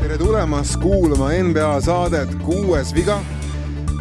tere 0.00 0.18
tulemast 0.18 0.76
kuulama 0.80 1.28
NBA 1.42 1.80
saadet 1.80 2.34
Kuues 2.44 2.94
viga. 2.94 3.20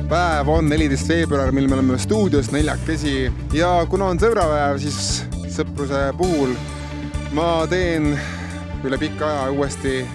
päev 0.09 0.47
on 0.47 0.69
neliteist 0.69 1.09
veebruar, 1.09 1.51
mil 1.51 1.67
me 1.67 1.73
oleme 1.75 1.97
stuudios 1.99 2.51
neljakesi 2.51 3.31
ja 3.53 3.85
kuna 3.89 4.05
on 4.05 4.19
sõbrapäev, 4.19 4.79
siis 4.79 5.25
sõpruse 5.51 6.13
puhul 6.17 6.55
ma 7.35 7.67
teen 7.67 8.13
üle 8.87 8.97
pika 8.97 9.27
aja 9.27 9.51
uuesti 9.51 10.05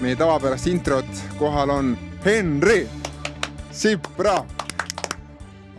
meie 0.00 0.16
tavapärast 0.16 0.66
introt. 0.66 1.08
kohal 1.38 1.70
on 1.70 1.96
Henri 2.24 2.88
Sipra, 3.72 4.44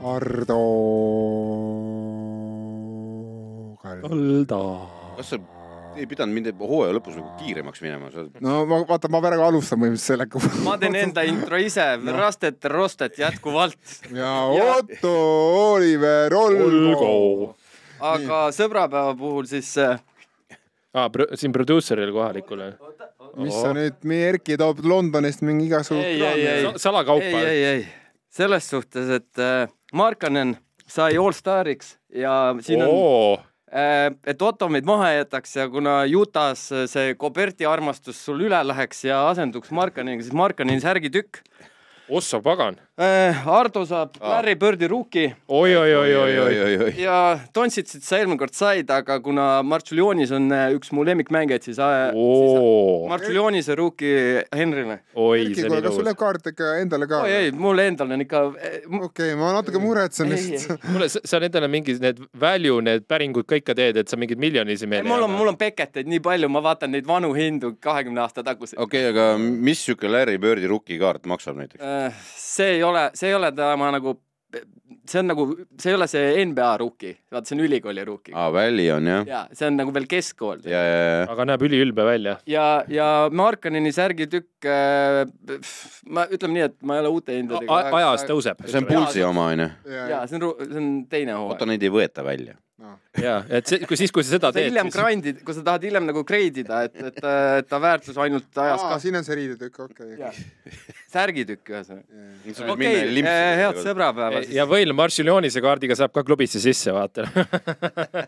Ardo. 0.04 1.85
Kalda. 4.04 4.62
kas 5.18 5.30
sa 5.34 5.40
ei 5.96 6.08
pidanud 6.10 6.36
mind 6.36 6.50
hooaja 6.60 6.96
lõpus 6.98 7.16
nagu 7.16 7.30
kiiremaks 7.40 7.84
minema, 7.84 8.10
sa 8.12 8.26
no 8.44 8.56
ma 8.70 8.82
vaata, 8.88 9.10
ma 9.12 9.22
praegu 9.24 9.46
alustan 9.46 9.80
põhimõtteliselt 9.80 10.10
sellega. 10.12 10.64
ma 10.66 10.76
teen 10.82 10.98
enda 11.00 11.24
intro 11.28 11.60
ise, 11.62 11.86
rastet, 12.22 12.60
rostet 12.72 13.20
jätkuvalt. 13.22 13.78
ja 14.16 14.34
Otto 14.76 15.14
Oliver 15.76 16.36
Olgo. 16.36 17.56
aga 18.04 18.42
sõbrapäeva 18.56 19.16
puhul 19.20 19.48
siis 19.50 19.72
äh, 19.82 19.96
aa, 20.96 21.08
siin 21.36 21.56
produusseril 21.56 22.12
kohalikul. 22.16 22.66
mis 23.40 23.56
sa 23.56 23.72
nüüd, 23.76 23.98
meie 24.08 24.34
Erki 24.34 24.60
toob 24.60 24.84
Londonist 24.84 25.44
mingi 25.48 25.70
igasugu 25.70 26.00
Ei, 26.04 26.20
ei, 26.22 26.46
ei. 26.48 26.66
ei, 26.68 26.80
salakaupa. 26.80 27.48
selles 28.36 28.70
suhtes, 28.70 29.10
et 29.22 29.40
äh, 29.40 29.68
Markanen 29.94 30.58
sai 30.88 31.16
allstariks 31.18 31.96
ja 32.14 32.56
siin 32.62 32.84
on, 32.84 32.90
oo, 32.92 33.40
et 33.72 34.42
Otto 34.42 34.70
meid 34.70 34.86
maha 34.86 35.12
jätaks 35.16 35.56
ja 35.58 35.68
kuna 35.70 36.04
Utah's 36.06 36.68
see 36.88 37.16
Koberti 37.18 37.66
armastus 37.66 38.20
sul 38.26 38.46
üle 38.48 38.62
läheks 38.68 39.04
ja 39.08 39.24
asenduks 39.30 39.72
Markaneniga, 39.72 40.24
siis 40.24 40.36
Markaneni 40.38 40.82
särgitükk. 40.82 41.42
ossa 42.10 42.42
pagan. 42.42 42.78
Ardo 42.96 43.82
saab 43.84 44.14
Aa. 44.22 44.30
Larry 44.38 44.56
Birdi 44.56 44.88
rookie 44.88 45.26
oi, 45.52 45.76
oi, 45.76 45.96
oi, 45.96 46.12
oi, 46.16 46.38
oi. 46.40 46.76
oi. 46.86 46.92
ja 46.96 47.38
Doncicit 47.52 48.06
sa 48.06 48.22
eelmine 48.22 48.40
kord 48.40 48.54
said, 48.56 48.88
aga 48.88 49.18
kuna 49.20 49.60
Martšuljonis 49.68 50.32
on 50.32 50.48
äh, 50.56 50.70
üks 50.78 50.94
mu 50.96 51.04
lemmikmängijaid, 51.04 51.66
siis, 51.68 51.82
äh, 51.84 52.14
siis 52.16 53.10
Martšuljonise 53.12 53.76
rookie 53.76 54.46
Henrile. 54.56 55.02
oi, 55.12 55.50
see 55.58 55.68
oli 55.68 55.82
kas 55.84 55.92
sul 55.92 56.06
lõbus 56.06 56.14
jääb. 56.14 56.20
kaart 56.22 56.48
ikka 56.54 56.70
endale 56.86 57.10
ka? 57.12 57.20
oi 57.26 57.34
ei, 57.42 57.50
mul 57.52 57.84
endal 57.84 58.16
on 58.16 58.24
ikka. 58.24 58.46
okei, 59.10 59.36
ma 59.42 59.52
natuke 59.58 59.84
muretsen 59.84 60.32
lihtsalt. 60.32 60.80
kuule, 60.88 61.12
sa 61.12 61.44
endale 61.44 61.68
mingi 61.76 61.98
need 62.00 62.24
value, 62.46 62.80
need 62.88 63.04
päringud 63.12 63.44
kõik 63.52 63.68
ka 63.74 63.76
teed, 63.76 64.00
et 64.00 64.08
sa 64.08 64.16
mingeid 64.16 64.40
miljonisi 64.40 64.88
meile 64.88 65.04
mul 65.10 65.28
on, 65.28 65.36
mul 65.36 65.52
on 65.52 65.60
peketeid 65.60 66.08
nii 66.08 66.24
palju, 66.24 66.48
ma 66.48 66.64
vaatan 66.64 66.96
neid 66.96 67.12
vanu 67.12 67.34
hindu 67.36 67.76
kahekümne 67.84 68.24
aasta 68.24 68.40
taguseid. 68.48 68.80
okei, 68.88 69.04
aga 69.12 69.34
mis 69.36 69.84
siuke 69.84 70.08
Larry 70.08 70.40
Birdi 70.40 70.72
rukikaart 70.72 71.28
maksab 71.28 71.60
näiteks? 71.60 71.84
See 72.40 72.78
ei 72.78 72.85
ole, 72.88 73.10
see 73.18 73.32
ei 73.32 73.36
ole 73.38 73.52
tema 73.56 73.92
nagu, 73.96 74.16
see 75.06 75.20
on 75.22 75.30
nagu, 75.32 75.46
see 75.82 75.92
ei 75.92 75.98
ole 75.98 76.08
see 76.10 76.46
NBA 76.52 76.70
rookie, 76.82 77.14
vaata, 77.32 77.50
see 77.50 77.58
on 77.58 77.64
ülikooli 77.66 78.06
rookie. 78.08 78.34
aa, 78.36 78.50
Valley 78.54 78.90
on 78.94 79.10
jah? 79.12 79.24
ja 79.30 79.42
see 79.54 79.70
on 79.70 79.80
nagu 79.82 79.94
veel 79.96 80.08
keskkool. 80.12 80.66
ja, 80.70 80.82
ja, 80.82 81.00
ja. 81.04 81.24
aga 81.36 81.48
näeb 81.52 81.66
üliülbe 81.70 82.08
välja. 82.08 82.38
ja, 82.50 82.68
ja 82.92 83.10
Markaneni 83.32 83.94
särgitükk 83.96 84.70
äh,, 84.70 85.24
ma 86.10 86.28
ütleme 86.30 86.60
nii, 86.60 86.68
et 86.72 86.78
ma 86.82 87.00
ei 87.00 87.06
ole 87.06 87.16
uute 87.18 87.40
hindadega. 87.40 87.82
ajas. 88.02 88.28
tõuseb. 88.30 88.66
see 88.68 88.82
on 88.82 88.90
Pulsi 88.90 89.26
oma 89.26 89.50
onju. 89.54 89.72
ja 89.94 90.26
see 90.30 90.42
on, 90.42 90.52
see 90.62 90.84
on 90.84 90.94
teine 91.12 91.38
hooaeg 91.38 91.58
oota, 91.58 91.70
neid 91.70 91.84
ei 91.86 91.94
võeta 91.94 92.26
välja. 92.26 92.58
ja, 93.24 93.36
et 93.56 93.70
see, 93.70 93.86
kui 93.88 93.96
siis, 93.96 94.12
kui 94.12 94.24
sa 94.26 94.36
seda 94.36 94.50
sa 94.52 94.58
teed, 94.58 94.68
hiljem 94.68 94.90
siis 94.90 95.00
grind'id, 95.00 95.38
kui 95.48 95.56
sa 95.56 95.62
tahad 95.64 95.86
hiljem 95.88 96.04
nagu 96.10 96.26
grade 96.28 96.60
ida, 96.60 96.82
et, 96.90 96.96
et, 97.00 97.20
et 97.24 97.70
ta 97.72 97.80
väärtus 97.80 98.18
ainult 98.20 98.50
ajas 98.52 98.82
kasvab. 98.82 99.04
siin 99.04 99.20
on 99.20 99.28
see 99.28 99.38
riidetükk, 99.40 99.80
okei. 99.86 100.32
särgitükk 101.14 101.72
ühesõnaga. 101.72 102.26
okei 102.74 102.74
okei, 102.76 103.32
head. 103.62 103.82
sõbrapäeva 103.86 104.44
siis. 104.44 104.56
ja 104.58 104.68
Võil 104.68 104.92
Maršiljonise 104.98 105.64
kaardiga 105.64 105.96
saab 105.96 106.12
ka 106.16 106.26
klubisse 106.28 106.60
sisse, 106.64 106.92
vaata. 106.96 107.30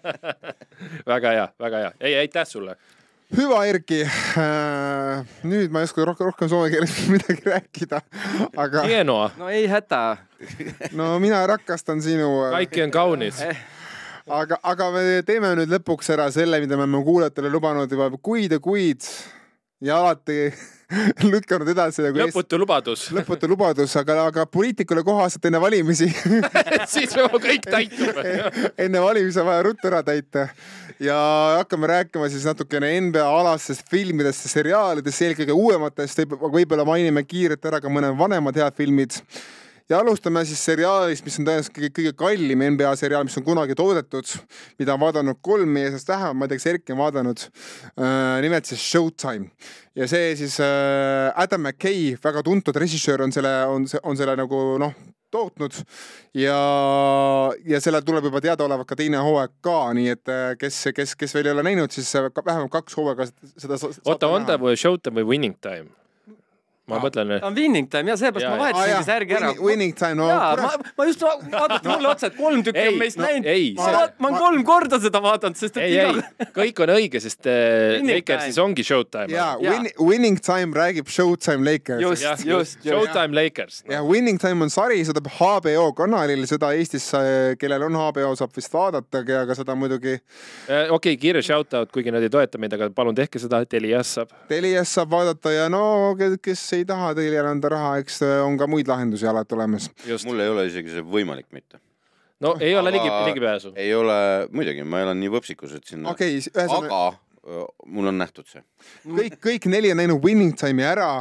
väga 1.13 1.35
hea, 1.35 1.49
väga 1.67 1.83
hea. 1.83 1.95
ei, 1.99 2.15
aitäh 2.23 2.47
sulle. 2.47 2.79
hüva, 3.35 3.65
Erki. 3.67 4.05
nüüd 5.43 5.75
ma 5.75 5.83
ei 5.83 5.91
oska 5.91 6.07
rohkem, 6.07 6.31
rohkem 6.31 6.55
soome 6.55 6.71
keeles 6.71 6.95
midagi 7.17 7.51
rääkida, 7.51 7.99
aga 8.55 8.87
no 9.35 9.51
ei 9.51 9.67
häda. 9.67 10.05
no 10.99 11.17
mina 11.19 11.43
rakastan 11.51 11.99
sinu, 11.99 12.37
kaiki 12.55 12.87
on 12.87 12.95
kaunis. 12.95 13.43
aga, 14.27 14.59
aga 14.63 14.89
me 14.93 15.03
teeme 15.27 15.53
nüüd 15.59 15.71
lõpuks 15.77 16.09
ära 16.15 16.29
selle, 16.33 16.59
mida 16.63 16.77
me 16.77 16.85
oleme 16.85 17.03
kuulajatele 17.07 17.51
lubanud 17.53 17.91
juba 17.91 18.09
kuid 18.17 18.55
ja 18.57 18.59
kuid 18.63 19.05
ja 19.83 19.99
alati 20.01 20.47
lükanud 21.33 21.69
edasi 21.69 22.01
nagu 22.05 22.19
eest- 22.23 22.31
lõputu 22.33 22.57
lubadus. 22.61 23.07
lõputu 23.13 23.49
lubadus, 23.51 23.93
aga, 23.99 24.15
aga 24.31 24.45
poliitikule 24.49 25.03
kohaselt 25.05 25.45
enne 25.49 25.61
valimisi 25.61 26.07
siis 26.93 27.13
juba 27.15 27.39
kõik 27.43 27.67
täitub. 27.67 28.21
enne 28.77 29.03
valimisi 29.03 29.41
on 29.43 29.49
vaja 29.51 29.67
ruttu 29.67 29.91
ära 29.91 30.01
täita 30.07 30.47
ja 31.03 31.17
hakkame 31.59 31.91
rääkima 31.91 32.29
siis 32.33 32.47
natukene 32.47 32.89
NBA 33.09 33.27
alastest 33.27 33.85
filmidest 33.91 34.47
ja 34.47 34.53
seriaalidest, 34.55 35.21
eelkõige 35.27 35.53
uuematest, 35.53 36.23
võib-olla 36.25 36.87
mainime 36.87 37.23
kiirelt 37.27 37.65
ära 37.69 37.81
ka 37.83 37.91
mõned 37.91 38.17
vanemad 38.17 38.57
head 38.57 38.79
filmid 38.79 39.19
ja 39.89 39.99
alustame 40.01 40.43
siis 40.47 40.61
seriaalist, 40.67 41.25
mis 41.25 41.39
on 41.39 41.47
tõenäoliselt 41.47 41.75
kõige, 41.75 41.91
kõige 41.99 42.13
kallim 42.19 42.63
NBA 42.75 42.93
seriaal, 42.99 43.25
mis 43.27 43.37
on 43.39 43.45
kunagi 43.47 43.75
toodetud, 43.77 44.31
mida 44.79 44.95
on 44.95 45.03
vaadanud 45.03 45.41
kolm 45.45 45.71
meie 45.77 45.91
seast 45.93 46.11
vähemalt, 46.11 46.39
ma 46.39 46.47
ei 46.47 46.53
tea, 46.53 46.61
kas 46.61 46.71
Erki 46.73 46.95
on 46.95 47.01
vaadanud 47.01 47.43
äh,. 47.47 48.39
nimelt 48.43 48.69
siis 48.69 48.83
Showtime 48.83 49.51
ja 49.97 50.07
see 50.11 50.33
siis 50.39 50.59
äh, 50.63 51.31
Adam 51.35 51.63
McKay, 51.67 52.15
väga 52.23 52.43
tuntud 52.45 52.75
režissöör 52.75 53.23
on 53.25 53.35
selle, 53.35 53.53
on, 53.71 53.87
on 54.03 54.19
selle 54.19 54.35
nagu 54.39 54.63
noh, 54.81 54.95
tootnud 55.31 55.75
ja, 56.37 56.57
ja 57.67 57.81
sellel 57.83 58.03
tuleb 58.07 58.27
juba 58.29 58.41
teadaolevalt 58.43 58.87
ka 58.89 58.97
teine 58.99 59.21
hooaeg 59.23 59.55
ka, 59.65 59.77
nii 59.97 60.11
et 60.15 60.33
äh, 60.33 60.49
kes, 60.59 60.81
kes, 60.95 61.15
kes 61.19 61.35
veel 61.35 61.49
ei 61.49 61.55
ole 61.55 61.65
näinud, 61.67 61.95
siis 61.95 62.11
äh, 62.19 62.29
vähemalt 62.43 62.73
kaks 62.75 62.99
hooaega 62.99 63.29
seda 63.55 63.79
oota, 63.79 64.27
on 64.27 64.47
ta 64.47 64.59
või 64.61 64.75
Showtime 64.79 65.23
või 65.23 65.35
Winning 65.35 65.57
Time? 65.63 65.91
Ma 66.87 66.99
mõtlen, 67.03 67.31
ta 67.41 67.47
on 67.49 67.55
winning 67.57 67.89
time 67.91 68.11
ja 68.13 68.15
seepärast 68.19 68.47
ma 68.47 68.51
jaa. 68.51 68.55
Aa, 68.55 68.61
vahetasingi 68.63 68.93
jah, 68.93 69.05
särgi 69.07 69.35
ära. 69.35 69.49
winning- 69.59 69.95
time, 69.97 70.15
no 70.15 70.27
ma 70.27 70.69
ma 70.97 71.05
just 71.09 71.21
vaatasin 71.25 71.89
mulle 71.91 72.09
otsa, 72.13 72.27
et 72.31 72.37
kolm 72.37 72.61
tükki 72.63 72.79
Ei, 72.79 72.87
on 72.93 72.99
meist 73.01 73.17
no 73.19 73.25
näinud. 73.25 73.45
ei, 73.51 73.73
ma 73.75 73.83
see- 73.87 73.95
vaat- 73.97 74.13
ma 74.23 74.27
olen 74.29 74.39
kolm 74.39 74.63
korda 74.69 74.99
seda 75.03 75.19
vaadanud, 75.25 75.57
sest 75.59 75.77
et 75.77 75.83
ei, 75.83 75.97
ei 75.99 76.13
iga, 76.13 76.47
kõik 76.55 76.79
on 76.85 76.93
õige, 76.95 77.19
sest 77.23 77.49
äh, 77.51 77.97
Lakersis 78.07 78.57
ongi 78.63 78.85
Showtime. 78.87 79.27
jaa, 79.33 79.57
winning, 79.99 80.39
time 80.39 80.71
räägib 80.73 81.11
Showtime 81.11 81.65
Lakers. 81.67 82.01
Just. 82.01 82.23
jah, 82.23 82.37
just, 82.45 82.77
just. 82.79 82.87
Showtime 82.87 83.35
Lakers. 83.35 83.83
ja 83.89 84.01
Winning 84.03 84.39
Time 84.39 84.63
on 84.63 84.69
sari, 84.69 85.01
seda 85.05 85.19
peab 85.21 85.35
HBO 85.67 85.91
kanalil, 85.97 86.45
seda 86.47 86.71
Eestis, 86.77 87.09
kellel 87.59 87.83
on 87.83 87.93
HBO, 87.99 88.31
saab 88.39 88.55
vist 88.55 88.71
vaadata, 88.71 89.25
aga 89.43 89.55
seda 89.59 89.75
muidugi 89.75 90.15
okei 90.67 90.89
okay,, 90.95 91.17
kiire 91.19 91.41
shout 91.43 91.73
out, 91.73 91.91
kuigi 91.91 92.11
nad 92.15 92.23
ei 92.23 92.29
toeta 92.31 92.57
meid, 92.57 92.73
aga 92.73 92.89
palun 92.95 93.15
tehke 93.15 93.39
seda, 93.43 93.59
Telias 93.65 94.15
saab. 94.15 94.31
Telias 94.47 94.87
saab 94.95 95.11
vaadata 95.11 95.51
ja 95.51 95.67
no 95.69 96.15
ke- 96.17 96.37
kes 96.41 96.63
ei 96.77 96.87
taha 96.87 97.13
Teliale 97.17 97.51
anda 97.51 97.71
raha, 97.73 97.97
eks 98.03 98.21
on 98.45 98.57
ka 98.59 98.69
muid 98.69 98.89
lahendusi 98.89 99.27
alati 99.29 99.57
olemas. 99.57 99.89
just, 100.07 100.27
mul 100.29 100.41
ei 100.43 100.49
ole 100.53 100.67
isegi 100.69 100.95
see 100.95 101.05
võimalik 101.05 101.49
mitte. 101.55 101.81
no 102.43 102.55
ei 102.59 102.75
ole 102.77 102.93
ligi, 102.95 103.11
ligipääsu. 103.29 103.73
ei 103.75 103.93
ole, 103.95 104.17
muidugi, 104.51 104.85
ma 104.87 105.03
elan 105.05 105.19
nii 105.21 105.31
võpsikus, 105.37 105.77
et 105.77 105.87
sinna 105.93 106.13
okei 106.13 106.37
okay,, 106.39 106.53
ühesõnaga 106.53 107.03
aga 107.07 107.21
öö, 107.47 107.69
mul 107.97 108.11
on 108.13 108.19
nähtud 108.23 108.49
see. 108.49 108.63
kõik, 109.05 109.39
kõik 109.43 109.69
neli 109.71 109.93
on 109.93 110.01
näinud 110.03 110.23
Winning 110.23 110.57
Time'i 110.59 110.87
ära 110.87 111.11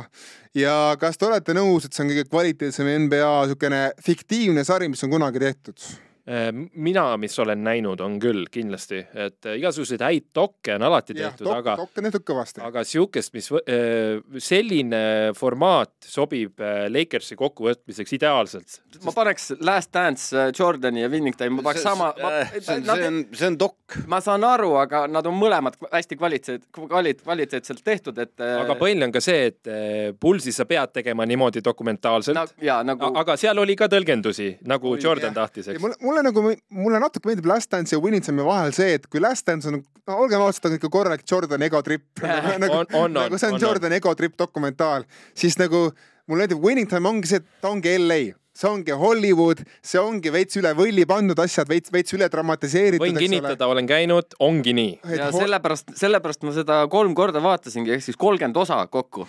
ja 0.56 0.96
kas 1.00 1.18
te 1.18 1.28
olete 1.28 1.54
nõus, 1.56 1.86
et 1.86 1.96
see 1.96 2.04
on 2.04 2.12
kõige 2.12 2.26
kvaliteetsem 2.30 2.90
NBA 3.06 3.30
niisugune 3.44 3.86
fiktiivne 4.04 4.64
sari, 4.66 4.90
mis 4.92 5.04
on 5.06 5.14
kunagi 5.16 5.42
tehtud? 5.42 5.88
Äh, 6.26 6.48
mina, 6.74 7.16
mis 7.16 7.38
olen 7.38 7.60
näinud, 7.62 8.00
on 8.02 8.16
küll 8.18 8.48
kindlasti, 8.50 8.98
et 9.14 9.46
äh, 9.46 9.60
igasuguseid 9.60 10.02
häid 10.02 10.24
dokke 10.34 10.72
on 10.74 10.82
alati 10.82 11.14
tehtud, 11.14 11.46
aga, 11.54 11.76
dokk 11.78 12.00
on 12.00 12.06
tehtud 12.08 12.24
kõvasti. 12.26 12.62
aga 12.66 12.82
siukest, 12.82 13.30
mis 13.36 13.46
võ- 13.54 13.62
äh, 13.62 14.18
selline 14.42 15.30
formaat 15.38 15.94
sobib 16.02 16.58
Lakersi 16.90 17.38
kokkuvõtmiseks 17.38 18.16
ideaalselt. 18.18 18.80
ma 19.04 19.14
paneks 19.14 19.52
Last 19.60 19.92
Dance 19.94 20.48
Jordani 20.58 21.04
ja 21.04 21.10
Winning 21.12 21.36
Time, 21.38 21.60
ma 21.60 21.66
paneks 21.68 21.86
sama, 21.86 22.10
see 22.58 22.74
on, 22.74 23.20
see 23.30 23.46
on, 23.46 23.60
dokk. 23.60 24.00
ma 24.10 24.18
saan 24.18 24.42
aru, 24.42 24.72
aga 24.82 25.04
nad 25.06 25.30
on 25.30 25.38
mõlemad 25.38 25.78
hästi 25.92 26.18
kvaliteet, 26.18 26.66
kvalit-, 26.74 27.22
kvaliteetselt 27.22 27.84
tehtud, 27.86 28.18
et. 28.18 28.34
aga 28.42 28.74
põhiline 28.74 29.06
on 29.06 29.14
ka 29.14 29.22
see, 29.22 29.52
et 29.52 29.72
Pulsi 30.18 30.50
sa 30.50 30.66
pead 30.66 30.90
tegema 30.90 31.22
niimoodi 31.22 31.62
dokumentaalselt 31.62 32.58
ja 32.66 32.82
nagu 32.82 33.14
aga 33.14 33.38
seal 33.38 33.62
oli 33.62 33.78
ka 33.78 33.86
tõlgendusi, 33.94 34.56
nagu 34.66 34.98
Jordan 34.98 35.38
tahtis, 35.38 35.70
eks. 35.70 36.02
mulle, 36.16 36.24
nagu, 36.30 36.42
mulle 36.80 37.00
natuke 37.02 37.28
meeldib 37.28 37.46
Last 37.50 37.70
Dance 37.72 37.94
ja 37.94 38.00
Winning 38.02 38.24
Time'i 38.24 38.44
vahel 38.46 38.72
see, 38.76 38.94
et 38.96 39.06
kui 39.12 39.20
Last 39.20 39.46
Dance 39.46 39.68
on, 39.68 39.82
no 40.08 40.16
olgem 40.24 40.40
ausad, 40.40 40.70
on 40.70 40.76
ikka 40.78 40.88
korralik 40.92 41.24
Jordan 41.28 41.62
ego 41.68 41.82
trip. 41.84 42.06
nagu, 42.62 42.82
On- 42.82 42.86
on- 43.04 43.12
nagu 43.20 43.38
see 43.38 43.48
on 43.50 43.54
on- 43.54 43.60
on. 43.60 43.66
Jordan 43.68 43.92
ego 43.98 44.14
trip 44.18 44.36
dokumentaal, 44.40 45.04
siis 45.36 45.58
nagu 45.60 45.90
mulle 46.26 46.44
meeldib 46.46 46.64
Winning 46.64 46.90
Time 46.90 47.08
ongi 47.08 47.30
see, 47.30 47.42
et 47.42 47.62
ta 47.62 47.70
ongi 47.72 47.94
LA 47.98 48.20
see 48.56 48.68
ongi 48.70 48.94
Hollywood, 48.96 49.60
see 49.84 50.00
ongi 50.00 50.32
veits 50.32 50.56
üle 50.56 50.72
võlli 50.76 51.04
pandud 51.08 51.38
asjad, 51.42 51.68
veits, 51.68 51.92
veits 51.92 52.14
üle 52.16 52.28
dramatiseeritud. 52.32 53.04
võin 53.04 53.18
kinnitada, 53.20 53.68
olen 53.68 53.88
käinud, 53.88 54.36
ongi 54.42 54.72
nii. 54.76 54.94
ja 55.18 55.28
sellepärast, 55.34 55.92
sellepärast 55.98 56.46
ma 56.46 56.54
seda 56.56 56.78
kolm 56.92 57.14
korda 57.18 57.42
vaatasingi, 57.44 57.92
ehk 57.96 58.06
siis 58.06 58.18
kolmkümmend 58.20 58.56
osa 58.62 58.80
kokku. 58.92 59.26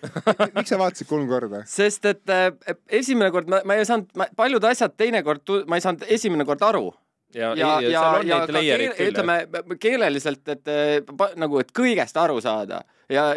miks 0.56 0.70
sa 0.70 0.78
vaatasid 0.80 1.10
kolm 1.10 1.26
korda? 1.30 1.64
sest 1.68 2.06
et 2.12 2.34
äh, 2.34 2.52
esimene 3.00 3.32
kord 3.34 3.50
ma, 3.50 3.62
ma 3.66 3.78
ei 3.78 3.88
saanud, 3.88 4.12
paljud 4.38 4.70
asjad 4.70 4.94
teinekord, 5.00 5.42
ma 5.66 5.78
ei 5.78 5.84
saanud 5.84 6.06
esimene 6.14 6.46
kord 6.48 6.62
aru 6.68 6.86
ja, 7.34 7.50
ja, 7.58 7.72
ja, 7.82 7.90
ja, 7.90 8.04
ja 8.24 8.42
ka 8.46 8.62
keel, 8.62 8.86
ütleme 9.08 9.40
keeleliselt, 9.82 10.44
et 10.54 10.70
pa- 11.18 11.32
nagu, 11.40 11.58
et 11.60 11.74
kõigest 11.76 12.16
aru 12.20 12.38
saada 12.44 12.84
ja, 13.10 13.32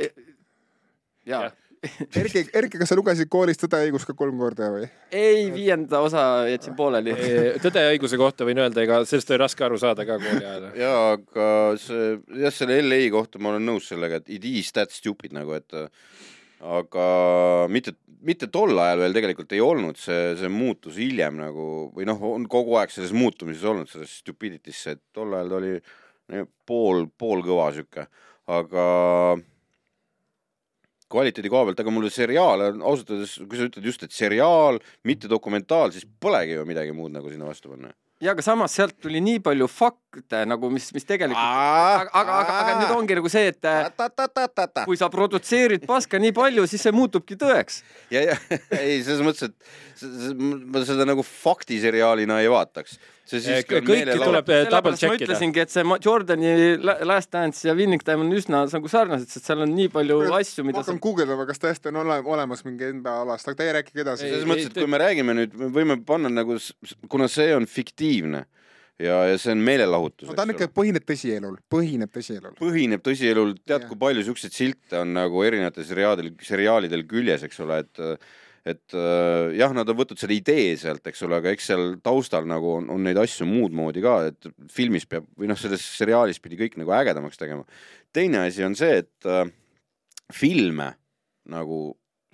ja 1.26 1.42
Jah. 1.42 1.52
Erki, 2.22 2.44
Erki, 2.54 2.78
kas 2.78 2.92
sa 2.92 2.96
lugesid 2.98 3.30
koolis 3.32 3.58
Tõde 3.58 3.80
ja 3.82 3.88
õigus 3.88 4.04
ka 4.06 4.14
kolm 4.18 4.38
korda 4.42 4.68
või? 4.74 4.86
ei, 5.10 5.48
viienda 5.54 6.02
osa 6.06 6.46
jätsin 6.50 6.76
pooleli. 6.78 7.16
tõde 7.64 7.86
ja 7.86 7.94
õiguse 7.96 8.20
kohta 8.22 8.46
võin 8.46 8.62
öelda, 8.62 8.84
ega 8.84 9.00
sellest 9.10 9.34
oli 9.34 9.42
raske 9.42 9.66
aru 9.66 9.80
saada 9.82 10.06
ka 10.06 10.20
kooli 10.22 10.46
ajal. 10.46 10.68
ja 10.84 10.92
aga 11.16 11.48
see 11.82 12.14
jah, 12.44 12.54
selle 12.54 12.78
LA 12.86 13.02
kohta 13.14 13.42
ma 13.42 13.56
olen 13.56 13.66
nõus 13.72 13.90
sellega, 13.90 14.22
et 14.22 14.30
it 14.38 14.46
is 14.46 14.70
that 14.78 14.94
stupid 14.94 15.34
nagu, 15.34 15.58
et 15.58 15.80
aga 16.62 17.06
mitte, 17.74 17.96
mitte 18.22 18.52
tol 18.54 18.78
ajal 18.78 19.02
veel 19.08 19.18
tegelikult 19.18 19.58
ei 19.58 19.66
olnud, 19.66 19.98
see, 19.98 20.36
see 20.38 20.54
muutus 20.54 21.02
hiljem 21.02 21.42
nagu 21.42 21.70
või 21.96 22.06
noh, 22.10 22.22
on 22.30 22.46
kogu 22.52 22.78
aeg 22.78 22.94
selles 22.94 23.16
muutumises 23.18 23.66
olnud, 23.66 23.90
selles 23.90 24.20
stupidity'sse, 24.22 25.00
et 25.00 25.04
tol 25.18 25.34
ajal 25.34 25.50
ta 25.50 25.64
oli 25.64 25.80
pool, 26.70 27.08
poolkõva 27.18 27.72
sihuke, 27.74 28.06
aga 28.54 28.86
kvaliteedi 31.12 31.52
koha 31.52 31.68
pealt, 31.70 31.82
aga 31.84 31.94
mulle 31.94 32.12
seriaal 32.14 32.68
ausalt 32.72 33.12
öeldes, 33.14 33.38
kui 33.48 33.60
sa 33.60 33.68
ütled 33.70 33.90
just, 33.92 34.06
et 34.08 34.16
seriaal, 34.16 34.80
mitte 35.08 35.30
dokumentaal, 35.32 35.94
siis 35.96 36.08
polegi 36.22 36.58
ju 36.58 36.68
midagi 36.68 36.96
muud 36.96 37.14
nagu 37.16 37.32
sinna 37.32 37.50
vastu 37.50 37.74
panna. 37.74 37.94
ja 38.22 38.36
aga 38.36 38.46
samas 38.46 38.76
sealt 38.78 39.00
tuli 39.02 39.22
nii 39.24 39.42
palju 39.44 39.68
fakte 39.72 40.01
nagu, 40.46 40.70
mis, 40.74 40.90
mis 40.96 41.06
tegelikult, 41.08 41.40
aga, 41.40 42.10
aga, 42.12 42.34
aga, 42.42 42.56
aga 42.60 42.74
nüüd 42.82 42.92
ongi 42.98 43.16
nagu 43.16 43.32
see, 43.32 43.54
et 43.54 43.68
eh, 43.70 44.84
kui 44.84 45.00
sa 45.00 45.08
produtseerid 45.12 45.86
paska 45.88 46.20
nii 46.20 46.34
palju, 46.36 46.66
siis 46.68 46.84
see 46.84 46.94
muutubki 46.96 47.38
tõeks. 47.40 47.82
ja, 48.12 48.26
ja 48.32 48.36
ei, 48.82 49.00
selles 49.06 49.24
mõttes, 49.24 49.48
et 49.48 50.36
ma 50.42 50.84
seda 50.88 51.08
nagu 51.08 51.24
faktiseriaalina 51.24 52.42
ei 52.44 52.52
vaataks. 52.52 53.00
kõiki 53.32 54.18
tuleb 54.20 54.52
double 54.74 54.92
ma 54.92 55.00
check 55.00 55.16
ida. 55.16 55.30
ütlesingi, 55.30 55.64
et 55.64 55.72
see 55.72 55.88
Ma- 55.88 56.00
Jordani 56.04 56.54
La- 56.84 56.98
Last 57.08 57.32
Dance 57.32 57.64
ja 57.70 57.76
Winning 57.78 58.04
Time 58.04 58.26
on 58.26 58.36
üsna 58.36 58.66
nagu 58.68 58.92
sarnased, 58.92 59.32
sest 59.32 59.48
seal 59.48 59.64
on 59.64 59.72
nii 59.78 59.88
palju 59.94 60.24
asju, 60.28 60.66
ma 60.66 60.74
mida 60.74 60.82
sa 60.82 60.90
hakkan 60.90 61.04
guugeldama, 61.08 61.48
kas 61.48 61.64
tõesti 61.64 61.94
on 61.94 62.02
ole, 62.04 62.20
olemas 62.36 62.66
mingi 62.68 62.92
NBA 63.00 63.20
alast, 63.24 63.48
aga 63.48 63.64
teie 63.64 63.78
rääkige 63.80 64.04
edasi 64.04 64.28
selles 64.28 64.50
mõttes, 64.50 64.74
et 64.74 64.82
kui 64.82 64.92
me 64.92 65.00
räägime 65.00 65.38
nüüd, 65.40 65.56
me 65.62 65.72
võime 65.72 66.02
panna 66.04 66.34
nagu, 66.34 66.60
kuna 67.08 67.32
see 67.32 67.54
on 67.56 67.70
fiktiivne 67.70 68.44
ja, 69.00 69.22
ja 69.30 69.40
see 69.42 69.56
on 69.56 69.64
meelelahutus 69.66 70.30
no 70.30 70.36
ta 70.38 70.46
on 70.46 70.54
ikka, 70.56 70.70
põhineb 70.76 71.08
tõsielul, 71.08 71.58
põhineb 71.72 72.12
tõsielul. 72.14 72.56
põhineb 72.60 73.04
tõsielul, 73.06 73.56
tead, 73.66 73.88
kui 73.90 74.00
palju 74.02 74.26
siukseid 74.28 74.56
silte 74.56 75.02
on 75.02 75.14
nagu 75.18 75.44
erinevatel 75.48 75.88
seriaadil, 75.88 76.32
seriaalidel 76.46 77.06
küljes, 77.10 77.46
eks 77.48 77.62
ole, 77.66 77.84
et 77.86 78.06
et 78.62 78.94
äh, 78.94 79.56
jah, 79.58 79.72
nad 79.74 79.90
on 79.90 79.98
võtnud 79.98 80.20
selle 80.22 80.36
idee 80.38 80.76
sealt, 80.78 81.02
eks 81.10 81.24
ole, 81.26 81.40
aga 81.40 81.50
eks 81.50 81.72
seal 81.72 81.96
taustal 82.06 82.46
nagu 82.50 82.76
on, 82.78 82.92
on 82.94 83.02
neid 83.02 83.18
asju 83.18 83.48
muud 83.50 83.74
moodi 83.74 84.04
ka, 84.06 84.20
et 84.30 84.50
filmis 84.70 85.08
peab 85.10 85.26
või 85.34 85.50
noh, 85.50 85.58
selles 85.58 85.82
seriaalis 85.98 86.38
pidi 86.44 86.60
kõik 86.60 86.78
nagu 86.78 86.94
ägedamaks 86.94 87.42
tegema. 87.42 87.66
teine 88.14 88.46
asi 88.46 88.66
on 88.68 88.78
see, 88.78 89.02
et 89.02 89.30
äh, 89.30 89.50
filme 90.32 90.92
nagu 91.50 91.82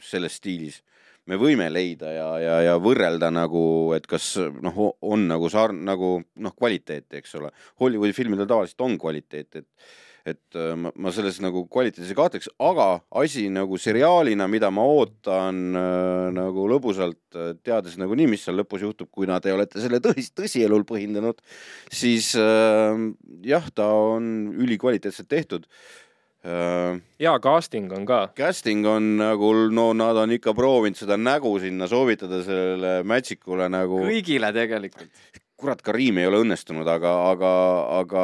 selles 0.03 0.36
stiilis 0.36 0.81
me 1.27 1.38
võime 1.39 1.69
leida 1.71 2.12
ja, 2.15 2.27
ja, 2.41 2.57
ja 2.69 2.75
võrrelda 2.81 3.29
nagu, 3.33 3.62
et 3.97 4.07
kas 4.09 4.33
noh, 4.63 4.81
on 5.06 5.27
nagu 5.29 5.51
sarn-, 5.51 5.83
nagu 5.88 6.18
noh, 6.24 6.57
kvaliteeti, 6.57 7.21
eks 7.21 7.38
ole. 7.39 7.53
Hollywoodi 7.81 8.15
filmidel 8.15 8.50
tavaliselt 8.50 8.85
on 8.88 9.00
kvaliteet, 9.01 9.63
et 9.63 9.95
et 10.27 10.57
äh, 10.59 10.74
ma, 10.75 10.91
ma 11.00 11.12
selles 11.15 11.38
nagu 11.39 11.62
kvaliteedis 11.71 12.12
ei 12.12 12.18
kahtleks, 12.18 12.50
aga 12.59 12.88
asi 13.21 13.45
nagu 13.53 13.77
seriaalina, 13.79 14.47
mida 14.51 14.68
ma 14.75 14.83
ootan 14.83 15.62
äh, 15.71 16.25
nagu 16.35 16.65
lõbusalt, 16.68 17.21
teades 17.63 17.95
nagunii, 18.01 18.27
mis 18.27 18.44
seal 18.44 18.59
lõpus 18.59 18.83
juhtub, 18.83 19.07
kui 19.13 19.29
nad 19.29 19.45
ei 19.47 19.56
olete 19.56 19.79
selle 19.83 20.01
tõsi, 20.03 20.27
tõsielul 20.35 20.83
põhindanud, 20.89 21.39
siis 21.88 22.33
äh, 22.41 23.00
jah, 23.47 23.71
ta 23.71 23.88
on 23.88 24.51
ülikvaliteetselt 24.65 25.31
tehtud 25.31 25.63
äh,. 25.63 26.06
Hea 26.48 27.34
casting 27.44 27.92
on 27.94 28.06
ka. 28.08 28.22
Casting 28.38 28.86
on 28.88 29.18
nagu, 29.20 29.52
no 29.74 29.90
nad 29.98 30.18
on 30.22 30.36
ikka 30.38 30.54
proovinud 30.58 31.00
seda 31.00 31.18
nägu 31.20 31.52
sinna 31.64 31.90
soovitada 31.92 32.44
sellele 32.46 33.02
Magicule 33.08 33.68
nagu, 33.74 34.04
kõigile 34.08 34.54
tegelikult. 34.56 35.12
kurat, 35.57 35.81
Karim 35.86 36.19
ei 36.21 36.27
ole 36.30 36.44
õnnestunud, 36.44 36.88
aga, 36.92 37.12
aga, 37.31 37.51
aga, 37.98 38.24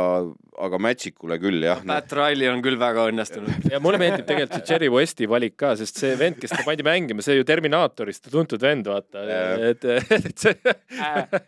aga 0.67 0.79
Magicule 0.81 1.39
küll 1.41 1.65
jah. 1.65 1.81
Pat 1.87 2.13
Riley 2.19 2.49
on 2.51 2.61
küll 2.65 2.77
väga 2.79 3.07
õnnestunud. 3.09 3.65
ja 3.71 3.79
mulle 3.83 3.99
meeldib 4.01 4.27
tegelikult 4.29 4.61
see 4.61 4.75
Jerry 4.75 4.91
Westi 4.93 5.29
valik 5.29 5.55
ka, 5.59 5.73
sest 5.79 5.97
see 6.01 6.13
vend, 6.19 6.37
kes 6.41 6.53
ta 6.53 6.61
pandi 6.67 6.85
mängima, 6.85 7.25
see 7.25 7.39
ju 7.39 7.47
Terminaatorist 7.47 8.29
tuntud 8.33 8.61
vend, 8.61 8.89
vaata. 8.89 9.25
Jah. 9.29 9.65
et, 9.71 9.89
et 10.19 10.45
see 10.45 10.53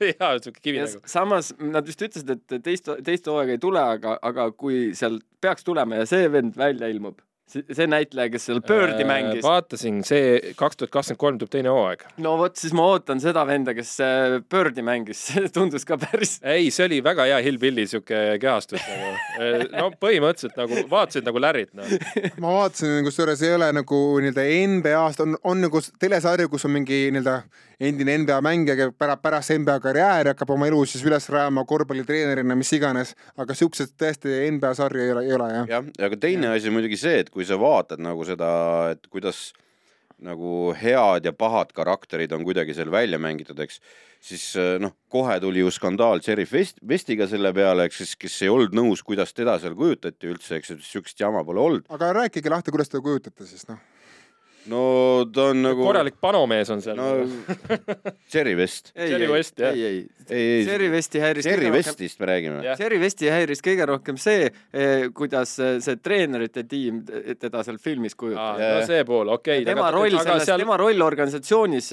hea 0.01 0.31
siuke 0.47 0.57
kivi 0.57 0.81
ja 0.81 0.89
nagu. 0.89 1.03
samas 1.09 1.53
nad 1.61 1.85
vist 1.85 2.01
ütlesid, 2.01 2.33
et 2.33 2.65
teist, 2.65 2.89
teist 3.05 3.29
hooaega 3.29 3.55
ei 3.55 3.61
tule, 3.61 3.85
aga, 3.97 4.17
aga 4.25 4.49
kui 4.57 4.89
seal 4.97 5.21
peaks 5.43 5.67
tulema 5.67 6.01
ja 6.01 6.09
see 6.09 6.25
vend 6.33 6.57
välja 6.57 6.89
ilmub, 6.89 7.21
see 7.50 7.88
näitleja, 7.89 8.31
kes 8.33 8.47
seal 8.50 8.62
Birdi 8.65 9.06
mängis, 9.07 9.39
Äh, 9.39 9.45
vaatasin, 9.45 10.01
see 10.07 10.53
kaks 10.57 10.80
tuhat 10.80 10.92
kakskümmend 10.94 11.21
kolm 11.21 11.39
tuleb 11.39 11.51
teine 11.53 11.74
hooaeg. 11.74 12.06
no 12.24 12.36
vot, 12.39 12.56
siis 12.57 12.74
ma 12.75 12.88
ootan 12.94 13.21
seda 13.21 13.45
venda, 13.47 13.75
kes 13.77 13.92
äh, 14.03 14.38
Birdi 14.51 14.83
mängis, 14.86 15.21
see 15.30 15.51
tundus 15.53 15.86
ka 15.88 15.97
päris 16.01 16.39
ei, 16.42 16.71
see 16.74 16.88
oli 16.88 17.01
väga 17.06 17.27
hea 17.30 17.42
Hillbilly 17.45 17.86
siuke 17.89 18.24
kehastus 18.42 18.81
nagu. 18.89 19.13
no 19.75 19.92
põhimõtteliselt 20.01 20.57
nagu 20.59 20.86
vaatasid 20.92 21.27
nagu 21.27 21.44
Larryt 21.44 21.75
noh. 21.77 21.94
ma 22.42 22.57
vaatasin, 22.62 23.03
kusjuures 23.06 23.45
ei 23.45 23.53
ole 23.59 23.69
nagu 23.75 24.01
nii-öelda 24.25 24.48
NBA-st 24.75 25.25
on, 25.25 25.38
on 25.44 25.63
nagu 25.68 25.83
telesarju, 26.01 26.50
kus 26.51 26.65
on 26.68 26.75
mingi 26.80 27.06
nii-öelda 27.13 27.39
endine 27.80 28.18
NBA 28.18 28.39
mängija, 28.41 28.75
kes 28.80 28.94
pärast, 28.98 29.21
pärast 29.21 29.53
NBA 29.59 29.80
karjääri 29.83 30.31
hakkab 30.31 30.53
oma 30.56 30.68
elu 30.69 30.80
siis 30.88 31.03
üles 31.06 31.27
rajama 31.31 31.65
korvpallitreenerina, 31.68 32.56
mis 32.56 32.71
iganes, 32.77 33.13
aga 33.41 33.56
siukseid 33.57 33.95
tõesti 34.00 34.36
NBA 34.56 34.71
sarju 34.77 35.03
ei 35.03 35.12
ole, 35.12 35.25
ei 35.27 35.36
ole 35.36 35.50
jah. 35.51 35.68
jah, 35.74 35.89
aga 36.07 36.19
teine 36.21 36.53
asi 36.53 36.71
on 36.71 36.77
muidugi 36.77 37.00
see, 37.00 37.19
et 37.24 37.31
kui 37.35 37.45
sa 37.47 37.59
vaatad 37.59 37.99
nagu 37.99 38.23
seda, 38.27 38.49
et 38.95 39.07
kuidas 39.11 39.49
nagu 40.23 40.71
head 40.79 41.25
ja 41.27 41.33
pahad 41.35 41.73
karakterid 41.75 42.31
on 42.31 42.45
kuidagi 42.47 42.75
seal 42.77 42.91
välja 42.91 43.19
mängitud, 43.19 43.59
eks, 43.59 43.81
siis 44.23 44.45
eh, 44.59 44.77
noh, 44.79 44.93
kohe 45.11 45.35
tuli 45.43 45.59
ju 45.59 45.71
skandaal 45.73 46.23
Sheriff 46.23 46.55
West, 46.55 46.79
Westiga 46.87 47.27
selle 47.27 47.51
peale, 47.55 47.89
eks 47.89 47.99
siis, 48.01 48.13
kes 48.19 48.37
ei 48.45 48.51
olnud 48.53 48.77
nõus, 48.77 49.03
kuidas 49.03 49.36
teda 49.36 49.57
seal 49.60 49.75
kujutati 49.75 50.31
üldse, 50.31 50.62
eks 50.62 50.71
ju, 50.71 50.79
siukest 50.88 51.19
jama 51.19 51.43
pole 51.48 51.62
olnud. 51.62 51.91
aga 51.91 52.13
rääkige 52.21 52.53
lahti, 52.53 52.71
kuidas 52.71 52.93
te 52.93 53.03
kujutate 53.03 53.50
siis 53.50 53.67
noh. 53.67 53.81
No 54.72 55.25
ta 55.34 55.50
on 55.51 55.62
nagu 55.65 55.86
korralik 55.86 56.17
panomees 56.22 56.72
on 56.74 56.81
seal 56.84 56.98
no 56.98 57.10
ei, 58.95 59.10
Jerry 59.12 59.27
ei, 59.27 59.31
West, 59.31 59.60
jah. 59.62 59.75
ei, 59.75 59.86
ei, 59.86 60.00
ei, 60.29 60.65
Jerry 60.65 60.89
Westi 60.93 61.22
häiris 61.22 61.48
rohkem- 61.50 61.75
Westist 61.75 62.19
me 62.19 62.29
räägime. 62.29 62.63
Jah. 62.65 62.79
Jerry 62.79 63.00
Westi 63.01 63.29
häiris 63.31 63.62
kõige 63.65 63.88
rohkem 63.89 64.19
see, 64.22 64.50
kuidas 65.15 65.57
eh, 65.62 65.77
see 65.86 66.00
treenerite 66.01 66.65
tiim 66.69 67.03
teda 67.05 67.63
seal 67.67 67.79
filmis 67.81 68.17
kujutas. 68.17 68.62
no 68.62 68.86
see 68.88 69.05
pool, 69.07 69.34
okei 69.38 69.62
okay,. 69.62 69.69
tema 69.74 69.91
roll 69.93 70.17
selles, 70.17 70.50
tema 70.50 70.79
roll 70.81 71.05
organisatsioonis, 71.05 71.91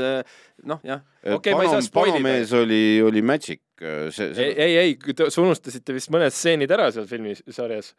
noh 0.69 0.81
jah, 0.87 1.03
Okei, 1.23 1.55
ma 1.55 1.63
ei 1.63 1.69
saa 1.71 1.85
spoilida. 1.87 2.19
panomees 2.19 2.53
oli, 2.53 3.01
oli 3.03 3.23
Magic, 3.23 3.61
see, 3.79 4.35
see 4.35 4.49
ei, 4.49 4.55
ei, 4.65 4.77
ei, 4.81 5.15
te 5.15 5.29
unustasite 5.39 5.95
vist 5.95 6.11
mõned 6.11 6.35
stseenid 6.35 6.71
ära 6.75 6.91
seal 6.95 7.07
filmis, 7.11 7.45
sarjas. 7.55 7.93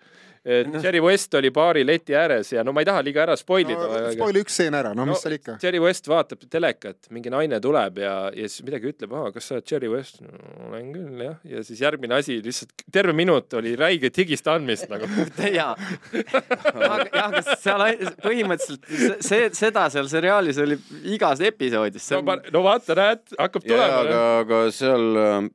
Jerry 0.43 0.99
West 0.99 1.31
oli 1.39 1.53
baari 1.55 1.85
leti 1.87 2.11
ääres 2.19 2.49
ja 2.51 2.65
no 2.67 2.73
ma 2.75 2.81
ei 2.83 2.87
taha 2.89 2.99
liiga 3.05 3.21
ära 3.23 3.35
spoil 3.39 3.63
ida 3.63 3.79
no,. 3.79 4.09
spoili 4.11 4.41
üks 4.43 4.57
stseen 4.57 4.75
ära, 4.75 4.89
no 4.91 5.05
mis 5.07 5.21
seal 5.23 5.37
ikka. 5.37 5.55
Jerry 5.63 5.79
West 5.79 6.09
vaatab 6.11 6.41
telekat, 6.51 7.07
mingi 7.15 7.31
naine 7.31 7.61
tuleb 7.63 8.01
ja, 8.03 8.15
ja 8.35 8.49
siis 8.51 8.65
midagi 8.67 8.91
ütleb, 8.91 9.15
aa, 9.15 9.31
kas 9.31 9.47
sa 9.47 9.55
oled 9.55 9.71
Jerry 9.71 9.91
West 9.93 10.19
no,? 10.19 10.33
olen 10.67 10.89
küll 10.91 11.23
jah, 11.23 11.37
ja 11.47 11.63
siis 11.63 11.79
järgmine 11.85 12.17
asi 12.19 12.41
lihtsalt 12.43 12.83
terve 12.91 13.15
minut 13.15 13.55
oli 13.55 13.71
räiget 13.79 14.19
higist 14.19 14.51
andmist 14.51 14.91
nagu. 14.91 15.07
jaa. 15.61 15.77
jah, 16.11 17.07
aga 17.23 17.45
seal 17.53 17.85
põhimõtteliselt 18.19 19.23
see- 19.23 19.47
seda 19.55 19.87
seal 19.95 20.11
seriaalis 20.11 20.59
oli 20.65 20.75
igas 21.15 21.39
episoodis, 21.39 22.03
see 22.03 22.19
no, 22.19 22.35
on 22.35 22.51
no 22.51 22.65
vaata, 22.67 22.99
näed, 23.13 23.37
hakkab 23.39 23.63
ja, 23.65 23.69
tulema 23.71 24.01
aga, 24.03 24.19
aga 24.43 24.59
seal 24.75 25.07
äh, 25.23 25.47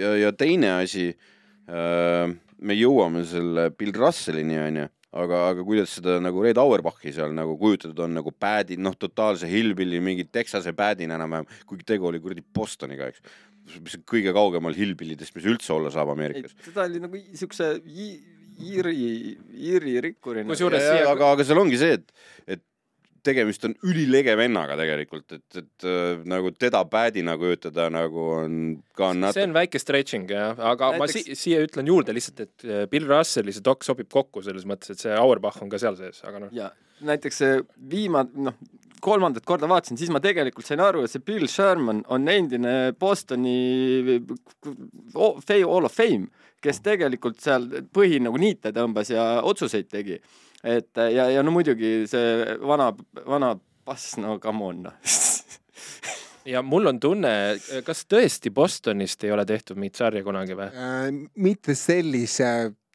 ja, 0.00 0.10
ja 0.24 0.32
teine 0.36 0.74
asi, 0.80 1.10
me 2.64 2.76
jõuame 2.76 3.22
selle 3.28 3.70
Bill 3.78 3.94
Russellini 3.96 4.58
onju, 4.60 4.84
aga, 5.16 5.38
aga 5.52 5.64
kuidas 5.64 5.94
seda 5.98 6.18
nagu 6.22 6.42
Red 6.44 6.58
Auerbachi 6.60 7.12
seal 7.16 7.32
nagu 7.36 7.56
kujutatud 7.60 8.02
on 8.04 8.16
nagu 8.18 8.32
bädi, 8.40 8.76
noh, 8.80 8.96
totaalse 9.00 9.48
hillbilly, 9.48 10.00
mingi 10.04 10.26
Texase 10.28 10.74
bädina 10.76 11.16
enam-vähem, 11.18 11.48
kuigi 11.70 11.86
tegu 11.94 12.10
oli 12.10 12.20
kuradi 12.20 12.44
Bostoniga, 12.44 13.08
eks. 13.12 13.22
mis 13.80 13.96
on 13.96 14.04
kõige 14.10 14.34
kaugemal 14.36 14.76
hillbillidest, 14.76 15.32
mis 15.38 15.46
üldse 15.48 15.72
olla 15.72 15.88
saab 15.94 16.12
Ameerikas. 16.12 16.52
teda 16.66 16.84
oli 16.88 17.00
nagu 17.00 17.20
siukse 17.40 17.70
Iiri, 18.54 18.94
Iiri 19.50 19.96
rikkurina. 20.04 20.46
Kusjuures- 20.52 20.84
siia- 20.84 21.08
aga, 21.10 21.32
aga 21.34 21.42
seal 21.48 21.58
ongi 21.58 21.78
see, 21.80 21.96
et, 21.96 22.12
et 22.46 22.60
tegemist 23.24 23.64
on 23.68 23.74
ülilege 23.88 24.36
vennaga 24.38 24.76
tegelikult, 24.78 25.36
et, 25.36 25.60
et 25.60 25.88
äh, 25.88 26.22
nagu 26.30 26.52
teda 26.56 26.84
päädina 26.90 27.36
kujutada 27.40 27.88
nagu 27.92 28.28
on 28.38 28.60
ka 28.96 29.10
see 29.12 29.20
natuke 29.22 29.46
on 29.48 29.58
väike 29.58 29.82
stretching 29.82 30.30
jah, 30.30 30.54
aga 30.58 30.94
Näiteks... 30.94 31.02
ma 31.02 31.10
si 31.10 31.38
siia 31.38 31.64
ütlen 31.64 31.90
juurde 31.90 32.14
lihtsalt, 32.16 32.44
et 32.46 32.68
äh, 32.68 32.86
Bill 32.90 33.08
Russelli 33.10 33.54
see 33.54 33.64
dok 33.64 33.86
sobib 33.86 34.10
kokku 34.12 34.44
selles 34.44 34.68
mõttes, 34.68 34.94
et 34.94 35.04
see 35.04 35.16
Auerbach 35.16 35.60
on 35.64 35.72
ka 35.72 35.80
seal 35.82 35.98
sees, 36.00 36.22
aga 36.28 36.46
noh, 36.46 36.54
ja 36.54 36.70
näiteks 37.04 37.40
see 37.42 37.60
viimane, 37.90 38.46
noh, 38.48 38.56
kolmandat 39.04 39.44
korda 39.44 39.68
vaatasin, 39.68 39.98
siis 40.00 40.12
ma 40.12 40.20
tegelikult 40.24 40.66
sain 40.66 40.80
aru, 40.80 41.04
et 41.04 41.12
see 41.12 41.24
Bill 41.24 41.48
Sherman 41.50 42.02
on 42.12 42.28
endine 42.30 42.94
Bostoni 43.00 44.20
Hall 45.14 45.88
of 45.90 45.92
Fame, 45.94 46.30
kes 46.64 46.80
tegelikult 46.84 47.42
seal 47.44 47.68
põhi 47.92 48.22
nagu 48.24 48.40
niite 48.40 48.72
tõmbas 48.72 49.12
ja 49.12 49.26
otsuseid 49.44 49.90
tegi. 49.92 50.20
Et 50.64 51.04
ja, 51.12 51.28
ja 51.30 51.44
no 51.44 51.52
muidugi 51.54 52.04
see 52.10 52.58
vana, 52.64 52.90
vana 53.26 53.54
pass, 53.84 54.16
no 54.20 54.38
come 54.42 54.64
on 54.64 54.86
ja 56.44 56.62
mul 56.62 56.92
on 56.92 57.00
tunne, 57.00 57.34
kas 57.86 58.04
tõesti 58.10 58.52
Bostonist 58.54 59.24
ei 59.24 59.34
ole 59.34 59.44
tehtud 59.48 59.80
mingit 59.80 60.00
sarja 60.00 60.24
kunagi 60.24 60.56
või? 60.56 60.70
Äh, 60.72 61.06
mitte 61.40 61.76
sellise, 61.78 62.50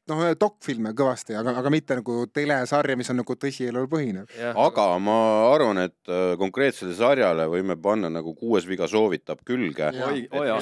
noh, 0.09 0.21
dokfilme 0.39 0.93
kõvasti, 0.97 1.35
aga, 1.37 1.55
aga 1.61 1.71
mitte 1.73 1.97
nagu 1.99 2.19
telesarja, 2.33 2.97
mis 2.99 3.09
on 3.13 3.19
nagu 3.21 3.37
tõsielul 3.37 3.89
põhinev. 3.91 4.29
aga 4.49 4.85
ma 5.01 5.17
arvan, 5.49 5.83
et 5.89 6.13
äh, 6.13 6.35
konkreetsele 6.41 6.93
sarjale 6.97 7.49
võime 7.51 7.77
panna 7.81 8.11
nagu 8.13 8.35
kuues 8.37 8.67
viga 8.69 8.89
soovitab 8.89 9.43
külge 9.47 9.91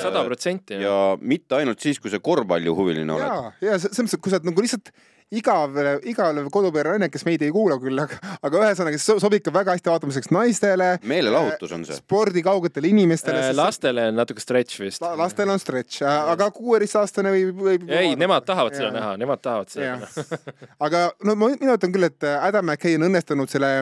sada 0.04 0.24
protsenti. 0.28 0.80
ja 0.84 1.18
mitte 1.20 1.60
ainult 1.60 1.84
siis, 1.84 2.00
kui 2.00 2.14
sa 2.14 2.24
korvpallihuviline 2.24 3.20
oled. 3.20 3.28
ja, 3.28 3.72
ja 3.72 3.80
selles 3.84 4.04
mõttes, 4.06 4.20
et 4.20 4.24
kui 4.24 4.34
sa 4.34 4.40
oled 4.40 4.52
nagu 4.52 4.68
lihtsalt 4.68 4.96
igav, 5.36 5.76
igav 6.08 6.40
kodupere 6.54 6.94
naine, 6.94 7.10
kes 7.12 7.26
meid 7.28 7.44
ei 7.44 7.52
kuula 7.54 7.78
küll, 7.82 8.00
aga, 8.00 8.18
aga 8.48 8.62
ühesõnaga, 8.64 9.00
see 9.02 9.18
sobib 9.22 9.44
ka 9.46 9.54
väga 9.56 9.76
hästi 9.76 9.92
vaatamiseks 9.92 10.32
naistele, 10.36 10.90
meelelahutus 11.08 11.74
on 11.76 11.84
see. 11.88 12.00
spordikaugetele 12.00 12.92
inimestele. 12.92 13.44
Äh, 13.50 13.56
lastele 13.58 14.08
on 14.12 14.20
natuke 14.22 14.44
stretch 14.44 14.82
vist. 14.82 15.04
lastel 15.20 15.52
on 15.52 15.60
stretch, 15.62 16.04
aga 16.08 16.50
kuueteistaastane 16.56 17.34
võib, 17.36 17.64
võib. 17.70 17.88
ei, 17.92 18.16
nemad 18.20 18.48
tahavad 18.48 18.78
seda 18.78 18.90
Jaa. 18.90 18.98
näha, 19.00 19.14
nemad 19.20 19.44
tahavad 19.44 19.74
seda 19.74 19.92
Jah. 19.92 20.04
näha. 20.06 20.42
aga 20.88 21.06
no 21.28 21.36
ma, 21.36 21.52
mina 21.60 21.78
ütlen 21.80 21.96
küll, 21.96 22.08
et 22.08 22.30
Adam 22.38 22.70
McKay 22.70 23.00
on 23.00 23.10
õnnestunud 23.10 23.52
selle 23.52 23.74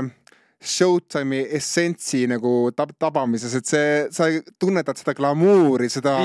Showtime'i 0.65 1.45
essentsi 1.57 2.25
nagu 2.29 2.71
tab 2.75 2.91
tabamises, 2.99 3.53
et 3.59 3.69
see, 3.69 3.89
sa 4.13 4.27
tunnetad 4.59 4.97
seda 4.99 5.13
glamuuri, 5.17 5.89
seda, 5.93 6.17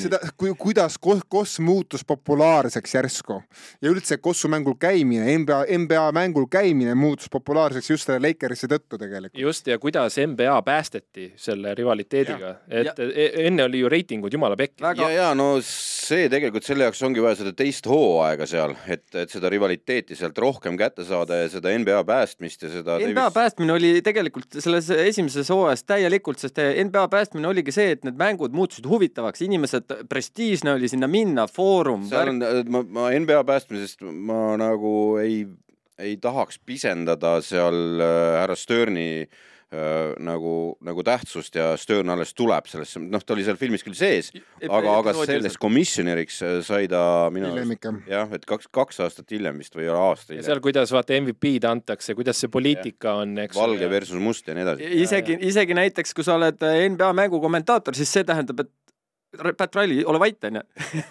seda, 0.00 0.20
kuidas 0.58 0.96
kos- 0.98 1.60
muutus 1.64 2.04
populaarseks 2.04 2.94
järsku 2.96 3.36
ja 3.82 3.90
üldse 3.92 4.18
Kossu 4.24 4.48
mängul 4.48 4.74
käimine, 4.80 5.26
NBA, 5.38 5.60
NBA 5.78 6.04
mängul 6.16 6.46
käimine 6.50 6.94
muutus 6.94 7.28
populaarseks 7.32 7.90
just 7.90 8.08
selle 8.08 8.22
Lakersi 8.24 8.66
tõttu 8.70 8.98
tegelikult. 8.98 9.38
just 9.40 9.66
ja 9.66 9.78
kuidas 9.78 10.16
NBA 10.18 10.62
päästeti 10.62 11.32
selle 11.36 11.74
rivaliteediga, 11.74 12.54
et 12.68 12.98
e 12.98 13.30
enne 13.46 13.64
oli 13.68 13.80
ju 13.84 13.88
reitingud 13.92 14.32
jumala 14.32 14.56
pekki. 14.56 14.82
Väga- 14.84 15.10
ja, 15.10 15.28
ja 15.28 15.34
no 15.34 15.58
see 16.04 16.26
tegelikult 16.32 16.66
selle 16.66 16.86
jaoks 16.86 17.00
ongi 17.06 17.22
vaja 17.22 17.38
seda 17.40 17.52
teist 17.56 17.86
hooaega 17.88 18.46
seal, 18.48 18.74
et, 18.90 19.06
et 19.16 19.32
seda 19.32 19.50
rivaliteeti 19.52 20.16
sealt 20.18 20.38
rohkem 20.42 20.76
kätte 20.80 21.06
saada 21.06 21.40
ja 21.42 21.48
seda 21.52 21.72
NBA 21.80 22.02
päästmist 22.08 22.66
ja 22.66 22.70
seda 22.72 22.98
NBA 23.00 23.26
päästmine 23.34 23.74
oli 23.74 23.92
tegelikult 24.04 24.58
selles 24.64 24.90
esimeses 24.94 25.50
hooajas 25.52 25.84
täielikult, 25.88 26.42
sest 26.42 26.60
NBA 26.88 27.06
päästmine 27.12 27.48
oligi 27.50 27.74
see, 27.74 27.94
et 27.96 28.04
need 28.06 28.18
mängud 28.20 28.54
muutusid 28.56 28.86
huvitavaks, 28.88 29.44
inimesed, 29.46 29.96
prestiižne 30.10 30.76
oli 30.76 30.90
sinna 30.92 31.08
minna, 31.10 31.48
foorum, 31.50 32.08
seal 32.10 32.34
on, 32.34 32.44
ma, 32.68 32.84
ma 32.84 33.08
NBA 33.18 33.40
päästmisest 33.48 34.04
ma 34.04 34.58
nagu 34.60 34.94
ei, 35.22 35.42
ei 35.98 36.16
tahaks 36.20 36.60
pisendada 36.66 37.38
seal 37.44 38.00
äh, 38.04 38.38
härra 38.42 38.56
Sterni 38.58 39.08
äh, 39.24 39.42
nagu, 40.24 40.54
nagu 40.84 41.02
tähtsust 41.06 41.56
ja 41.58 41.72
Stern 41.80 42.12
alles 42.12 42.34
tuleb 42.36 42.68
sellesse, 42.70 43.00
noh, 43.02 43.22
ta 43.24 43.34
oli 43.34 43.44
seal 43.46 43.58
filmis 43.58 43.82
küll 43.86 43.96
sees, 43.98 44.30
aga, 44.62 44.92
aga 45.00 45.14
sellest 45.18 45.58
komisjonäriks 45.62 46.40
äh, 46.44 46.54
sai 46.66 46.86
ta 46.90 47.00
minu 47.34 47.50
arust 47.50 47.88
jah, 48.10 48.30
et 48.36 48.46
kaks, 48.48 48.68
kaks 48.74 49.02
aastat 49.06 49.34
hiljem 49.34 49.58
vist 49.62 49.74
või 49.76 49.88
aasta 49.90 50.32
ja 50.32 50.38
hiljem. 50.38 50.48
seal, 50.50 50.62
kuidas 50.64 50.94
vaata 50.94 51.18
MVP-d 51.18 51.68
antakse, 51.70 52.14
kuidas 52.18 52.40
see 52.42 52.52
poliitika 52.52 53.16
on, 53.24 53.36
eks. 53.46 53.58
valge 53.58 53.90
versus 53.90 54.22
must 54.22 54.48
ja 54.48 54.56
nii 54.56 54.66
edasi. 54.66 54.92
isegi, 55.06 55.38
isegi 55.50 55.78
näiteks, 55.80 56.14
kui 56.14 56.26
sa 56.26 56.38
oled 56.38 56.62
NBA 56.94 57.10
mängu 57.16 57.42
kommentaator, 57.42 57.96
siis 57.98 58.12
see 58.14 58.26
tähendab, 58.28 58.66
et 58.66 58.72
Pat 59.58 59.76
Riley, 59.78 60.04
ole 60.08 60.20
vait, 60.22 60.38
onju. 60.48 60.62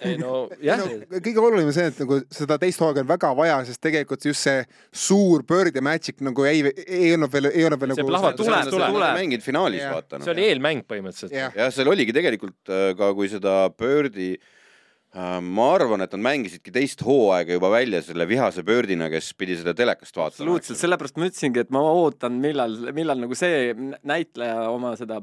ei 0.06 0.16
no 0.22 0.34
jah 0.68 0.80
no,, 0.82 1.20
kõige 1.20 1.44
olulisem 1.44 1.72
on 1.72 1.76
see, 1.76 1.90
et 1.92 2.02
nagu 2.04 2.20
seda 2.34 2.58
teist 2.62 2.82
hooaega 2.84 3.04
on 3.04 3.12
väga 3.12 3.34
vaja, 3.38 3.60
sest 3.68 3.82
tegelikult 3.84 4.26
just 4.30 4.48
see 4.48 4.64
suur 5.06 5.46
ja 5.74 5.84
Magic 5.86 6.24
nagu 6.26 6.48
ei, 6.50 6.64
ei 6.88 7.14
olnud 7.16 7.32
veel, 7.34 7.52
ei 7.52 7.68
olnud 7.68 7.82
veel 7.82 7.94
See 7.94 8.04
nagu 8.04 8.14
plahvatus 8.14 8.48
tuleb, 8.48 8.72
tuleb. 8.72 8.98
tuleb. 8.98 9.20
mängid 9.20 9.46
finaalis 9.46 9.84
Jah. 9.84 9.94
vaata 9.98 10.24
see 10.24 10.34
oli 10.36 10.50
eelmäng 10.50 10.84
põhimõtteliselt. 10.90 11.36
jah, 11.36 11.54
jah, 11.58 11.72
seal 11.74 11.92
oligi 11.92 12.16
tegelikult 12.16 12.74
äh, 12.74 12.92
ka, 12.98 13.14
kui 13.18 13.30
seda 13.32 13.56
Birdi 13.78 14.32
äh, 14.38 15.40
ma 15.44 15.70
arvan, 15.76 16.04
et 16.06 16.14
nad 16.16 16.26
mängisidki 16.26 16.74
teist 16.74 17.04
hooaega 17.06 17.58
juba 17.58 17.72
välja 17.74 18.02
selle 18.06 18.28
vihase 18.30 18.66
Birdina, 18.68 19.10
kes 19.14 19.32
pidi 19.38 19.58
seda 19.60 19.76
telekast 19.78 20.16
vaatama. 20.16 20.34
absoluutselt, 20.34 20.80
sellepärast 20.82 21.20
ma 21.20 21.30
ütlesingi, 21.30 21.66
et 21.66 21.74
ma 21.74 21.84
ootan, 21.94 22.40
millal, 22.44 22.78
millal 22.96 23.22
nagu 23.26 23.38
see 23.38 23.74
näitleja 24.02 24.70
oma 24.74 24.96
seda 25.00 25.22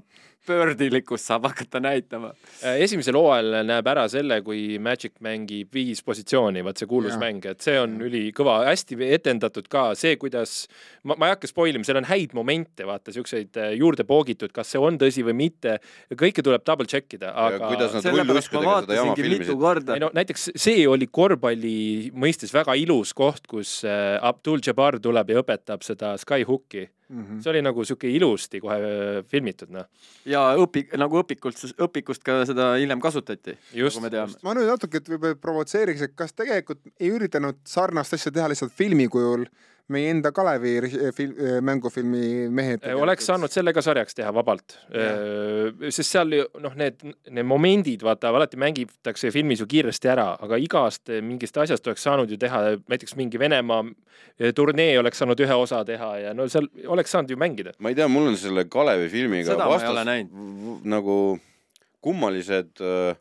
pöördilikkust 0.51 1.31
saab 1.31 1.47
hakata 1.49 1.81
näitama. 1.83 2.33
Äh, 2.65 2.81
esimesel 2.87 3.19
hooajal 3.19 3.61
näeb 3.69 3.91
ära 3.93 4.07
selle, 4.13 4.41
kui 4.47 4.79
Magic 4.83 5.17
mängib 5.25 5.71
viis 5.75 6.03
positsiooni, 6.07 6.65
vaat 6.67 6.83
see 6.83 6.91
kuulus 6.91 7.15
Jaa. 7.15 7.23
mäng, 7.23 7.47
et 7.51 7.63
see 7.65 7.79
on 7.81 7.97
ülikõva, 8.05 8.61
hästi 8.69 8.99
etendatud 9.15 9.71
ka 9.71 9.91
see, 9.99 10.17
kuidas 10.21 10.65
ma, 11.05 11.17
ma 11.17 11.31
ei 11.31 11.37
hakka 11.37 11.51
spoil 11.51 11.79
ima, 11.79 11.87
seal 11.87 12.01
on 12.03 12.09
häid 12.11 12.35
momente, 12.37 12.87
vaata 12.89 13.15
siukseid 13.15 13.57
äh, 13.61 13.73
juurde 13.79 14.07
poogitud, 14.09 14.53
kas 14.55 14.75
see 14.75 14.83
on 14.83 14.99
tõsi 15.01 15.25
või 15.27 15.37
mitte. 15.45 15.79
kõike 16.11 16.45
tuleb 16.45 16.67
double 16.67 16.91
check 16.91 17.19
ida, 17.19 17.33
aga 17.37 17.71
kuidas 17.71 17.95
nad 17.97 18.05
sellepärast 18.05 18.53
ma 18.53 18.61
rulluiskudega 18.61 18.81
seda 18.85 18.99
jama 18.99 19.11
vaatasingi 19.11 19.23
mitu 19.23 19.45
filmisid. 19.45 19.61
korda 19.61 19.97
ei. 19.97 20.03
no 20.03 20.11
näiteks 20.17 20.49
see 20.61 20.87
oli 20.89 21.09
korvpalli 21.11 22.11
mõistes 22.15 22.55
väga 22.55 22.77
ilus 22.81 23.15
koht, 23.17 23.47
kus 23.51 23.81
äh, 23.85 24.17
Abdul 24.23 24.63
Jabbar 24.67 25.01
tuleb 25.03 25.31
ja 25.31 25.43
õpetab 25.43 25.85
seda 25.87 26.17
Skyhooki. 26.21 26.89
Mhm. 27.11 27.41
see 27.43 27.51
oli 27.51 27.63
nagu 27.63 27.85
sihuke 27.85 28.11
ilusti 28.11 28.61
kohe 28.63 28.77
äh, 28.79 29.25
filmitud, 29.27 29.73
noh. 29.75 29.89
ja 30.25 30.45
õpik, 30.63 30.93
nagu 31.01 31.23
õpikult, 31.23 31.59
õpikust 31.87 32.23
ka 32.27 32.45
seda 32.47 32.73
hiljem 32.79 33.03
kasutati, 33.03 33.57
just 33.75 33.99
nagu 33.99 34.13
teame. 34.15 34.39
ma 34.47 34.55
nüüd 34.55 34.71
natuke 34.71 35.03
võib-olla 35.09 35.39
provotseeriks, 35.41 36.07
et 36.07 36.15
kas 36.15 36.37
tegelikult 36.39 36.81
ei 37.01 37.11
üritanud 37.11 37.59
sarnast 37.67 38.15
asja 38.15 38.33
teha 38.33 38.49
lihtsalt 38.53 38.73
filmi 38.77 39.09
kujul 39.11 39.49
meie 39.93 40.11
enda 40.15 40.31
Kalevi 40.33 40.73
ri- 40.85 41.11
fil-, 41.17 41.35
mängufilmi 41.67 42.49
mehed. 42.55 42.85
oleks 42.97 43.27
saanud 43.31 43.51
selle 43.53 43.73
ka 43.77 43.83
sarjaks 43.85 44.15
teha 44.19 44.33
vabalt, 44.35 44.77
sest 45.91 46.11
seal 46.15 46.33
ju 46.37 46.45
noh, 46.63 46.75
need, 46.79 47.03
need 47.31 47.47
momendid, 47.49 48.03
vaata 48.07 48.31
alati 48.35 48.59
mängitakse 48.61 49.31
filmis 49.35 49.61
ju 49.63 49.67
kiiresti 49.71 50.11
ära, 50.13 50.29
aga 50.43 50.59
igast 50.63 51.11
mingist 51.23 51.57
asjast 51.63 51.87
oleks 51.91 52.05
saanud 52.07 52.31
ju 52.31 52.39
teha, 52.41 52.63
näiteks 52.91 53.17
mingi 53.19 53.39
Venemaa 53.41 53.85
eh, 54.39 54.53
turnee 54.57 54.99
oleks 55.01 55.19
saanud 55.23 55.41
ühe 55.41 55.57
osa 55.65 55.83
teha 55.89 56.11
ja 56.27 56.35
no 56.37 56.47
seal 56.53 56.69
oleks 56.87 57.11
saanud 57.15 57.31
ju 57.35 57.39
mängida. 57.41 57.73
ma 57.79 57.91
ei 57.93 57.99
tea, 57.99 58.09
mul 58.09 58.31
on 58.33 58.37
selle 58.41 58.65
Kalevi 58.71 59.09
filmiga 59.13 59.53
Seda 59.55 59.67
ma 59.69 59.81
ei 59.81 59.89
ole 59.95 60.05
näinud. 60.05 60.31
v- 60.35 60.81
nagu 60.97 61.17
kummalised 62.01 62.81
äh, 62.81 63.17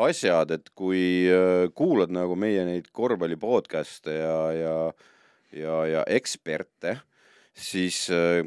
asjad, 0.00 0.50
et 0.56 0.70
kui 0.74 1.28
äh, 1.30 1.68
kuulad 1.76 2.10
nagu 2.14 2.36
meie 2.38 2.64
neid 2.66 2.88
korvpalli 2.96 3.36
podcast'e 3.40 4.16
ja, 4.18 4.38
ja, 4.56 4.74
ja, 5.52 5.76
ja 5.88 6.04
eksperte, 6.10 6.98
siis 7.56 8.06
äh, 8.14 8.44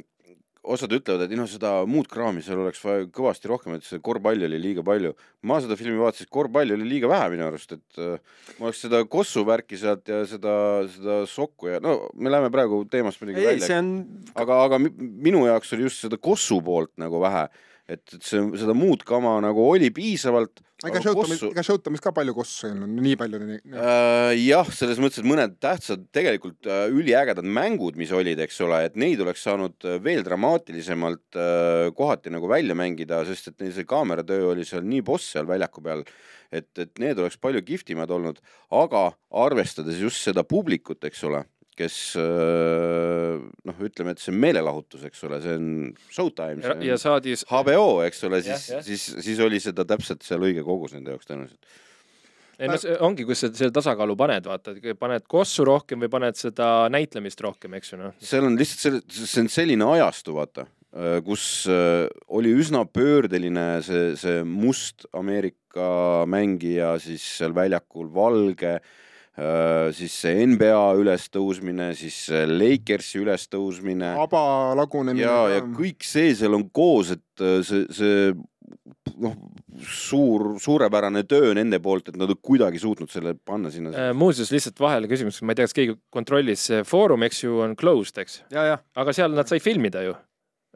osad 0.63 0.93
ütlevad, 0.95 1.25
et 1.25 1.33
noh, 1.35 1.47
seda 1.49 1.73
muud 1.89 2.07
kraami 2.07 2.39
seal 2.43 2.61
oleks 2.63 2.79
vaja 2.85 3.03
kõvasti 3.11 3.49
rohkem, 3.51 3.73
et 3.75 3.83
see 3.83 3.99
korvpalli 4.03 4.45
oli 4.47 4.59
liiga 4.63 4.83
palju. 4.87 5.11
ma 5.43 5.57
seda 5.59 5.75
filmi 5.75 5.99
vaatasin, 5.99 6.29
korvpalli 6.31 6.77
oli 6.77 6.87
liiga 6.87 7.09
vähe 7.11 7.25
minu 7.33 7.43
arust, 7.49 7.73
et 7.75 7.99
äh, 7.99 8.15
ma 8.59 8.69
oleks 8.69 8.79
seda 8.85 9.01
kossu 9.11 9.43
värki 9.47 9.75
sealt 9.79 10.07
ja 10.07 10.21
seda, 10.29 10.53
seda 10.93 11.17
sokku 11.27 11.67
ja 11.73 11.81
no 11.83 11.97
me 12.15 12.31
läheme 12.31 12.51
praegu 12.53 12.85
teemast 12.87 13.19
muidugi 13.21 13.43
välja 13.43 13.81
on, 13.83 13.91
aga, 14.39 14.61
aga 14.69 14.79
mi- 14.79 14.95
minu 15.27 15.43
jaoks 15.49 15.75
oli 15.75 15.89
just 15.89 16.05
seda 16.05 16.17
kossu 16.17 16.61
poolt 16.63 16.93
nagu 17.01 17.19
vähe, 17.23 17.43
et, 17.89 18.03
et 18.15 18.23
see, 18.23 18.41
seda 18.59 18.75
muud 18.77 19.03
kama 19.07 19.35
nagu 19.43 19.63
oli 19.65 19.89
piisavalt. 19.93 20.61
ega 20.83 21.01
Showtime'is, 21.03 21.43
ega 21.49 21.63
Showtime'is 21.65 22.03
ka 22.03 22.13
palju 22.15 22.35
kossu 22.35 22.67
ei 22.67 22.73
olnud, 22.73 22.93
nii 23.03 23.17
palju. 23.19 23.41
Äh, 23.71 24.33
jah, 24.39 24.69
selles 24.75 25.01
mõttes, 25.03 25.21
et 25.21 25.27
mõned 25.27 25.57
tähtsad, 25.63 26.05
tegelikult 26.15 26.69
äh, 26.69 26.85
üliägedad 26.91 27.47
mängud, 27.47 27.99
mis 27.99 28.13
olid, 28.15 28.39
eks 28.43 28.61
ole, 28.65 28.83
et 28.87 28.99
neid 28.99 29.21
oleks 29.23 29.43
saanud 29.47 29.87
äh, 29.87 29.99
veel 30.03 30.23
dramaatilisemalt 30.27 31.39
äh, 31.39 31.87
kohati 31.97 32.33
nagu 32.33 32.51
välja 32.51 32.77
mängida, 32.79 33.23
sest 33.27 33.51
et 33.51 33.59
neil 33.63 33.75
see 33.75 33.89
kaameratöö 33.89 34.53
oli 34.53 34.67
seal 34.67 34.85
nii 34.87 35.03
boss 35.05 35.33
seal 35.35 35.49
väljaku 35.49 35.83
peal, 35.83 36.05
et, 36.53 36.69
et 36.79 36.93
need 37.03 37.19
oleks 37.19 37.39
palju 37.41 37.63
kihvtimad 37.67 38.11
olnud, 38.13 38.39
aga 38.75 39.09
arvestades 39.43 39.99
just 40.03 40.23
seda 40.23 40.45
publikut, 40.47 41.03
eks 41.07 41.27
ole, 41.27 41.43
kes 41.77 41.95
äh, 42.19 43.37
noh, 43.67 43.79
ütleme, 43.85 44.13
et 44.13 44.21
see 44.21 44.33
on 44.33 44.41
meelelahutus, 44.43 45.05
eks 45.07 45.23
ole, 45.27 45.39
see 45.43 45.55
on 45.59 45.69
showtime, 46.13 46.63
ja, 46.63 46.75
ja 46.89 46.97
on 46.97 47.01
saadi 47.01 47.35
HBO, 47.49 47.87
eks 48.07 48.23
ole, 48.29 48.41
siis 48.45 48.67
siis, 48.85 49.07
siis 49.25 49.41
oli 49.43 49.61
seda 49.63 49.85
täpselt 49.87 50.25
seal 50.25 50.43
õige 50.45 50.65
kogus 50.65 50.95
nende 50.95 51.15
jaoks 51.15 51.29
tõenäoliselt. 51.29 51.79
ei 52.59 52.69
no 52.69 52.77
see 52.81 52.95
ongi, 53.07 53.25
kus 53.27 53.43
sa 53.45 53.51
selle 53.51 53.73
tasakaalu 53.75 54.17
paned, 54.19 54.47
vaata, 54.49 54.75
paned 54.99 55.27
kossu 55.31 55.65
rohkem 55.67 56.05
või 56.05 56.13
paned 56.13 56.39
seda 56.39 56.89
näitlemist 56.93 57.41
rohkem, 57.45 57.77
eks 57.79 57.93
ju 57.93 58.01
noh. 58.01 58.17
seal 58.21 58.49
on 58.49 58.57
lihtsalt 58.59 58.85
selle, 58.87 59.27
see 59.33 59.45
on 59.45 59.51
selline 59.53 59.91
ajastu, 59.97 60.37
vaata, 60.37 60.67
kus 61.25 61.45
äh, 61.73 62.05
oli 62.37 62.51
üsna 62.53 62.83
pöördeline 62.85 63.69
see, 63.85 64.11
see 64.19 64.43
must 64.45 65.07
Ameerika 65.17 66.27
mängija 66.29 66.99
siis 67.01 67.25
seal 67.39 67.55
väljakul, 67.57 68.11
valge 68.13 68.77
äh, 68.77 68.93
siis 69.97 70.13
see 70.13 70.45
NBA 70.45 70.81
ülestõusmine, 71.01 71.91
siis 71.97 72.27
Lakersi 72.29 73.17
ülestõusmine. 73.23 74.13
aba 74.21 74.43
lagunemine. 74.77 75.25
ja, 75.25 75.37
ja 75.55 75.63
kõik 75.65 76.05
see 76.05 76.35
seal 76.37 76.53
on 76.53 76.67
koos, 76.69 77.15
et 77.15 77.41
äh, 77.41 77.61
see, 77.65 77.87
see 77.89 78.33
noh, 79.23 79.33
suur, 79.89 80.53
suurepärane 80.61 81.23
töö 81.29 81.53
nende 81.57 81.79
poolt, 81.83 82.11
et 82.11 82.19
nad 82.19 82.29
on 82.29 82.39
kuidagi 82.45 82.81
suutnud 82.81 83.11
selle 83.11 83.33
panna 83.33 83.71
sinna. 83.73 84.11
muuseas, 84.17 84.51
lihtsalt 84.53 84.79
vahele 84.81 85.09
küsimus, 85.11 85.41
ma 85.41 85.53
ei 85.53 85.61
tea, 85.61 85.69
kas 85.69 85.77
keegi 85.79 85.97
kontrollis, 86.13 86.67
Foorum, 86.89 87.25
eks 87.27 87.43
ju, 87.45 87.57
on 87.65 87.73
closed, 87.79 88.21
eks? 88.21 88.43
aga 88.53 89.15
seal 89.15 89.33
nad 89.33 89.49
said 89.49 89.65
filmida 89.65 90.05
ju 90.05 90.15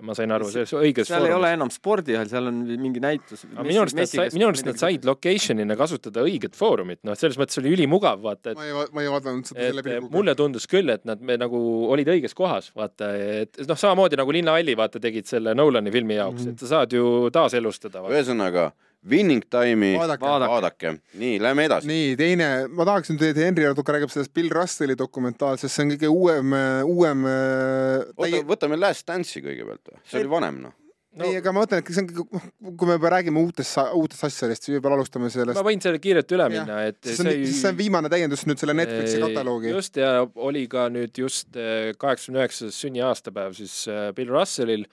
ma 0.06 0.14
sain 0.18 0.32
aru, 0.34 0.48
selles 0.54 0.74
õiges 0.78 1.08
seal 1.10 1.24
foorumis. 1.24 1.32
ei 1.32 1.38
ole 1.40 1.52
enam 1.56 1.72
spordihall, 1.74 2.30
seal 2.30 2.50
on 2.52 2.60
mingi 2.84 3.02
näitus. 3.02 3.46
minu 3.56 3.82
arust 3.82 3.98
nad 3.98 4.10
said, 4.12 4.36
minu 4.36 4.50
arust 4.52 4.68
nad 4.68 4.78
said 4.78 5.08
location'ina 5.08 5.78
kasutada 5.80 6.26
õiget 6.28 6.58
foorumit, 6.58 7.02
noh, 7.08 7.18
selles 7.18 7.40
mõttes 7.42 7.58
oli 7.62 7.74
ülimugav, 7.74 8.22
vaata, 8.22 8.54
et. 8.54 8.60
ma 8.60 8.68
ei, 8.68 8.90
ma 8.94 9.06
ei 9.06 9.12
vaadanud 9.14 9.50
seda 9.50 9.70
selle 9.72 9.86
pilguga. 9.86 10.14
mulle 10.14 10.36
tundus 10.38 10.70
küll, 10.70 10.94
et 10.94 11.06
nad 11.10 11.22
me, 11.22 11.40
nagu 11.42 11.62
olid 11.90 12.12
õiges 12.14 12.38
kohas, 12.38 12.70
vaata, 12.78 13.10
et 13.44 13.58
noh, 13.66 13.80
samamoodi 13.80 14.20
nagu 14.22 14.38
Linnahalli, 14.38 14.78
vaata, 14.78 15.02
tegid 15.02 15.30
selle 15.30 15.56
Nolani 15.58 15.94
filmi 15.94 16.20
jaoks 16.20 16.44
mm, 16.44 16.46
-hmm. 16.46 16.58
et 16.58 16.66
sa 16.66 16.74
saad 16.76 16.94
ju 16.94 17.32
taaselustada. 17.34 18.06
ühesõnaga 18.14 18.72
Winning 19.08 19.46
Time'i. 19.50 19.94
Vaadake, 19.98 20.26
vaadake., 20.26 20.52
vaadake.. 20.52 20.94
nii, 21.22 21.38
lähme 21.44 21.68
edasi. 21.70 21.88
nii, 21.88 22.16
teine, 22.20 22.50
ma 22.74 22.88
tahaksin 22.90 23.20
nüüd, 23.20 23.30
et 23.30 23.44
Henri 23.44 23.68
natuke 23.68 23.96
räägib 23.96 24.12
sellest 24.14 24.34
Bill 24.36 24.52
Russelli 24.54 24.98
dokumentaalsest, 25.00 25.74
see 25.76 25.86
on 25.86 25.94
kõige 25.94 26.12
uuem, 26.12 26.58
uuem 26.88 27.30
oota 27.30 28.26
täie..., 28.26 28.44
võtame 28.50 28.82
Last 28.82 29.08
Dance'i 29.08 29.46
kõigepealt, 29.46 29.96
see 30.08 30.22
oli 30.24 30.34
vanem 30.34 30.60
noh. 30.66 30.76
No.. 31.18 31.26
ei, 31.26 31.38
aga 31.40 31.52
ma 31.54 31.64
mõtlen, 31.64 31.82
et 31.82 31.90
see 31.90 32.04
on, 32.04 32.76
kui 32.78 32.90
me 32.90 32.98
räägime 33.10 33.42
uutest, 33.42 33.80
uutest 33.98 34.28
asjadest, 34.28 34.66
siis 34.66 34.76
võib-olla 34.76 35.00
alustame 35.00 35.32
sellest. 35.34 35.58
ma 35.58 35.66
võin 35.66 35.82
selle 35.82 36.02
kiirelt 36.04 36.34
üle 36.36 36.46
minna, 36.54 36.82
et 36.92 37.00
see 37.08 37.24
on, 37.24 37.32
see, 37.32 37.54
see 37.58 37.72
on 37.72 37.80
viimane 37.80 38.12
täiendus 38.14 38.46
nüüd 38.50 38.62
selle 38.62 38.76
Netflixi 38.78 39.22
kataloogi. 39.24 39.72
just 39.74 39.98
ja 39.98 40.12
oli 40.50 40.68
ka 40.70 40.88
nüüd 40.94 41.18
just 41.18 41.58
eh, 41.58 41.94
kaheksakümne 41.98 42.44
üheksas 42.44 42.78
sünniaastapäev 42.84 43.58
siis 43.58 43.80
eh, 43.90 44.10
Bill 44.18 44.34
Russellil 44.36 44.86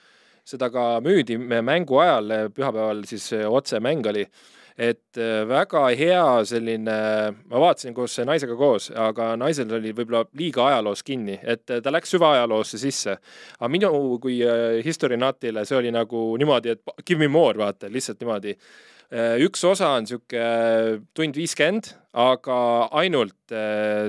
seda 0.45 0.71
ka 0.71 0.99
müüdi 1.05 1.39
mängu 1.39 1.99
ajal, 2.03 2.51
pühapäeval 2.55 3.05
siis 3.09 3.31
otsemäng 3.49 4.07
oli 4.13 4.27
et 4.75 5.19
äh, 5.19 5.45
väga 5.47 5.85
hea 5.95 6.23
selline, 6.49 6.95
ma 7.47 7.61
vaatasin 7.63 7.95
koos 7.95 8.17
naisega 8.27 8.57
koos, 8.59 8.89
aga 8.91 9.35
naisel 9.39 9.71
oli 9.77 9.93
võib-olla 9.95 10.25
liiga 10.39 10.67
ajaloos 10.67 11.05
kinni, 11.07 11.37
et 11.43 11.63
ta 11.67 11.93
läks 11.95 12.15
süvaajaloosse 12.17 12.81
sisse. 12.83 13.17
aga 13.61 13.71
minu 13.71 14.19
kui 14.23 14.41
history 14.85 15.17
nutile 15.17 15.65
see 15.65 15.79
oli 15.79 15.95
nagu 15.95 16.27
niimoodi, 16.41 16.75
et 16.75 17.07
give 17.07 17.21
me 17.23 17.29
more, 17.29 17.59
vaata, 17.59 17.91
lihtsalt 17.91 18.21
niimoodi 18.21 18.57
üks 19.45 19.63
osa 19.69 19.93
on 19.95 20.09
sihuke 20.11 20.43
tund 21.15 21.37
viiskümmend, 21.39 21.93
aga 22.19 22.57
ainult 22.99 23.55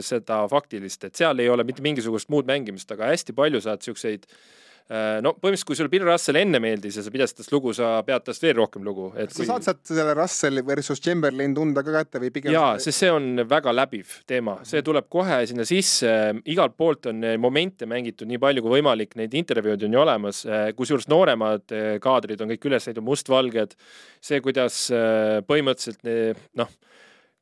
seda 0.01 0.39
faktilist, 0.49 1.03
et 1.05 1.19
seal 1.19 1.43
ei 1.43 1.49
ole 1.51 1.65
mitte 1.67 1.83
mingisugust 1.85 2.31
muud 2.33 2.49
mängimist, 2.49 2.89
aga 2.95 3.11
hästi 3.11 3.35
palju 3.37 3.61
saad 3.61 3.85
siukseid 3.85 4.25
Äh, 4.25 4.54
no 4.85 5.31
põhimõtteliselt, 5.33 5.65
kui 5.65 5.77
sulle 5.79 5.89
Bill 5.89 6.05
Russell 6.05 6.37
enne 6.37 6.59
meeldis 6.61 6.99
ja 6.99 7.03
sa 7.05 7.13
pidasid 7.13 7.39
tast 7.39 7.53
lugu, 7.53 7.71
sa 7.73 7.95
pead 8.05 8.25
tast 8.27 8.43
veel 8.43 8.53
rohkem 8.59 8.83
lugu. 8.85 9.07
sa 9.15 9.25
kui... 9.31 9.47
saad 9.47 9.65
sealt 9.65 9.81
selle 9.89 10.13
Russelli 10.17 10.61
versus 10.65 11.01
Chamberlain 11.01 11.55
tunda 11.57 11.81
ka 11.85 11.95
kätte 11.95 12.21
või 12.21 12.29
pigem? 12.35 12.53
jaa, 12.53 12.75
sest 12.81 13.01
see 13.01 13.09
on 13.13 13.41
väga 13.49 13.73
läbiv 13.73 14.13
teema, 14.29 14.59
see 14.67 14.83
tuleb 14.85 15.09
kohe 15.09 15.41
sinna 15.49 15.65
sisse, 15.65 16.11
igalt 16.53 16.77
poolt 16.77 17.09
on 17.09 17.25
momente 17.41 17.89
mängitud 17.89 18.29
nii 18.29 18.41
palju 18.41 18.65
kui 18.65 18.75
võimalik, 18.77 19.17
neid 19.17 19.33
intervjuud 19.41 19.87
on 19.87 19.97
ju 19.97 20.03
olemas, 20.05 20.43
kusjuures 20.77 21.09
nooremad 21.09 21.73
äh, 21.73 21.95
kaadrid 22.03 22.45
on 22.45 22.53
kõik 22.53 22.69
üles 22.69 22.85
näidatud 22.85 23.09
mustvalged. 23.09 23.73
see, 24.21 24.41
kuidas 24.45 24.85
äh, 24.93 25.41
põhimõtteliselt 25.49 26.45
noh 26.61 26.69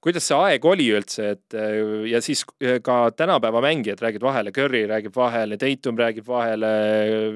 kuidas 0.03 0.27
see 0.27 0.37
aeg 0.37 0.67
oli 0.67 0.89
üldse, 0.93 1.29
et 1.37 1.57
äh, 1.57 2.03
ja 2.11 2.21
siis 2.23 2.43
äh, 2.63 2.79
ka 2.83 3.13
tänapäeva 3.15 3.61
mängijad 3.63 4.03
räägivad 4.03 4.27
vahele, 4.29 4.53
Curry 4.55 4.83
räägib 4.89 5.15
vahele, 5.15 5.57
Tatum 5.61 5.99
räägib 5.99 6.27
vahele, 6.27 6.73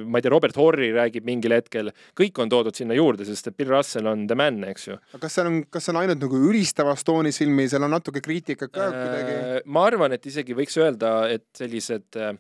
ma 0.04 0.20
ei 0.20 0.26
tea, 0.26 0.34
Robert 0.34 0.60
Horry 0.60 0.92
räägib 0.96 1.28
mingil 1.28 1.56
hetkel, 1.56 1.94
kõik 2.18 2.44
on 2.44 2.52
toodud 2.52 2.78
sinna 2.78 2.98
juurde, 2.98 3.28
sest 3.28 3.52
et 3.52 3.58
Bill 3.58 3.72
Russell 3.72 4.12
on 4.12 4.28
the 4.28 4.38
man, 4.38 4.60
eks 4.68 4.90
ju. 4.90 5.00
aga 5.14 5.24
kas 5.26 5.40
seal 5.40 5.52
on, 5.52 5.62
kas 5.72 5.88
see 5.88 5.96
on 5.96 6.02
ainult 6.04 6.24
nagu 6.28 6.44
ülistavas 6.50 7.08
toonis 7.08 7.40
filmi, 7.40 7.70
seal 7.72 7.88
on 7.88 7.96
natuke 7.96 8.24
kriitikat 8.26 8.74
ka 8.76 8.92
kuidagi? 8.92 9.38
Äh, 9.38 9.60
ma 9.72 9.88
arvan, 9.88 10.16
et 10.18 10.28
isegi 10.28 10.58
võiks 10.58 10.76
öelda, 10.82 11.16
et 11.32 11.48
sellised 11.58 12.18
Äh, 12.18 12.34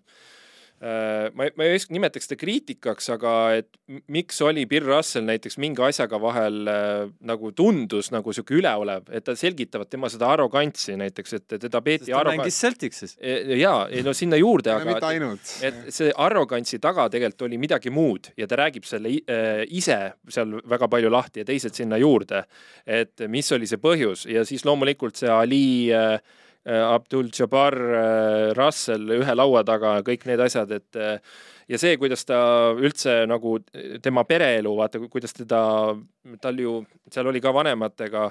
ma, 0.82 1.48
ma 1.58 1.66
ei 1.66 1.80
nimetaks 1.90 2.28
seda 2.28 2.38
kriitikaks, 2.38 3.10
aga 3.16 3.34
et 3.58 3.70
miks 4.14 4.38
oli 4.46 4.68
Bill 4.70 4.86
Russell 4.86 5.26
näiteks 5.26 5.58
mingi 5.62 5.82
asjaga 5.88 6.20
vahel 6.22 6.70
äh, 6.70 7.10
nagu 7.26 7.52
tundus 7.58 8.12
nagu 8.14 8.34
sihuke 8.36 8.58
üleolev, 8.60 9.08
et 9.10 9.26
ta 9.26 9.34
selgitavad 9.38 9.90
tema 9.90 10.12
seda 10.14 10.30
arrogantsi 10.36 10.98
näiteks, 11.00 11.38
et 11.40 11.58
teda 11.66 11.82
peeti 11.86 12.12
ta 12.12 12.22
arrogant... 12.22 12.44
mängis 12.44 12.62
Celticsis. 12.62 13.18
E, 13.18 13.40
jaa, 13.58 13.88
ei 13.90 14.06
no 14.06 14.14
sinna 14.18 14.40
juurde, 14.40 14.76
aga 14.76 14.98
et, 14.98 15.54
et 15.72 15.84
see 15.94 16.12
arrogantsi 16.14 16.82
taga 16.84 17.08
tegelikult 17.14 17.48
oli 17.50 17.62
midagi 17.62 17.94
muud 17.94 18.32
ja 18.38 18.50
ta 18.50 18.62
räägib 18.62 18.86
selle 18.88 19.16
äh, 19.26 19.64
ise 19.68 20.00
seal 20.30 20.60
väga 20.68 20.90
palju 20.92 21.14
lahti 21.14 21.42
ja 21.42 21.50
teised 21.50 21.78
sinna 21.78 21.98
juurde, 22.02 22.46
et 22.86 23.28
mis 23.32 23.50
oli 23.56 23.70
see 23.70 23.82
põhjus 23.82 24.28
ja 24.30 24.46
siis 24.48 24.66
loomulikult 24.68 25.18
see 25.18 25.32
Ali 25.32 25.66
äh, 25.94 26.18
Äh, 26.18 26.20
Abdul 26.68 27.30
Jabbar, 27.32 27.76
äh, 27.78 28.54
Russell 28.58 29.14
ühe 29.20 29.36
laua 29.36 29.64
taga, 29.68 29.98
kõik 30.08 30.26
need 30.28 30.42
asjad, 30.44 30.72
et 30.76 31.00
äh, 31.00 31.20
ja 31.72 31.80
see, 31.80 31.96
kuidas 32.00 32.26
ta 32.28 32.40
üldse 32.76 33.22
nagu 33.30 33.58
tema 34.04 34.26
pereelu, 34.28 34.74
vaata, 34.76 35.00
kuidas 35.12 35.36
teda, 35.38 35.62
tal 36.44 36.60
ju 36.60 36.80
seal 37.14 37.32
oli 37.32 37.44
ka 37.44 37.54
vanematega 37.56 38.28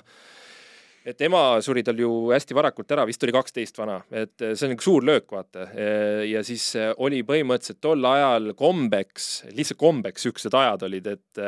et 1.06 1.22
ema 1.22 1.40
suri 1.62 1.84
tal 1.86 2.00
ju 2.00 2.10
hästi 2.32 2.56
varakult 2.56 2.90
ära, 2.96 3.04
vist 3.06 3.22
oli 3.22 3.34
kaksteist 3.34 3.78
vana, 3.78 4.00
et 4.10 4.42
eh, 4.42 4.54
see 4.58 4.66
on 4.66 4.74
üks 4.74 4.86
suur 4.88 5.06
löök, 5.06 5.28
vaata. 5.30 5.68
Eh, 5.70 6.24
ja 6.32 6.42
siis 6.46 6.64
eh, 6.78 6.90
oli 7.02 7.22
põhimõtteliselt 7.26 7.78
tol 7.84 8.08
ajal 8.10 8.50
kombeks, 8.58 9.28
lihtsalt 9.54 9.78
kombeks 9.80 10.26
siuksed 10.26 10.56
ajad 10.56 10.86
olid, 10.88 11.10
et 11.14 11.42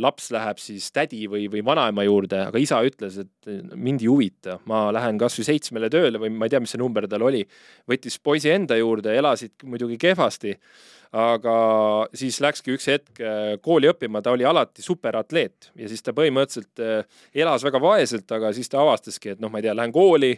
laps 0.00 0.30
läheb 0.34 0.58
siis 0.60 0.88
tädi 0.94 1.26
või, 1.30 1.46
või 1.52 1.62
vanaema 1.66 2.06
juurde, 2.06 2.42
aga 2.48 2.60
isa 2.60 2.80
ütles, 2.86 3.20
et 3.22 3.50
mind 3.76 4.02
ei 4.02 4.10
huvita, 4.10 4.58
ma 4.70 4.86
lähen 4.94 5.20
kasvõi 5.20 5.46
seitsmele 5.46 5.90
tööle 5.92 6.20
või 6.22 6.32
ma 6.34 6.48
ei 6.48 6.54
tea, 6.54 6.62
mis 6.64 6.74
see 6.74 6.82
number 6.82 7.06
tal 7.10 7.26
oli. 7.28 7.44
võttis 7.88 8.18
poisi 8.18 8.50
enda 8.50 8.78
juurde, 8.80 9.14
elasid 9.14 9.66
muidugi 9.68 10.00
kehvasti 10.02 10.56
aga 11.14 11.56
siis 12.16 12.40
läkski 12.42 12.74
üks 12.74 12.88
hetk 12.90 13.20
äh, 13.22 13.54
kooli 13.62 13.90
õppima, 13.90 14.22
ta 14.22 14.34
oli 14.34 14.46
alati 14.48 14.84
superatleet 14.84 15.70
ja 15.78 15.90
siis 15.90 16.02
ta 16.02 16.14
põhimõtteliselt 16.16 16.82
äh, 16.82 17.20
elas 17.34 17.64
väga 17.66 17.80
vaeselt, 17.82 18.30
aga 18.32 18.52
siis 18.56 18.70
ta 18.72 18.82
avastaski, 18.82 19.34
et 19.34 19.42
noh, 19.42 19.52
ma 19.52 19.62
ei 19.62 19.68
tea, 19.68 19.76
lähen 19.76 19.94
kooli. 19.94 20.34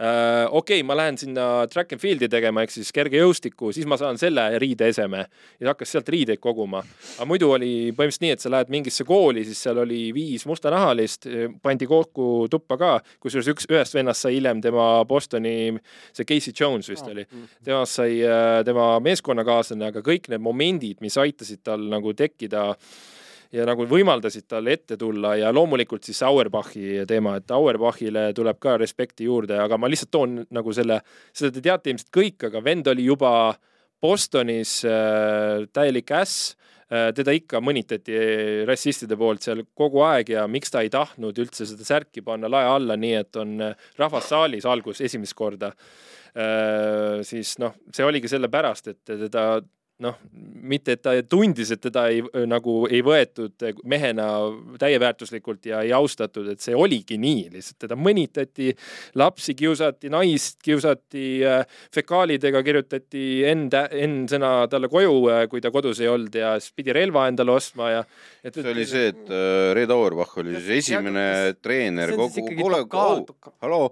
Okei 0.00 0.80
okay,, 0.80 0.86
ma 0.86 0.96
lähen 0.96 1.18
sinna 1.20 1.46
track 1.68 1.92
and 1.92 2.00
field'i 2.00 2.28
tegema, 2.32 2.62
ehk 2.64 2.72
siis 2.72 2.88
kergejõustikku, 2.96 3.68
siis 3.76 3.88
ma 3.90 3.98
saan 4.00 4.16
selle 4.20 4.46
riideeseme 4.62 5.20
ja 5.60 5.70
hakkas 5.72 5.92
sealt 5.92 6.08
riideid 6.08 6.40
koguma. 6.40 6.80
aga 7.18 7.26
muidu 7.28 7.50
oli 7.52 7.72
põhimõtteliselt 7.92 8.24
nii, 8.24 8.32
et 8.36 8.44
sa 8.44 8.52
lähed 8.54 8.72
mingisse 8.72 9.04
kooli, 9.04 9.44
siis 9.44 9.60
seal 9.66 9.82
oli 9.82 10.00
viis 10.16 10.46
mustanahalist, 10.48 11.28
pandi 11.62 11.88
kokku 11.90 12.48
tuppa 12.50 12.80
ka, 12.80 12.94
kusjuures 13.20 13.52
üks, 13.52 13.68
ühest 13.68 13.96
vennast 13.98 14.24
sai 14.24 14.38
hiljem 14.38 14.64
tema 14.64 14.88
Bostoni, 15.04 15.76
see 16.16 16.28
Casey 16.28 16.56
Jones 16.56 16.88
vist 16.88 17.08
oli, 17.10 17.26
temast 17.64 18.00
sai 18.00 18.20
äh, 18.24 18.64
tema 18.64 18.94
meeskonnakaaslane, 19.04 19.92
aga 19.92 20.04
kõik 20.06 20.32
need 20.32 20.44
momendid, 20.44 21.00
mis 21.04 21.20
aitasid 21.20 21.60
tal 21.66 21.84
nagu 21.92 22.16
tekkida 22.16 22.70
ja 23.54 23.66
nagu 23.66 23.86
võimaldasid 23.90 24.46
tal 24.50 24.68
ette 24.70 24.96
tulla 25.00 25.34
ja 25.38 25.50
loomulikult 25.54 26.06
siis 26.06 26.22
Auerbachi 26.26 27.02
teema, 27.08 27.36
et 27.40 27.50
Auerbachile 27.54 28.30
tuleb 28.36 28.60
ka 28.62 28.76
respekti 28.80 29.26
juurde, 29.26 29.58
aga 29.58 29.78
ma 29.78 29.90
lihtsalt 29.90 30.12
toon 30.14 30.38
nagu 30.54 30.74
selle, 30.76 31.00
seda 31.34 31.54
te 31.56 31.64
teate 31.64 31.92
ilmselt 31.92 32.12
kõik, 32.14 32.48
aga 32.50 32.62
vend 32.64 32.90
oli 32.92 33.08
juba 33.08 33.32
Bostonis 34.00 34.80
äh, 34.88 35.66
täielik 35.74 36.12
äss 36.16 36.54
äh,, 36.88 37.10
teda 37.16 37.34
ikka 37.36 37.60
mõnitati 37.64 38.14
rassistide 38.68 39.18
poolt 39.20 39.44
seal 39.44 39.64
kogu 39.76 40.04
aeg 40.06 40.32
ja 40.36 40.46
miks 40.48 40.72
ta 40.72 40.84
ei 40.84 40.92
tahtnud 40.92 41.42
üldse 41.42 41.66
seda 41.68 41.84
särki 41.86 42.24
panna 42.24 42.48
lae 42.48 42.70
alla, 42.70 42.96
nii 42.96 43.18
et 43.18 43.40
on 43.42 43.58
äh, 43.66 43.90
rahvas 44.00 44.30
saalis 44.30 44.68
algus 44.68 45.02
esimest 45.04 45.36
korda. 45.36 45.74
Äh,, 46.30 47.20
siis 47.26 47.56
noh, 47.58 47.74
see 47.92 48.06
oligi 48.06 48.30
sellepärast, 48.30 48.94
et 48.94 49.02
teda 49.10 49.60
noh, 50.00 50.16
mitte 50.70 50.94
et 50.96 51.02
ta 51.04 51.12
tundis, 51.28 51.70
et 51.74 51.80
teda 51.82 52.06
ei 52.12 52.22
nagu 52.48 52.86
ei 52.88 53.02
võetud 53.04 53.64
mehena 53.90 54.26
täieväärtuslikult 54.80 55.68
ja 55.70 55.82
ei 55.84 55.92
austatud, 55.96 56.48
et 56.52 56.62
see 56.64 56.76
oligi 56.76 57.18
nii, 57.20 57.48
lihtsalt 57.54 57.82
teda 57.86 57.98
mõnitati, 58.00 58.70
lapsi 59.20 59.54
kiusati, 59.58 60.10
naist 60.12 60.60
kiusati, 60.64 61.24
fekaalidega 61.94 62.62
kirjutati 62.66 63.24
enda, 63.50 63.86
N-sõna 64.06 64.52
talle 64.72 64.88
koju, 64.92 65.16
kui 65.52 65.60
ta 65.60 65.72
kodus 65.74 66.00
ei 66.00 66.08
olnud 66.10 66.36
ja 66.40 66.54
siis 66.60 66.72
pidi 66.76 66.94
relva 66.96 67.26
endale 67.30 67.52
ostma 67.52 67.90
ja 67.92 68.04
et, 68.42 68.54
see 68.54 68.72
oli 68.72 68.86
see, 68.88 69.10
et 69.12 69.34
Red 69.76 69.92
Auerbach 69.92 70.38
oli 70.40 70.56
siis 70.58 70.86
esimene 70.86 71.56
treener 71.60 72.14
kogu, 72.16 72.46
kuule, 72.56 72.84
halloo 73.60 73.90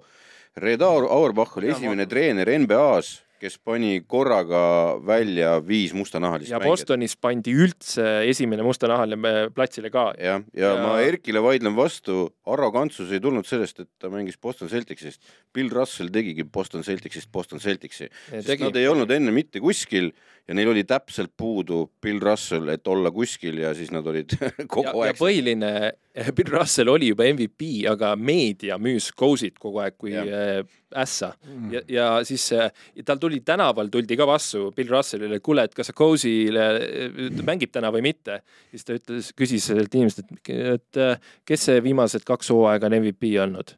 Red 0.58 0.82
Auerbach 0.82 1.56
oli 1.58 1.68
Ja 1.70 1.76
esimene 1.76 2.04
ma- 2.04 2.10
treener 2.10 2.50
NBA-s, 2.64 3.20
kes 3.40 3.58
pani 3.64 4.00
korraga 4.06 4.60
välja 5.06 5.56
viis 5.66 5.92
mustanahalist 5.96 6.50
ja 6.50 6.58
mängijat. 6.58 6.70
Bostonis 6.82 7.14
pandi 7.16 7.54
üldse 7.54 8.06
esimene 8.28 8.64
mustanahaline 8.66 9.50
platsile 9.54 9.90
ka. 9.94 10.12
jah, 10.18 10.42
ja 10.54 10.72
Ja- 10.74 10.82
ma 10.82 10.98
Erkile 11.00 11.40
vaidlen 11.42 11.76
vastu, 11.76 12.28
arrogantsus 12.46 13.12
ei 13.12 13.20
tulnud 13.20 13.46
sellest, 13.46 13.80
et 13.80 13.88
ta 13.98 14.08
mängis 14.08 14.36
Boston 14.40 14.68
Celticsist. 14.68 15.20
Bill 15.54 15.70
Russell 15.70 16.08
tegigi 16.10 16.44
Boston 16.44 16.82
Celticsist 16.82 17.30
Boston 17.32 17.58
Celticsi, 17.58 18.08
sest 18.30 18.46
tegi. 18.46 18.64
nad 18.64 18.76
ei 18.76 18.88
olnud 18.88 19.10
enne 19.10 19.30
mitte 19.30 19.60
kuskil 19.60 20.12
ja 20.48 20.56
neil 20.56 20.70
oli 20.72 20.82
täpselt 20.88 21.34
puudu 21.36 21.82
Bill 22.02 22.20
Russell, 22.24 22.70
et 22.72 22.86
olla 22.88 23.10
kuskil 23.12 23.60
ja 23.60 23.74
siis 23.76 23.90
nad 23.92 24.06
olid 24.08 24.32
ja, 24.40 24.48
kogu 24.74 25.04
ja 25.04 25.10
aeg. 25.10 25.18
põhiline, 25.20 25.72
Bill 26.36 26.52
Russell 26.54 26.88
oli 26.92 27.10
juba 27.10 27.26
MVP, 27.28 27.84
aga 27.90 28.14
meedia 28.16 28.78
müüs 28.80 29.10
Cozy't 29.18 29.60
kogu 29.60 29.82
aeg 29.84 29.98
kui 30.00 30.14
Jah. 30.14 30.28
äh, 30.32 30.78
ässa 30.96 31.34
ja, 31.72 31.82
ja 31.92 32.08
siis 32.24 32.46
äh, 32.56 32.72
tal 33.04 33.20
tuli 33.20 33.42
tänaval 33.44 33.92
tuldi 33.92 34.16
ka 34.16 34.26
vastu 34.28 34.70
Bill 34.76 34.88
Russellile, 34.94 35.36
et 35.36 35.44
kuule, 35.44 35.68
et 35.68 35.76
kas 35.76 35.92
sa 35.92 35.96
Cozy'le 36.00 36.66
äh, 36.80 37.44
mängib 37.44 37.74
täna 37.74 37.92
või 37.94 38.06
mitte. 38.08 38.40
siis 38.72 38.88
ta 38.88 38.96
ütles, 38.96 39.32
küsis 39.36 39.68
sellelt 39.68 39.94
inimeselt, 40.00 40.32
et, 40.32 40.54
et 40.78 41.30
kes 41.48 41.68
see 41.68 41.84
viimased 41.84 42.24
kaks 42.28 42.54
hooaega 42.56 42.88
on 42.88 43.00
MVP 43.02 43.36
olnud. 43.44 43.76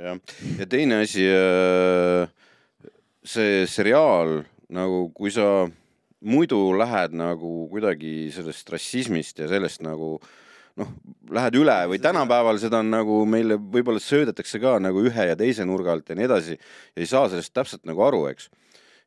jah, 0.00 0.16
ja 0.56 0.66
teine 0.70 1.02
asi, 1.04 1.28
see 3.26 3.66
seriaal 3.68 4.38
nagu, 4.72 5.10
kui 5.14 5.30
sa 5.30 5.66
muidu 6.24 6.58
lähed 6.78 7.14
nagu 7.16 7.66
kuidagi 7.70 8.30
sellest 8.34 8.70
rassismist 8.72 9.38
ja 9.42 9.48
sellest 9.50 9.82
nagu 9.84 10.16
noh, 10.80 10.92
lähed 11.32 11.56
üle 11.60 11.76
või 11.90 12.00
tänapäeval 12.02 12.60
seda 12.60 12.80
on 12.84 12.92
nagu 12.92 13.22
meile 13.28 13.58
võib-olla 13.60 14.00
söödetakse 14.02 14.60
ka 14.62 14.76
nagu 14.82 15.04
ühe 15.08 15.28
ja 15.30 15.36
teise 15.38 15.66
nurga 15.68 15.94
alt 15.94 16.08
ja 16.12 16.18
nii 16.18 16.28
edasi 16.28 16.56
ja 16.56 17.02
ei 17.02 17.08
saa 17.08 17.28
sellest 17.32 17.54
täpselt 17.56 17.84
nagu 17.88 18.04
aru, 18.04 18.26
eks. 18.32 18.50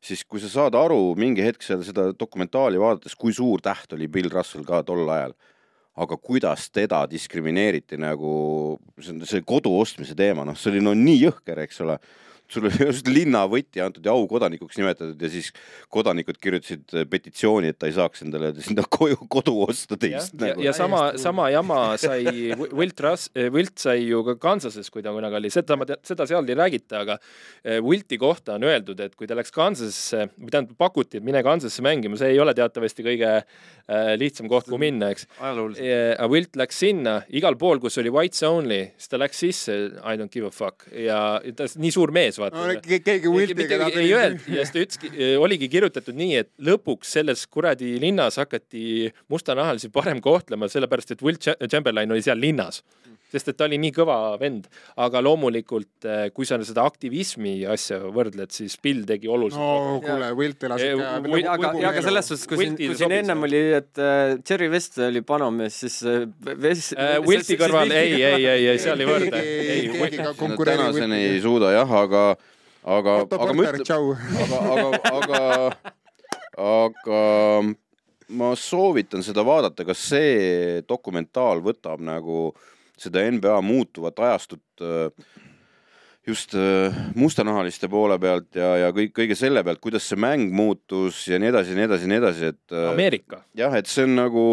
siis 0.00 0.24
kui 0.24 0.40
sa 0.40 0.50
saad 0.50 0.78
aru 0.78 1.14
mingi 1.18 1.44
hetk 1.44 1.62
seal 1.66 1.84
seda 1.86 2.10
dokumentaali 2.16 2.80
vaadates, 2.80 3.14
kui 3.14 3.34
suur 3.36 3.62
täht 3.62 3.92
oli 3.92 4.08
Bill 4.08 4.30
Russell 4.32 4.66
ka 4.66 4.82
tol 4.86 5.08
ajal, 5.08 5.34
aga 6.00 6.16
kuidas 6.16 6.70
teda 6.70 7.04
diskrimineeriti 7.10 7.98
nagu 8.00 8.78
see 9.00 9.14
on 9.14 9.26
see 9.26 9.42
kodu 9.42 9.74
ostmise 9.78 10.16
teema, 10.16 10.46
noh, 10.46 10.56
see 10.56 10.72
oli 10.74 10.84
no 10.84 10.94
nii 10.94 11.24
jõhker, 11.26 11.64
eks 11.66 11.82
ole 11.84 11.98
sul 12.50 12.66
oli 12.68 12.86
just 12.88 13.08
linnavõti 13.10 13.82
antud 13.84 14.06
ja 14.06 14.14
aukodanikuks 14.16 14.78
nimetatud 14.80 15.20
ja 15.22 15.30
siis 15.32 15.50
kodanikud 15.92 16.38
kirjutasid 16.42 16.94
äh, 16.96 17.06
petitsiooni, 17.10 17.72
et 17.72 17.78
ta 17.80 17.88
ei 17.90 17.94
saaks 17.96 18.24
endale 18.26 18.52
sinna 18.60 18.84
koju 18.90 19.18
kodu 19.30 19.56
osta 19.66 19.96
ja, 19.96 20.02
teist 20.04 20.36
ja, 20.36 20.50
nagu. 20.50 20.64
ja 20.64 20.74
sama, 20.76 21.02
sama 21.20 21.48
jama 21.54 21.80
sai 22.00 22.24
Wi- 22.26 22.70
Wilt 22.82 23.00
Russ, 23.06 23.30
Wilt 23.54 23.78
sai 23.82 24.04
ju 24.08 24.22
ka 24.26 24.36
Kansases, 24.42 24.90
kui 24.90 25.04
ta 25.06 25.14
kunagi 25.14 25.38
oli, 25.40 25.52
seda 25.54 25.78
ma 25.78 25.86
tean, 25.88 26.02
seda 26.06 26.26
seal 26.30 26.48
ei 26.50 26.58
räägita, 26.58 27.04
aga 27.04 27.18
eh, 27.64 27.78
Wilti 27.84 28.18
kohta 28.20 28.56
on 28.58 28.66
öeldud, 28.68 29.00
et 29.04 29.14
kui 29.18 29.30
ta 29.30 29.38
läks 29.38 29.54
Kansasesse 29.54 30.26
või 30.36 30.50
tähendab 30.52 30.76
pakuti, 30.80 31.20
et 31.20 31.26
mine 31.26 31.42
Kansasse 31.46 31.84
mängima, 31.84 32.18
see 32.20 32.34
ei 32.34 32.40
ole 32.42 32.54
teatavasti 32.56 33.06
kõige 33.06 33.34
lihtsam 34.20 34.46
koht, 34.50 34.68
kuhu 34.68 34.78
minna, 34.78 35.08
eks. 35.10 35.24
aga 35.42 36.28
Wilt 36.30 36.54
läks 36.58 36.78
sinna, 36.84 37.16
igal 37.34 37.56
pool, 37.58 37.80
kus 37.82 37.98
oli 37.98 38.12
whites 38.14 38.42
only, 38.46 38.84
siis 38.98 39.10
ta 39.10 39.18
läks 39.18 39.40
sisse, 39.42 39.76
I 39.98 40.14
don't 40.20 40.30
give 40.30 40.46
a 40.46 40.54
fuck 40.54 40.86
ja 40.94 41.40
ta 41.56 41.66
nii 41.80 41.90
suur 41.94 42.12
mees, 42.14 42.38
vaata. 42.40 42.64
ke- 42.84 43.00
keegi 43.06 43.32
Wiltiga 43.32 43.84
Mitte, 43.86 44.00
ei 44.00 44.14
öelnud 44.16 44.48
ja 44.48 44.64
siis 44.64 44.74
ta 44.74 44.84
ütleski, 44.84 45.12
oligi 45.40 45.68
kirjutatud 45.72 46.16
nii, 46.18 46.40
et 46.44 46.50
lõpuks 46.70 47.14
selles 47.18 47.46
kuradi 47.46 47.94
linnas 48.02 48.40
hakati 48.40 49.10
mustanahalisi 49.30 49.92
parem 49.94 50.20
kohtlema, 50.24 50.68
sellepärast 50.72 51.16
et 51.16 51.22
Cha- 51.40 51.56
Chamberlain 51.68 52.10
oli 52.10 52.22
seal 52.24 52.40
linnas. 52.40 52.82
sest 53.30 53.46
et 53.46 53.54
ta 53.54 53.62
oli 53.68 53.76
nii 53.78 53.92
kõva 53.94 54.14
vend, 54.40 54.64
aga 54.98 55.20
loomulikult, 55.22 56.02
kui 56.34 56.44
sa 56.48 56.56
seda 56.66 56.82
aktivismi 56.82 57.60
asja 57.70 58.00
võrdled, 58.10 58.50
siis 58.50 58.74
Bill 58.82 59.04
tegi 59.06 59.28
oluliselt 59.30 59.62
no 59.62 60.00
kuule, 60.02 60.32
Wilt 60.34 60.64
elas 60.66 60.82
ikka 60.82 61.06
ja 61.38 61.52
aga, 61.52 61.70
aga 61.92 62.02
selles 62.02 62.26
suhtes, 62.26 62.48
kui 62.50 62.58
siin, 62.58 62.74
kui 62.74 62.96
siin 62.98 63.14
ennem 63.20 63.46
oli, 63.46 63.60
et 63.78 64.02
äh, 64.02 64.34
Jerry 64.42 64.66
West 64.72 64.98
oli 65.06 65.22
panomees, 65.22 65.78
siis 65.84 66.00
äh, 66.02 66.26
äh,. 66.26 67.20
Wilti 67.22 67.54
kõrval, 67.60 67.94
ei, 67.94 68.16
ei, 68.18 68.42
ei, 68.50 68.66
ei, 68.72 68.82
seal 68.82 68.98
ei 68.98 69.06
võrda. 69.06 69.38
keegi, 69.46 70.16
ka 70.18 70.26
no 70.26 70.34
konkureerib 70.34 70.88
tänaseni 70.90 71.22
ei 71.30 71.40
suuda 71.46 71.70
jah, 71.76 71.94
aga, 72.02 72.24
aga, 72.84 73.20
aga 73.26 73.52
ma 73.54 73.68
ütlen, 73.68 73.84
aga, 74.44 74.60
aga, 74.74 75.00
aga, 75.20 75.42
aga 76.70 77.20
ma 78.30 78.54
soovitan 78.58 79.24
seda 79.26 79.44
vaadata, 79.46 79.84
kas 79.86 80.02
see 80.12 80.80
dokumentaal 80.88 81.62
võtab 81.64 82.02
nagu 82.04 82.50
seda 83.00 83.24
NBA 83.32 83.60
muutuvat 83.64 84.18
ajastut 84.20 84.84
äh, 84.84 85.08
just 86.26 86.54
äh, 86.54 86.94
mustanahaliste 87.14 87.88
poole 87.90 88.18
pealt 88.20 88.54
ja, 88.56 88.74
ja 88.84 88.90
kõik, 88.94 89.14
kõige 89.16 89.36
selle 89.38 89.62
pealt, 89.66 89.80
kuidas 89.82 90.06
see 90.08 90.20
mäng 90.20 90.52
muutus 90.54 91.22
ja 91.30 91.40
nii 91.40 91.50
edasi 91.52 91.74
ja 91.74 91.80
nii 91.80 91.88
edasi 91.88 92.06
ja 92.06 92.12
nii 92.12 92.20
edasi, 92.20 92.52
et 92.52 92.76
äh, 92.76 92.90
Ameerika. 92.92 93.42
jah, 93.56 93.74
et 93.78 93.90
see 93.90 94.04
on 94.06 94.16
nagu, 94.18 94.44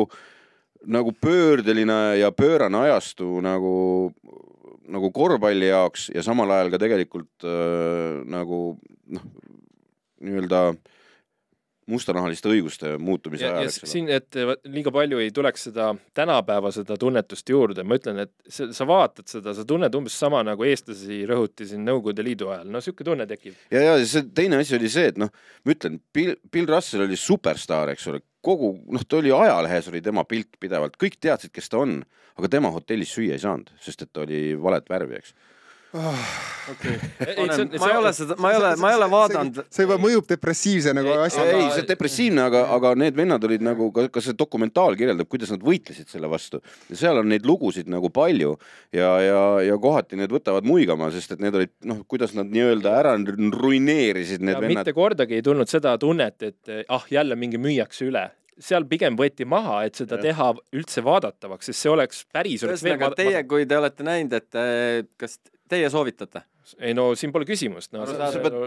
nagu 0.88 1.14
pöördeline 1.22 2.00
ja 2.22 2.32
pöörane 2.36 2.86
ajastu 2.88 3.42
nagu, 3.46 3.74
nagu 4.94 5.12
korvpalli 5.16 5.72
jaoks 5.72 6.10
ja 6.16 6.24
samal 6.26 6.52
ajal 6.56 6.72
ka 6.74 6.82
tegelikult 6.82 7.48
äh, 7.48 8.22
nagu 8.28 8.62
noh, 9.14 9.26
nii-öelda 10.24 10.62
mustanahaliste 11.88 12.50
õiguste 12.52 12.94
muutumise 13.00 13.46
ja, 13.48 13.54
ajal, 13.62 13.72
siin, 13.88 14.10
et 14.12 14.36
liiga 14.68 14.92
palju 14.94 15.22
ei 15.24 15.32
tuleks 15.36 15.70
seda 15.70 15.94
tänapäeva 16.18 16.72
seda 16.76 16.98
tunnetust 17.00 17.48
juurde, 17.50 17.86
ma 17.88 17.96
ütlen, 18.00 18.20
et 18.26 18.34
sa, 18.52 18.68
sa 18.76 18.88
vaatad 18.90 19.30
seda, 19.32 19.54
sa 19.56 19.64
tunned 19.68 19.96
umbes 19.96 20.18
sama 20.20 20.42
nagu 20.46 20.68
eestlasi 20.68 21.22
rõhuti 21.30 21.68
siin 21.70 21.86
Nõukogude 21.88 22.26
Liidu 22.28 22.52
ajal, 22.52 22.68
no 22.74 22.82
sihuke 22.84 23.08
tunne 23.08 23.28
tekib. 23.30 23.56
ja, 23.72 23.86
ja 23.88 23.96
see 24.04 24.28
teine 24.36 24.60
asi 24.60 24.76
oli 24.76 24.92
see, 24.92 25.14
et 25.14 25.22
noh, 25.22 25.32
ma 25.64 25.76
ütlen, 25.76 26.02
Bill, 26.14 26.36
Bill 26.52 26.68
Russell 26.68 27.08
oli 27.08 27.20
superstaar, 27.20 27.94
eks 27.96 28.10
ole, 28.12 28.20
kogu 28.48 28.72
noh, 28.94 29.04
ta 29.04 29.20
oli 29.20 29.34
ajalehes 29.36 29.90
oli 29.92 30.02
tema 30.04 30.24
pilt 30.28 30.56
pidevalt, 30.62 30.96
kõik 31.02 31.20
teadsid, 31.22 31.52
kes 31.56 31.70
ta 31.74 31.82
on, 31.84 32.00
aga 32.40 32.52
tema 32.52 32.72
hotellis 32.74 33.12
süüa 33.18 33.36
ei 33.36 33.44
saanud, 33.44 33.74
sest 33.84 34.06
et 34.06 34.14
ta 34.14 34.24
oli 34.24 34.42
valet 34.62 34.88
värvi, 34.90 35.20
eks. 35.20 35.36
Ma 37.80 37.90
ei 37.90 37.98
ole 37.98 38.12
seda, 38.14 38.36
ma 38.38 38.52
ei 38.52 38.58
ole, 38.60 38.72
ma 38.82 38.90
ei 38.92 38.98
ole 38.98 39.08
vaadanud. 39.12 39.60
see 39.72 39.86
juba 39.86 39.98
mõjub 40.02 40.28
depressiivse 40.28 40.94
nagu 40.96 41.14
Ei, 41.14 41.20
asja. 41.30 41.46
ei, 41.48 41.68
see 41.76 41.86
depressiivne, 41.88 42.44
aga, 42.50 42.64
aga 42.76 42.92
need 43.00 43.16
vennad 43.18 43.44
olid 43.48 43.64
nagu 43.64 43.88
ka, 43.96 44.08
ka 44.12 44.24
see 44.24 44.36
dokumentaal 44.38 44.98
kirjeldab, 45.00 45.30
kuidas 45.32 45.54
nad 45.54 45.64
võitlesid 45.64 46.12
selle 46.12 46.30
vastu 46.32 46.60
ja 46.92 47.00
seal 47.00 47.22
on 47.22 47.32
neid 47.32 47.48
lugusid 47.48 47.88
nagu 47.92 48.12
palju 48.14 48.58
ja, 48.96 49.14
ja, 49.24 49.42
ja 49.64 49.80
kohati 49.82 50.20
need 50.20 50.34
võtavad 50.34 50.68
muigama, 50.68 51.10
sest 51.16 51.38
et 51.38 51.44
need 51.44 51.56
olid 51.56 51.74
noh, 51.88 52.04
kuidas 52.10 52.36
nad 52.38 52.52
nii-öelda 52.52 52.96
ära 53.00 53.16
ruineerisid 53.56 54.44
need 54.44 54.58
ja 54.58 54.64
vennad 54.64 54.84
mitte. 54.84 54.98
kordagi 54.98 55.40
ei 55.40 55.46
tulnud 55.46 55.72
seda 55.72 55.96
tunnet, 56.02 56.42
et 56.44 56.76
ah, 56.92 57.08
jälle 57.12 57.40
mingi 57.40 57.62
müüakse 57.62 58.10
üle. 58.12 58.28
seal 58.60 58.88
pigem 58.90 59.16
võeti 59.16 59.46
maha, 59.46 59.84
et 59.86 59.96
seda 60.00 60.18
Jah. 60.18 60.24
teha 60.24 60.54
üldse 60.74 61.04
vaadatavaks, 61.06 61.70
sest 61.70 61.86
see 61.86 61.92
oleks 61.94 62.24
päris 62.34 62.64
ühesõnaga 62.66 63.12
teie, 63.16 63.44
kui 63.46 63.68
te 63.70 63.78
olete 63.78 64.04
näinud, 64.04 64.34
et 64.34 64.58
äh, 64.58 65.06
kas 65.22 65.38
teie 65.70 65.90
soovitate? 65.94 66.44
ei 66.84 66.94
no 66.98 67.10
siin 67.16 67.32
pole 67.32 67.48
küsimust 67.48 67.94
no,. 67.96 68.04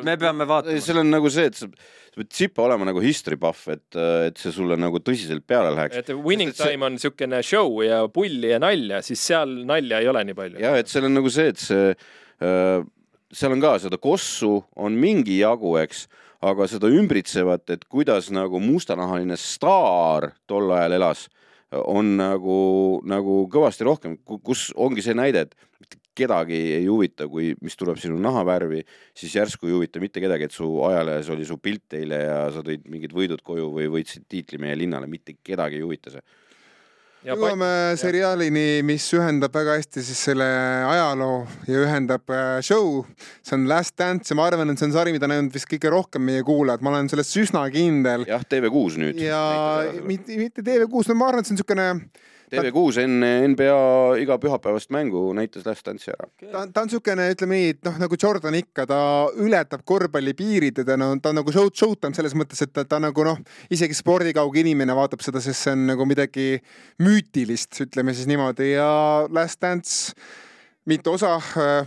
me 0.06 0.14
peame 0.20 0.46
vaatama. 0.48 0.80
seal 0.80 1.02
on 1.02 1.10
nagu 1.12 1.30
see, 1.32 1.50
et 1.50 1.58
sa, 1.58 1.68
sa 1.68 2.20
pead 2.20 2.30
tsipa 2.30 2.64
olema 2.64 2.88
nagu 2.88 3.02
history 3.04 3.36
buff, 3.40 3.66
et, 3.72 3.84
et 4.28 4.40
see 4.40 4.54
sulle 4.54 4.78
nagu 4.80 5.02
tõsiselt 5.04 5.44
peale 5.48 5.74
läheks. 5.76 6.00
et 6.00 6.14
winning 6.16 6.54
Sest 6.54 6.62
et 6.62 6.64
see- 6.64 6.78
time 6.78 6.88
on 6.88 6.96
niisugune 6.96 7.42
show 7.46 7.82
ja 7.84 8.00
pulli 8.12 8.54
ja 8.54 8.60
nalja, 8.62 9.02
siis 9.04 9.20
seal 9.32 9.52
nalja 9.68 10.00
ei 10.00 10.08
ole 10.08 10.24
nii 10.30 10.38
palju. 10.38 10.62
jah, 10.62 10.78
et 10.80 10.88
seal 10.92 11.10
on 11.10 11.16
nagu 11.20 11.32
see, 11.32 11.52
et 11.52 11.60
see 11.60 11.92
äh,, 11.92 12.88
seal 13.32 13.54
on 13.54 13.62
ka 13.62 13.76
seda 13.82 14.00
kossu 14.00 14.56
on 14.80 14.96
mingi 15.00 15.40
jagu, 15.42 15.76
eks, 15.82 16.06
aga 16.40 16.66
seda 16.70 16.88
ümbritsevat, 16.88 17.68
et 17.74 17.84
kuidas 17.90 18.30
nagu 18.32 18.62
mustanahaline 18.64 19.36
staar 19.36 20.30
tol 20.48 20.72
ajal 20.72 20.96
elas, 20.96 21.26
on 21.70 22.16
nagu, 22.18 22.56
nagu 23.06 23.44
kõvasti 23.52 23.86
rohkem, 23.86 24.16
kus 24.24 24.70
ongi 24.74 25.04
see 25.04 25.14
näide, 25.14 25.44
et 25.46 25.98
kedagi 26.20 26.58
ei 26.76 26.84
huvita, 26.86 27.28
kui, 27.30 27.54
mis 27.64 27.78
tuleb 27.78 27.98
sinu 28.00 28.18
nahavärvi, 28.22 28.82
siis 29.16 29.38
järsku 29.38 29.68
ei 29.68 29.76
huvita 29.76 30.02
mitte 30.02 30.22
kedagi, 30.22 30.48
et 30.48 30.56
su 30.56 30.68
ajalehes 30.88 31.30
oli 31.34 31.46
su 31.48 31.58
pilt 31.62 31.98
eile 31.98 32.20
ja 32.26 32.44
sa 32.54 32.64
tõid 32.66 32.86
mingid 32.90 33.16
võidud 33.16 33.42
koju 33.46 33.70
või 33.74 33.88
võitsid 33.98 34.28
tiitli 34.30 34.60
meie 34.62 34.78
linnale, 34.78 35.10
mitte 35.10 35.38
kedagi 35.44 35.80
ei 35.80 35.84
huvita 35.86 36.14
see. 36.14 36.24
jõuame 37.28 37.70
seriaalini, 38.00 38.80
mis 38.86 39.04
ühendab 39.16 39.52
väga 39.52 39.76
hästi 39.76 40.04
siis 40.04 40.22
selle 40.30 40.46
ajaloo 40.88 41.42
ja 41.68 41.84
ühendab 41.84 42.32
äh, 42.32 42.56
show. 42.64 43.04
see 43.42 43.58
on 43.58 43.68
Last 43.68 43.96
Dance 43.98 44.32
ja 44.32 44.38
ma 44.38 44.48
arvan, 44.48 44.72
et 44.72 44.80
see 44.80 44.88
on 44.88 44.96
sari, 44.96 45.12
mida 45.16 45.28
näinud 45.30 45.52
vist 45.54 45.68
kõige 45.68 45.92
rohkem 45.92 46.24
meie 46.24 46.46
kuulajad, 46.46 46.84
ma 46.84 46.94
olen 46.94 47.12
selles 47.12 47.32
üsna 47.40 47.66
kindel. 47.74 48.24
jah, 48.30 48.44
TV6 48.44 49.00
nüüd. 49.04 49.22
ja 49.24 49.44
mitte, 50.04 50.36
mitte 50.40 50.64
TV6, 50.64 51.12
no 51.12 51.20
ma 51.20 51.32
arvan, 51.32 51.44
et 51.44 51.50
see 51.50 51.56
on 51.56 51.60
niisugune 51.60 51.88
TV6 52.50 53.04
enne 53.04 53.30
NBA 53.52 53.78
iga 54.24 54.36
pühapäevast 54.42 54.90
mängu 54.94 55.22
näitas 55.36 55.66
Last 55.68 55.86
Dance'i 55.86 56.12
ära. 56.14 56.28
ta, 56.40 56.64
ta 56.66 56.84
on 56.84 56.90
niisugune, 56.90 57.28
ütleme 57.34 57.58
nii, 57.58 57.70
et 57.76 57.80
noh, 57.86 57.96
nagu 58.02 58.18
Jordan 58.20 58.58
ikka, 58.58 58.86
ta 58.90 59.00
ületab 59.38 59.84
korvpalli 59.88 60.34
piirid 60.38 60.82
ja 60.82 60.86
ta 60.92 60.98
no 61.00 61.12
ta 61.22 61.32
on 61.32 61.40
nagu 61.40 61.54
show, 61.54 61.70
showtime 61.70 62.16
selles 62.16 62.36
mõttes, 62.38 62.62
et 62.66 62.74
ta, 62.74 62.84
ta 62.88 63.00
nagu 63.02 63.26
noh, 63.26 63.40
isegi 63.72 63.96
spordikauge 63.98 64.64
inimene 64.64 64.96
vaatab 64.98 65.24
seda, 65.24 65.42
sest 65.44 65.66
see 65.66 65.74
on 65.76 65.88
nagu 65.92 66.06
midagi 66.08 66.52
müütilist, 67.02 67.84
ütleme 67.86 68.14
siis 68.16 68.30
niimoodi 68.30 68.72
ja 68.74 68.90
Last 69.30 69.62
Dance 69.62 70.14
mitu 70.90 71.12
osa, 71.12 71.36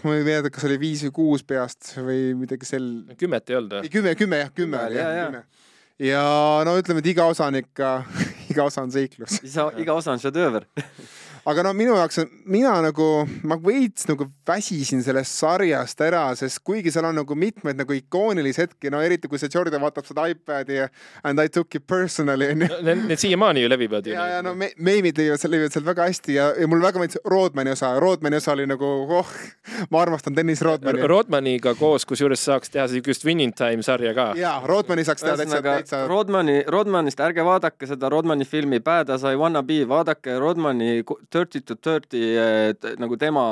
ma 0.04 0.16
ei 0.16 0.24
mäleta, 0.26 0.52
kas 0.54 0.66
oli 0.68 0.78
viis 0.82 1.04
või 1.08 1.14
kuus 1.18 1.44
peast 1.48 1.96
või 1.98 2.34
midagi 2.38 2.68
sel, 2.68 2.88
kümmet 3.20 3.50
ei 3.50 3.60
olnud 3.60 3.80
või? 3.80 3.92
kümme, 3.94 4.16
kümme 4.20 4.42
jah, 4.44 4.52
kümme 4.56 4.82
oli 4.88 5.00
jah 5.00 5.16
kümme. 5.26 5.44
ja 6.08 6.24
no 6.68 6.76
ütleme, 6.80 7.04
et 7.04 7.10
iga 7.14 7.26
osa 7.32 7.50
on 7.50 7.60
ikka, 7.60 7.96
iga 8.54 8.68
osa 8.70 8.86
on 8.86 8.94
seiklus. 8.94 9.40
isa, 9.44 9.68
iga 9.82 9.98
osa 9.98 10.14
on 10.14 10.22
šedööver. 10.22 10.70
aga 11.50 11.64
no 11.66 11.74
minu 11.76 11.96
jaoks 11.98 12.22
on, 12.24 12.30
mina 12.56 12.72
nagu, 12.86 13.08
ma 13.48 13.58
veits 13.60 14.08
nagu 14.08 14.28
väsisin 14.48 15.04
sellest 15.04 15.36
sarjast 15.42 16.04
ära, 16.06 16.24
sest 16.40 16.62
kuigi 16.64 16.92
seal 16.94 17.08
on 17.10 17.18
nagu 17.20 17.36
mitmeid 17.36 17.80
nagu 17.80 17.96
ikoonilisi 17.98 18.64
hetki, 18.64 18.92
no 18.94 19.02
eriti 19.04 19.28
kui 19.32 19.42
see 19.42 19.52
Jordan 19.52 19.84
vaatab 19.84 20.08
seda 20.08 20.26
iPadi 20.32 20.78
ja 20.78 20.88
and 21.24 21.42
I 21.42 21.50
took 21.50 21.76
it 21.76 21.86
personally 21.88 22.48
onju. 22.54 22.70
Need, 22.84 23.04
need 23.10 23.22
siiamaani 23.22 23.66
ju 23.66 23.72
levivad 23.72 24.08
ju. 24.08 24.14
ja, 24.14 24.28
ja 24.38 24.42
no 24.46 24.56
me, 24.56 24.72
meemid 24.78 25.20
levivad 25.20 25.42
seal, 25.42 25.52
levivad 25.52 25.76
seal 25.76 25.86
väga 25.88 26.08
hästi 26.08 26.38
ja, 26.38 26.48
ja 26.60 26.70
mulle 26.72 26.88
väga 26.88 27.04
meeldis 27.04 27.20
Rodmani 27.26 27.76
osa, 27.76 27.92
Rodmani 28.00 28.40
osa 28.40 28.56
oli 28.56 28.68
nagu 28.70 28.94
oh, 29.20 29.36
ma 29.92 30.02
armastan 30.02 30.36
Dennis 30.36 30.64
Rodmani. 30.64 31.04
Rodmaniga 31.12 31.76
koos, 31.80 32.08
kusjuures 32.08 32.46
saaks 32.48 32.72
teha 32.72 32.88
siukest 32.92 33.28
Winning 33.28 33.56
Time 33.58 33.84
sarja 33.84 34.16
ka. 34.16 34.32
jaa, 34.40 34.56
Rodmani 34.68 35.04
saaks 35.04 35.28
teha 35.28 35.36
täitsa, 35.44 35.62
täitsa, 35.66 36.06
Rodmani, 36.08 36.62
Rodmanist 36.72 37.20
ärge 37.20 37.44
vaadake 37.44 37.90
seda 37.90 38.10
Rodmani 38.14 38.48
filmi 38.48 38.80
Bad 38.80 39.12
as 39.12 39.28
I 39.28 39.36
wanna 39.40 39.64
be, 39.64 39.84
vaadake 39.88 40.40
Rodmani 40.40 41.04
Thirty 41.34 41.64
to 41.66 41.80
Thirty 41.82 42.24
nagu 43.02 43.18
tema 43.20 43.46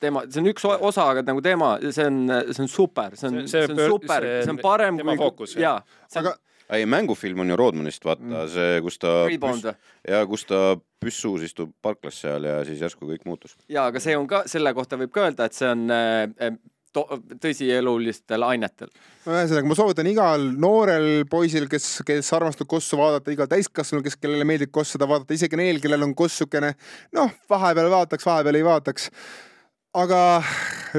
tema, 0.00 0.26
see 0.28 0.42
on 0.42 0.50
üks 0.50 0.64
osa, 0.68 1.06
aga 1.08 1.22
nagu 1.24 1.40
tema, 1.44 1.76
see 1.80 2.04
on, 2.04 2.18
see 2.50 2.64
on 2.64 2.68
super, 2.68 3.14
see 3.16 3.30
on, 3.30 3.38
See- 3.46 3.52
see 3.54 3.70
on 3.70 3.78
pöör- 3.78 3.94
super, 3.94 4.26
see 4.42 4.52
on 4.52 4.60
parem 4.60 5.00
kui 5.00 5.16
fookus,, 5.20 5.56
jaa, 5.60 5.78
see 6.10 6.20
on 6.20 6.28
aga 6.28 6.36
ei, 6.74 6.86
mängufilm 6.86 7.40
on 7.44 7.50
ju 7.52 7.56
Rodmanist, 7.56 8.04
vaata 8.04 8.24
mm. 8.24 8.48
see, 8.50 8.78
kus 8.84 8.98
ta 9.02 9.12
Rebound 9.30 9.68
või? 9.68 9.74
ja 10.10 10.22
kus 10.28 10.46
ta 10.48 10.60
püssuus 11.02 11.44
istub 11.46 11.72
parklas 11.84 12.18
seal 12.24 12.46
ja 12.48 12.56
siis 12.66 12.82
järsku 12.82 13.06
kõik 13.08 13.26
muutus. 13.28 13.56
jaa, 13.70 13.88
aga 13.92 14.02
see 14.02 14.16
on 14.18 14.26
ka, 14.30 14.44
selle 14.50 14.72
kohta 14.76 14.98
võib 15.00 15.12
ka 15.14 15.28
öelda, 15.28 15.46
et 15.46 15.56
see 15.56 15.70
on 15.70 15.86
äh, 15.94 16.56
tõsielulistel 17.42 18.44
ainetel. 18.46 18.90
ühesõnaga, 19.26 19.68
ma 19.68 19.76
soovitan 19.78 20.08
igal 20.10 20.46
noorel 20.62 21.26
poisil, 21.30 21.68
kes, 21.70 21.88
kes 22.06 22.32
armastab 22.36 22.68
kossu 22.70 22.98
vaadata, 23.00 23.34
igal 23.34 23.50
täiskasvanul, 23.50 24.04
kes, 24.06 24.18
kellele 24.20 24.46
meeldib 24.48 24.72
kossuda 24.74 25.08
vaadata, 25.08 25.36
isegi 25.36 25.58
neil, 25.60 25.80
kellel 25.82 26.06
on 26.06 26.14
kossukene, 26.18 26.74
noh, 27.16 27.34
vahepeal 27.50 27.90
vaataks, 27.92 28.26
vahepeal 28.26 28.60
ei 28.60 28.66
vaataks. 28.66 29.10
aga 29.96 30.42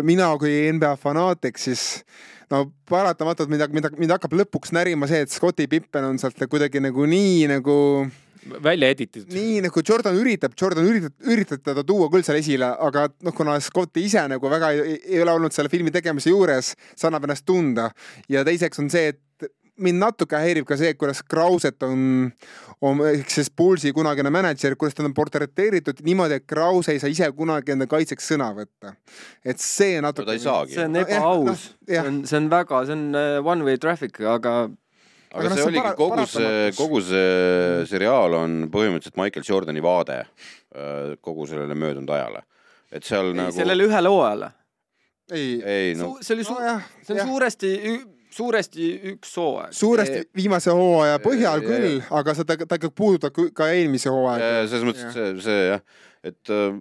mina 0.01 0.31
kui 0.41 0.71
NBA 0.73 0.95
fanaatik, 0.97 1.59
siis 1.61 2.03
no 2.49 2.63
paratamatult 2.89 3.49
mind, 3.51 3.67
mind, 3.73 3.89
mind 3.99 4.15
hakkab 4.15 4.33
lõpuks 4.39 4.73
närima 4.73 5.09
see, 5.09 5.25
et 5.25 5.33
Scotti 5.33 5.67
Pippen 5.69 6.07
on 6.07 6.17
sealt 6.21 6.39
kuidagi 6.49 6.81
nagu 6.83 7.05
nii 7.05 7.45
nagu 7.51 7.75
välja 8.63 8.89
editud. 8.93 9.27
nii 9.33 9.61
nagu 9.67 9.83
Jordan 9.89 10.17
üritab, 10.19 10.55
Jordan 10.59 10.87
üritab, 10.87 11.13
üritab 11.27 11.63
teda 11.65 11.83
tuua 11.87 12.09
küll 12.13 12.25
seal 12.25 12.39
esile, 12.39 12.71
aga 12.87 13.07
noh, 13.25 13.35
kuna 13.37 13.59
Scotti 13.63 14.05
ise 14.07 14.25
nagu 14.31 14.51
väga 14.51 14.73
ei, 14.75 14.97
ei 15.05 15.21
ole 15.23 15.37
olnud 15.37 15.55
selle 15.55 15.71
filmi 15.73 15.93
tegemise 15.93 16.33
juures, 16.33 16.73
see 16.95 17.09
annab 17.09 17.27
ennast 17.27 17.45
tunda. 17.47 17.91
ja 18.29 18.45
teiseks 18.47 18.83
on 18.83 18.91
see, 18.93 19.13
et 19.13 19.21
mind 19.81 20.01
natuke 20.01 20.39
häirib 20.41 20.65
ka 20.67 20.77
see, 20.79 20.93
kuidas 20.97 21.21
Krauset 21.29 21.83
on, 21.85 22.31
on 22.83 23.01
ehk 23.07 23.29
siis 23.31 23.49
Pulsi 23.53 23.93
kunagine 23.95 24.31
mänedžer, 24.33 24.75
kuidas 24.79 24.97
ta 24.97 25.05
on 25.05 25.13
portreteeritud 25.17 26.01
niimoodi, 26.05 26.39
et 26.41 26.47
Krause 26.49 26.95
ei 26.95 27.01
saa 27.01 27.11
ise 27.13 27.29
kunagi 27.37 27.75
enda 27.75 27.87
kaitseks 27.89 28.31
sõna 28.33 28.49
võtta. 28.57 28.95
et 29.45 29.61
see 29.61 30.01
natuke. 30.03 30.37
saagi. 30.41 30.77
see 30.77 30.85
on 30.87 30.97
No 30.97 31.05
ebaaus 31.05 31.45
noh,, 31.45 31.63
see 31.85 32.01
on, 32.01 32.19
see 32.25 32.41
on 32.41 32.51
väga, 32.53 32.83
see 32.89 32.97
on 32.97 33.07
äh, 33.21 33.37
one 33.45 33.67
way 33.67 33.77
traffic, 33.81 34.19
aga 34.21 34.57
aga 35.31 35.39
Aga 35.41 35.49
noh, 35.49 35.55
see 35.57 35.67
oligi 35.67 35.81
para- 35.83 35.95
kogu 35.99 36.25
see, 36.31 36.71
kogu 36.77 37.01
see 37.03 37.85
seriaal 37.91 38.33
on 38.39 38.57
põhimõtteliselt 38.73 39.17
Michael 39.19 39.45
Jordani 39.47 39.83
vaade 39.83 40.19
äh, 40.23 41.15
kogu 41.21 41.47
sellele 41.49 41.75
möödunud 41.75 42.09
ajale. 42.15 42.43
et 42.91 43.03
seal 43.03 43.33
ei, 43.33 43.37
nagu, 43.41 43.51
sellele 43.55 43.87
ühele 43.89 44.11
hooajale. 44.13 44.51
ei, 45.31 45.49
ei 45.63 45.95
no 45.99 46.13
see 46.21 46.37
oli 46.37 46.45
su-, 46.47 46.55
nojah, 46.55 46.85
see 47.03 47.13
on 47.15 47.19
jah. 47.19 47.27
suuresti, 47.27 47.71
suuresti 48.37 48.91
üks 49.13 49.33
hooaeg. 49.41 49.73
suuresti 49.75 50.21
viimase 50.35 50.71
hooaja 50.71 51.19
põhjal 51.23 51.59
ja- 51.59 51.67
küll, 51.67 51.99
aga 52.21 52.37
seda, 52.37 52.55
ta 52.63 52.79
ikka 52.79 52.93
puudutab 52.95 53.35
ka 53.53 53.67
eelmise 53.73 54.09
hooaega. 54.13 54.63
selles 54.71 54.87
mõttes, 54.87 55.09
et 55.11 55.17
see, 55.19 55.35
see 55.49 55.67
jah, 55.73 55.83
et 56.23 56.55
äh, 56.55 56.79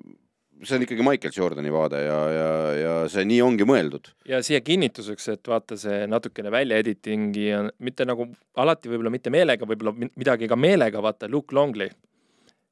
see 0.65 0.77
on 0.79 0.83
ikkagi 0.87 1.05
Michael 1.05 1.33
Jordani 1.37 1.73
vaade 1.73 1.99
ja, 2.05 2.19
ja, 2.33 2.51
ja 2.81 2.93
see 3.13 3.25
nii 3.29 3.43
ongi 3.45 3.67
mõeldud. 3.69 4.09
ja 4.29 4.43
siia 4.43 4.61
kinnituseks, 4.65 5.29
et 5.35 5.49
vaata 5.49 5.77
see 5.81 6.07
natukene 6.09 6.51
välja 6.51 6.79
editingi 6.83 7.51
on 7.59 7.71
mitte 7.79 8.07
nagu 8.09 8.29
alati 8.57 8.89
võib-olla 8.89 9.11
mitte 9.13 9.31
meelega, 9.31 9.69
võib-olla 9.69 9.93
mi- 9.97 10.11
midagi 10.17 10.49
ka 10.49 10.57
meelega, 10.57 11.03
vaata 11.03 11.29
Luke 11.29 11.55
Longley. 11.55 11.91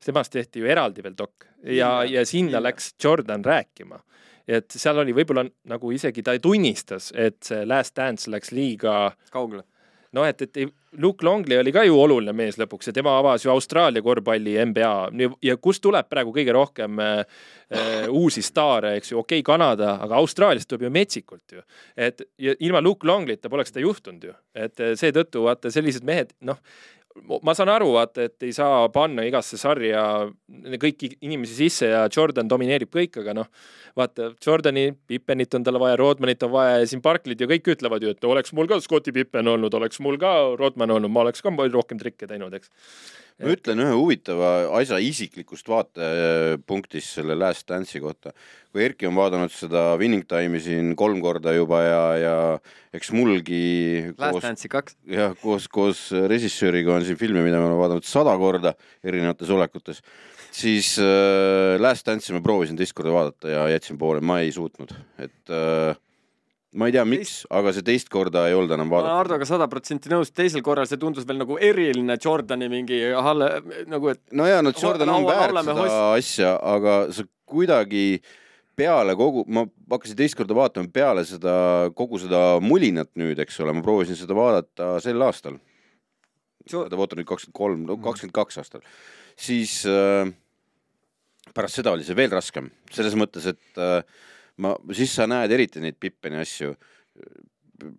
temast 0.05 0.33
tehti 0.33 0.61
ju 0.61 0.67
eraldi 0.69 1.03
veel 1.03 1.15
dok 1.17 1.47
ja, 1.65 2.05
ja 2.05 2.25
sinna 2.29 2.61
läks 2.61 2.95
Jordan 3.05 3.45
rääkima. 3.45 4.01
et 4.49 4.69
seal 4.71 4.99
oli 4.99 5.13
võib-olla 5.17 5.47
nagu 5.65 5.91
isegi 5.93 6.23
ta 6.23 6.39
tunnistas, 6.39 7.13
et 7.17 7.37
see 7.43 7.65
Last 7.67 7.97
Dance 7.97 8.31
läks 8.31 8.53
liiga 8.53 9.15
kaugele. 9.33 9.65
noh, 10.15 10.27
et, 10.27 10.43
et 10.43 10.73
Luke 11.03 11.27
Longley 11.27 11.59
oli 11.59 11.73
ka 11.75 11.83
ju 11.87 11.97
oluline 11.99 12.35
mees 12.37 12.59
lõpuks 12.61 12.89
ja 12.89 12.95
tema 12.95 13.17
avas 13.19 13.45
ju 13.45 13.51
Austraalia 13.53 14.03
korvpalli 14.05 14.55
NBA 14.71 14.95
ja 15.43 15.57
kust 15.61 15.83
tuleb 15.85 16.09
praegu 16.11 16.35
kõige 16.35 16.55
rohkem 16.55 17.01
äh, 17.03 17.21
äh, 17.75 18.07
uusi 18.09 18.43
staare, 18.45 18.95
eks 18.99 19.13
ju, 19.13 19.21
okei 19.23 19.43
okay,, 19.43 19.47
Kanada, 19.47 19.97
aga 20.05 20.21
Austraaliast 20.23 20.71
tuleb 20.71 20.87
ju 20.87 20.93
metsikult 20.95 21.57
ju. 21.59 21.65
et 21.97 22.23
ja 22.39 22.55
ilma 22.61 22.83
Luke 22.85 23.07
Longleyta 23.09 23.51
poleks 23.51 23.75
seda 23.75 23.85
juhtunud 23.85 24.29
ju, 24.31 24.35
et 24.55 24.81
äh, 24.81 24.95
seetõttu 24.99 25.47
vaata 25.49 25.73
sellised 25.75 26.07
mehed, 26.07 26.35
noh, 26.41 26.61
ma 27.23 27.55
saan 27.55 27.71
aru, 27.71 27.93
vaata, 27.95 28.27
et 28.27 28.43
ei 28.47 28.53
saa 28.55 28.89
panna 28.93 29.25
igasse 29.27 29.59
sarja 29.61 30.03
kõiki 30.83 31.13
inimesi 31.25 31.57
sisse 31.63 31.91
ja 31.93 32.05
Jordan 32.11 32.49
domineerib 32.51 32.91
kõik, 32.95 33.21
aga 33.23 33.37
noh, 33.39 33.51
vaata 33.99 34.33
Jordani, 34.43 34.89
Pippenit 35.07 35.55
on 35.55 35.67
talle 35.67 35.83
vaja, 35.83 35.99
Rodmanit 36.01 36.43
on 36.47 36.55
vaja 36.55 36.81
ja 36.83 36.89
siin 36.91 37.03
Barklid 37.05 37.41
ja 37.41 37.49
kõik 37.51 37.71
ütlevad 37.77 38.03
ju, 38.03 38.15
et 38.15 38.27
oleks 38.27 38.55
mul 38.57 38.71
ka 38.71 38.81
Scotti 38.83 39.15
Pippen 39.15 39.49
olnud, 39.55 39.75
oleks 39.79 40.03
mul 40.05 40.19
ka 40.21 40.35
Rodman 40.59 40.97
olnud, 40.97 41.13
ma 41.15 41.23
oleks 41.23 41.45
ka 41.45 41.55
palju 41.55 41.77
rohkem 41.79 42.03
trikke 42.03 42.29
teinud, 42.31 42.57
eks. 42.59 42.73
Ma 43.43 43.55
ütlen 43.55 43.83
ühe 43.83 43.95
huvitava 43.95 44.51
asja 44.79 45.01
isiklikust 45.03 45.67
vaatepunktist 45.71 47.17
selle 47.19 47.37
Last 47.39 47.67
Dance'i 47.71 48.03
kohta. 48.03 48.33
kui 48.75 48.83
Erki 48.83 49.07
on 49.07 49.15
vaadanud 49.15 49.53
seda 49.55 49.95
Winning 49.99 50.25
Time'i 50.27 50.61
siin 50.63 50.95
kolm 50.99 51.21
korda 51.23 51.53
juba 51.55 51.81
ja, 51.83 52.03
ja 52.19 52.37
eks 52.95 53.13
mulgi 53.15 54.13
Last 54.19 54.39
koos, 54.39 54.47
Dance'i 54.47 54.71
kaks. 54.71 54.97
jah, 55.11 55.35
koos, 55.43 55.67
koos 55.69 56.07
režissööriga 56.31 56.95
on 56.95 57.07
siin 57.07 57.19
filme, 57.19 57.43
mida 57.47 57.59
me 57.59 57.69
oleme 57.69 57.83
vaadanud 57.83 58.07
sada 58.07 58.37
korda 58.39 58.75
erinevates 59.03 59.51
olekutes, 59.51 60.03
siis 60.55 60.95
äh, 61.03 61.75
Last 61.83 62.07
Dance'i 62.07 62.37
ma 62.37 62.43
proovisin 62.45 62.79
teist 62.79 62.95
korda 62.95 63.15
vaadata 63.15 63.51
ja 63.51 63.69
jätsin 63.75 63.99
poole, 63.99 64.23
ma 64.23 64.41
ei 64.43 64.55
suutnud, 64.55 64.95
et 65.19 65.55
äh, 65.55 65.95
ma 66.75 66.89
ei 66.89 66.95
tea, 66.97 67.05
miks, 67.07 67.35
aga 67.55 67.73
see 67.75 67.85
teist 67.87 68.09
korda 68.13 68.47
ei 68.51 68.55
olnud 68.57 68.73
enam 68.75 68.89
ma 68.91 68.99
olen 68.99 69.07
vaadata. 69.07 69.19
Hardoga 69.23 69.47
sada 69.49 69.69
protsenti 69.71 70.11
nõus, 70.13 70.33
teisel 70.35 70.63
korral 70.67 70.89
see 70.91 70.99
tundus 71.01 71.27
veel 71.29 71.39
nagu 71.41 71.59
eriline 71.63 72.17
Jordani 72.21 72.69
mingi 72.73 72.99
halle, 73.15 73.51
nagu 73.91 74.11
et 74.11 74.23
no 74.35 74.49
ja, 74.49 74.59
no 74.65 74.73
Jordan 74.75 75.13
on 75.15 75.29
väärt 75.29 75.61
seda 75.69 76.01
asja, 76.17 76.57
aga 76.59 76.97
sa 77.15 77.27
kuidagi 77.51 78.07
peale 78.75 79.15
kogu, 79.15 79.45
ma 79.47 79.63
hakkasin 79.95 80.19
teist 80.19 80.35
korda 80.39 80.57
vaatama 80.59 80.91
peale 80.91 81.23
seda, 81.29 81.55
kogu 81.95 82.19
seda 82.23 82.59
mulinat 82.65 83.13
nüüd, 83.21 83.39
eks 83.45 83.61
ole, 83.63 83.75
ma 83.77 83.85
proovisin 83.87 84.19
seda 84.19 84.35
vaadata 84.35 84.97
sel 85.05 85.23
aastal. 85.23 85.61
Jo- 86.71 86.87
ta 86.91 86.99
vaata 86.99 87.19
nüüd 87.19 87.29
kakskümmend 87.29 87.59
kolm, 87.61 87.85
no 87.87 87.99
kakskümmend 88.03 88.35
kaks 88.35 88.59
aastal, 88.63 88.83
siis 89.39 89.83
äh, 89.87 90.27
pärast 91.55 91.79
seda 91.79 91.93
oli 91.95 92.07
see 92.07 92.17
veel 92.19 92.33
raskem, 92.35 92.71
selles 92.91 93.15
mõttes, 93.21 93.47
et 93.53 93.79
äh, 93.79 94.01
ma, 94.63 94.75
siis 94.95 95.15
sa 95.17 95.29
näed 95.31 95.53
eriti 95.55 95.83
neid 95.83 95.99
Pippeni 96.01 96.39
asju. 96.41 96.75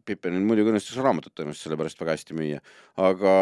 Pippenil 0.08 0.44
muidugi 0.46 0.72
õnnestus 0.72 1.00
raamatut 1.04 1.36
tõenäoliselt 1.36 1.68
sellepärast 1.68 2.00
väga 2.02 2.16
hästi 2.16 2.38
müüa, 2.38 2.62
aga, 3.02 3.34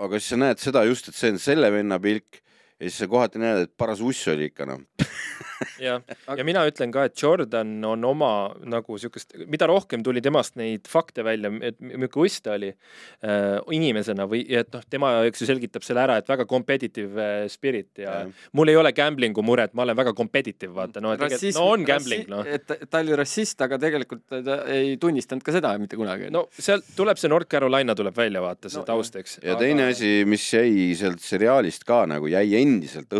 aga 0.00 0.20
siis 0.20 0.32
sa 0.32 0.38
näed 0.40 0.62
seda 0.62 0.84
just, 0.88 1.10
et 1.10 1.18
see 1.18 1.34
on 1.34 1.40
selle 1.42 1.70
venna 1.72 2.00
pilk 2.02 2.40
ja 2.80 2.88
siis 2.88 2.98
sa 3.04 3.08
kohati 3.12 3.40
näed, 3.42 3.66
et 3.66 3.72
paras 3.78 4.00
uss 4.00 4.28
oli 4.32 4.48
ikka 4.50 4.66
noh. 4.68 4.80
jah, 5.84 6.00
ja 6.36 6.44
mina 6.46 6.62
ütlen 6.68 6.92
ka, 6.94 7.04
et 7.08 7.16
Jordan 7.20 7.72
on 7.84 8.04
oma 8.08 8.30
nagu 8.68 8.96
siukest, 9.00 9.34
mida 9.50 9.66
rohkem 9.68 10.00
tuli 10.06 10.22
temast 10.24 10.56
neid 10.56 10.88
fakte 10.88 11.24
välja, 11.26 11.50
et 11.66 11.76
milline 11.84 12.08
uss 12.22 12.40
ta 12.44 12.54
oli 12.56 12.70
äh, 12.72 13.58
inimesena 13.76 14.24
või 14.30 14.42
et 14.48 14.70
noh, 14.72 14.84
tema 14.90 15.12
eks 15.28 15.44
ju 15.44 15.48
selgitab 15.50 15.84
selle 15.84 16.04
ära, 16.06 16.16
et 16.22 16.30
väga 16.30 16.46
competitive 16.48 17.26
äh, 17.44 17.44
spirit 17.52 18.00
ja, 18.00 18.22
ja 18.24 18.56
mul 18.56 18.72
ei 18.72 18.78
ole 18.80 18.94
gambling'u 18.96 19.44
muret, 19.44 19.74
ma 19.76 19.84
olen 19.84 19.98
väga 20.00 20.14
competitive, 20.16 20.72
vaata 20.76 21.02
no, 21.04 21.12
no 21.16 21.66
on 21.66 21.84
gambling 21.88 22.26
noh. 22.32 22.48
et 22.48 22.64
ta- 22.64 23.00
oli 23.00 23.16
rassist, 23.20 23.60
aga 23.64 23.78
tegelikult 23.80 24.24
ta 24.30 24.60
ei 24.72 24.96
tunnistanud 25.00 25.44
ka 25.44 25.52
seda 25.56 25.74
mitte 25.80 26.00
kunagi. 26.00 26.30
no 26.32 26.46
sealt 26.56 26.88
tuleb 26.96 27.20
see 27.20 27.28
North 27.32 27.50
Carolina 27.52 27.96
tuleb 27.96 28.16
välja, 28.16 28.40
vaata 28.44 28.72
see 28.72 28.80
No, 28.80 28.86
taust, 28.88 29.16
eks. 29.20 29.38
ja 29.44 29.58
teine 29.60 29.90
asi, 29.90 30.22
mis 30.24 30.46
jäi 30.54 30.94
sealt 30.96 31.20
seriaalist 31.20 31.84
ka 31.84 32.06
nagu 32.08 32.30
jäi 32.32 32.46
endiselt 32.56 32.69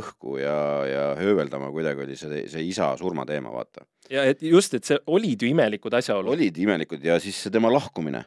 õhku 0.00 0.36
ja, 0.40 0.56
ja 0.88 1.04
hööveldama 1.18 1.70
kuidagi 1.74 2.04
oli 2.06 2.16
see, 2.18 2.44
see 2.50 2.64
isa 2.68 2.92
surmateema, 3.00 3.52
vaata. 3.54 3.86
ja 4.10 4.24
et 4.28 4.42
just, 4.42 4.74
et 4.74 4.86
see 4.86 4.98
olid 5.06 5.42
ju 5.42 5.50
imelikud 5.50 5.94
asjaolud 6.00 6.32
olid 6.34 6.58
imelikud 6.58 7.04
ja 7.04 7.18
siis 7.22 7.38
see 7.42 7.54
tema 7.54 7.72
lahkumine. 7.72 8.24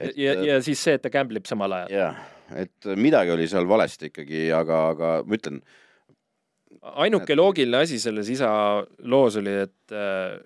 ja, 0.00 0.12
ja, 0.16 0.36
ja 0.52 0.60
siis 0.62 0.82
see, 0.82 0.96
et 0.98 1.02
ta 1.02 1.12
gamblib 1.12 1.48
samal 1.48 1.72
ajal. 1.80 1.96
jah, 1.96 2.22
et 2.64 2.92
midagi 2.96 3.34
oli 3.34 3.48
seal 3.50 3.68
valesti 3.68 4.12
ikkagi, 4.12 4.46
aga, 4.54 4.82
aga 4.94 5.12
ma 5.26 5.38
ütlen, 5.40 5.62
ainuke 7.02 7.36
loogiline 7.36 7.82
asi 7.84 7.98
selles 8.02 8.28
isa 8.30 8.48
loos 9.10 9.36
oli, 9.40 9.54
et, 9.66 9.94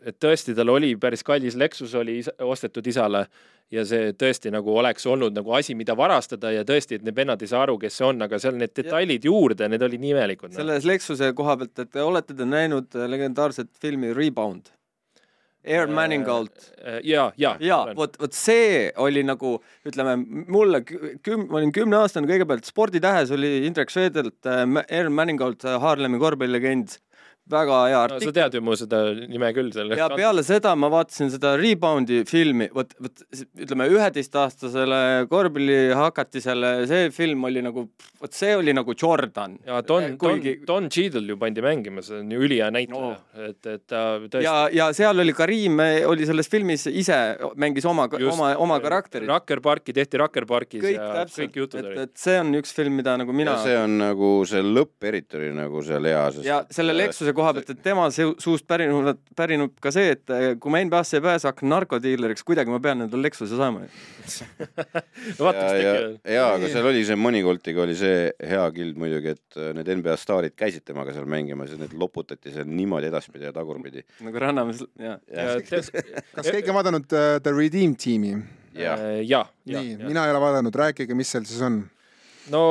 et 0.06 0.18
tõesti, 0.20 0.54
tal 0.56 0.72
oli 0.72 0.94
päris 1.00 1.24
kallis 1.26 1.56
Lexus 1.59 1.94
oli 1.98 2.18
isa, 2.22 2.35
ostetud 2.44 2.87
isale 2.87 3.26
ja 3.70 3.85
see 3.87 4.11
tõesti 4.18 4.50
nagu 4.52 4.74
oleks 4.78 5.06
olnud 5.06 5.37
nagu 5.37 5.54
asi, 5.56 5.76
mida 5.78 5.94
varastada 5.96 6.52
ja 6.54 6.64
tõesti, 6.66 6.98
et 6.98 7.06
need 7.06 7.16
vennad 7.16 7.42
ei 7.42 7.50
saa 7.50 7.62
aru, 7.66 7.78
kes 7.80 8.00
see 8.00 8.09
on, 8.09 8.22
aga 8.26 8.40
seal 8.42 8.59
need 8.59 8.74
detailid 8.76 9.24
ja. 9.24 9.30
juurde, 9.30 9.68
need 9.70 9.87
olid 9.87 10.02
nii 10.02 10.12
imelikud. 10.16 10.50
Noh. 10.50 10.59
selles 10.59 10.88
Lexuse 10.88 11.33
koha 11.38 11.56
pealt, 11.61 11.87
et 11.87 12.02
olete 12.02 12.37
te 12.37 12.48
näinud 12.48 13.00
legendaarset 13.14 13.72
filmi 13.83 14.14
Rebound? 14.16 14.72
Air 15.64 15.88
äh, 15.88 15.92
Manningolt. 15.92 16.72
Äh, 16.84 17.00
ja, 17.04 17.32
ja. 17.36 17.56
ja 17.60 17.80
vot, 17.96 18.16
vot 18.20 18.36
see 18.36 18.88
oli 19.00 19.22
nagu 19.26 19.58
ütleme 19.86 20.16
mulle 20.48 20.82
küm-, 20.86 21.46
ma 21.50 21.60
olin 21.60 21.74
kümneaastane, 21.76 22.28
kõigepealt 22.30 22.68
Sporditähes 22.68 23.32
oli 23.36 23.66
Indrek 23.68 23.92
Sveedelt 23.92 24.48
äh, 24.48 24.64
Air 24.88 25.12
Manningolt 25.12 25.66
Haarlemi 25.66 26.20
korvpallilegend 26.22 26.98
väga 27.52 27.80
hea 27.88 28.02
artikkel 28.04 28.30
no,. 28.30 28.32
sa 28.32 28.36
tead 28.38 28.58
ju 28.58 28.62
mu 28.64 28.76
seda 28.78 29.02
nime 29.20 29.52
küll 29.56 29.72
selle. 29.74 29.98
ja 29.98 30.08
peale 30.12 30.44
seda 30.46 30.74
ma 30.78 30.90
vaatasin 30.92 31.32
seda 31.34 31.54
Reboundi 31.60 32.22
filmi, 32.28 32.70
vot, 32.74 32.94
vot 33.02 33.24
ütleme 33.60 33.88
üheteistaastasele 33.92 35.00
korvpallihakatisele 35.30 36.72
see 36.90 37.10
film 37.14 37.48
oli 37.50 37.64
nagu, 37.64 37.86
vot 38.20 38.36
see 38.36 38.54
oli 38.58 38.74
nagu 38.76 38.94
Jordan. 38.96 39.58
ja 39.66 39.82
Don 39.86 40.16
Kuigi..., 40.20 40.56
Don, 40.64 40.84
Don 40.84 40.90
Cheadle 40.90 41.34
ju 41.34 41.38
pandi 41.40 41.64
mängima, 41.64 42.04
see 42.04 42.20
on 42.22 42.30
ju 42.32 42.42
ülihea 42.46 42.70
näitleja 42.74 43.12
no., 43.14 43.46
et, 43.48 43.60
et 43.66 43.84
ta 43.90 44.04
tõesti. 44.22 44.44
ja, 44.46 44.56
ja 44.72 44.90
seal 44.96 45.24
oli 45.24 45.34
Karim 45.36 45.80
oli 46.10 46.26
selles 46.28 46.48
filmis 46.50 46.86
ise 46.90 47.18
mängis 47.60 47.86
oma, 47.88 48.06
oma, 48.32 48.52
oma 48.60 48.78
karakterit. 48.82 49.28
Rucker 49.30 49.60
Parki 49.64 49.94
tehti 49.96 50.20
Rucker 50.20 50.46
Parkis 50.48 50.82
kõik, 50.82 50.96
ja 50.96 51.08
täpselt, 51.20 51.50
kõik 51.50 51.58
jutud 51.62 51.84
olid. 51.84 52.00
et 52.06 52.14
see 52.20 52.36
on 52.40 52.52
üks 52.58 52.74
film, 52.76 52.96
mida 53.00 53.16
nagu 53.20 53.34
mina. 53.36 53.56
see 53.64 53.76
on 53.78 53.98
nagu 54.00 54.32
see 54.48 54.62
lõpp 54.64 55.08
eriti 55.10 55.38
oli 55.40 55.50
nagu 55.56 55.84
seal 55.86 56.08
hea, 56.10 56.24
sest. 56.36 56.46
ja 56.48 56.60
selle 56.72 56.96
Lexuse 56.96 57.34
koha 57.40 57.53
pealt, 57.57 57.72
et 57.72 57.83
tema 57.85 58.07
suust 58.12 58.66
pärinub, 58.68 59.18
pärinub 59.37 59.74
ka 59.83 59.92
see, 59.94 60.14
et 60.16 60.33
eh, 60.37 60.46
kui 60.61 60.72
ma 60.72 60.83
NBA-sse 60.85 61.18
ei 61.18 61.24
pääse, 61.24 61.48
hakkan 61.50 61.72
narkodiileriks, 61.72 62.44
kuidagi 62.46 62.72
ma 62.72 62.81
pean 62.83 63.07
endale 63.07 63.26
Lexuse 63.26 63.59
saama 63.59 63.83
no 65.40 65.53
ja, 65.57 65.66
ja, 65.74 65.94
ja, 66.22 66.44
aga 66.55 66.70
seal 66.70 66.87
oli 66.90 67.03
see 67.09 67.18
Moneycoltiga 67.18 67.85
oli 67.85 67.96
see 67.98 68.31
hea 68.53 68.64
kild 68.76 69.00
muidugi, 69.00 69.35
et 69.37 69.61
eh, 69.61 69.72
need 69.76 69.90
NBA 70.00 70.16
staarid 70.20 70.57
käisid 70.59 70.85
temaga 70.87 71.14
seal 71.16 71.29
mängimas 71.31 71.74
ja 71.74 71.81
need 71.81 71.96
loputati 71.98 72.55
seal 72.55 72.68
niimoodi 72.68 73.11
edaspidi 73.11 73.48
ja 73.48 73.55
tagurpidi. 73.57 74.05
nagu 74.26 74.44
Rannamäes, 74.46 74.85
jah 75.00 75.18
ja. 75.29 75.46
ja. 75.50 75.83
kas 76.37 76.50
keegi 76.50 76.72
on 76.72 76.81
vaadanud 76.81 77.09
uh, 77.11 77.37
The 77.42 77.55
Redeem 77.57 77.96
tiimi? 77.98 78.37
ja, 78.74 78.96
ja, 79.20 79.44
ja. 79.66 79.81
nii, 79.83 79.96
mina 80.05 80.26
ei 80.26 80.35
ole 80.35 80.42
vaadanud, 80.42 80.76
rääkige, 80.85 81.16
mis 81.18 81.33
seal 81.33 81.48
siis 81.48 81.62
on 81.66 81.83
no 82.50 82.62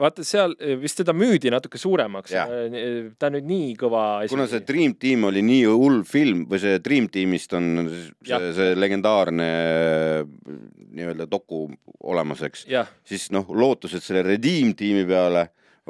vaata 0.00 0.24
seal 0.26 0.54
vist 0.80 1.00
teda 1.00 1.14
müüdi 1.16 1.52
natuke 1.52 1.78
suuremaks. 1.80 2.32
ta 2.32 3.28
on 3.30 3.36
nüüd 3.36 3.48
nii 3.50 3.70
kõva 3.80 4.04
kuna 4.30 4.48
see 4.50 4.64
Dream 4.66 4.96
Team 5.00 5.28
oli 5.30 5.44
nii 5.46 5.68
hull 5.68 6.02
film 6.08 6.46
või 6.50 6.62
see 6.62 6.80
Dream 6.84 7.08
Teamist 7.12 7.54
on 7.58 7.86
see, 7.90 8.52
see 8.56 8.74
legendaarne 8.78 9.48
nii-öelda 10.90 11.26
doku 11.30 11.66
olemas, 12.10 12.42
eks. 12.46 12.66
siis 13.06 13.30
noh, 13.34 13.48
lootused 13.48 14.02
selle 14.04 14.24
Redeem 14.26 14.74
tiimi 14.78 15.06
peale 15.08 15.48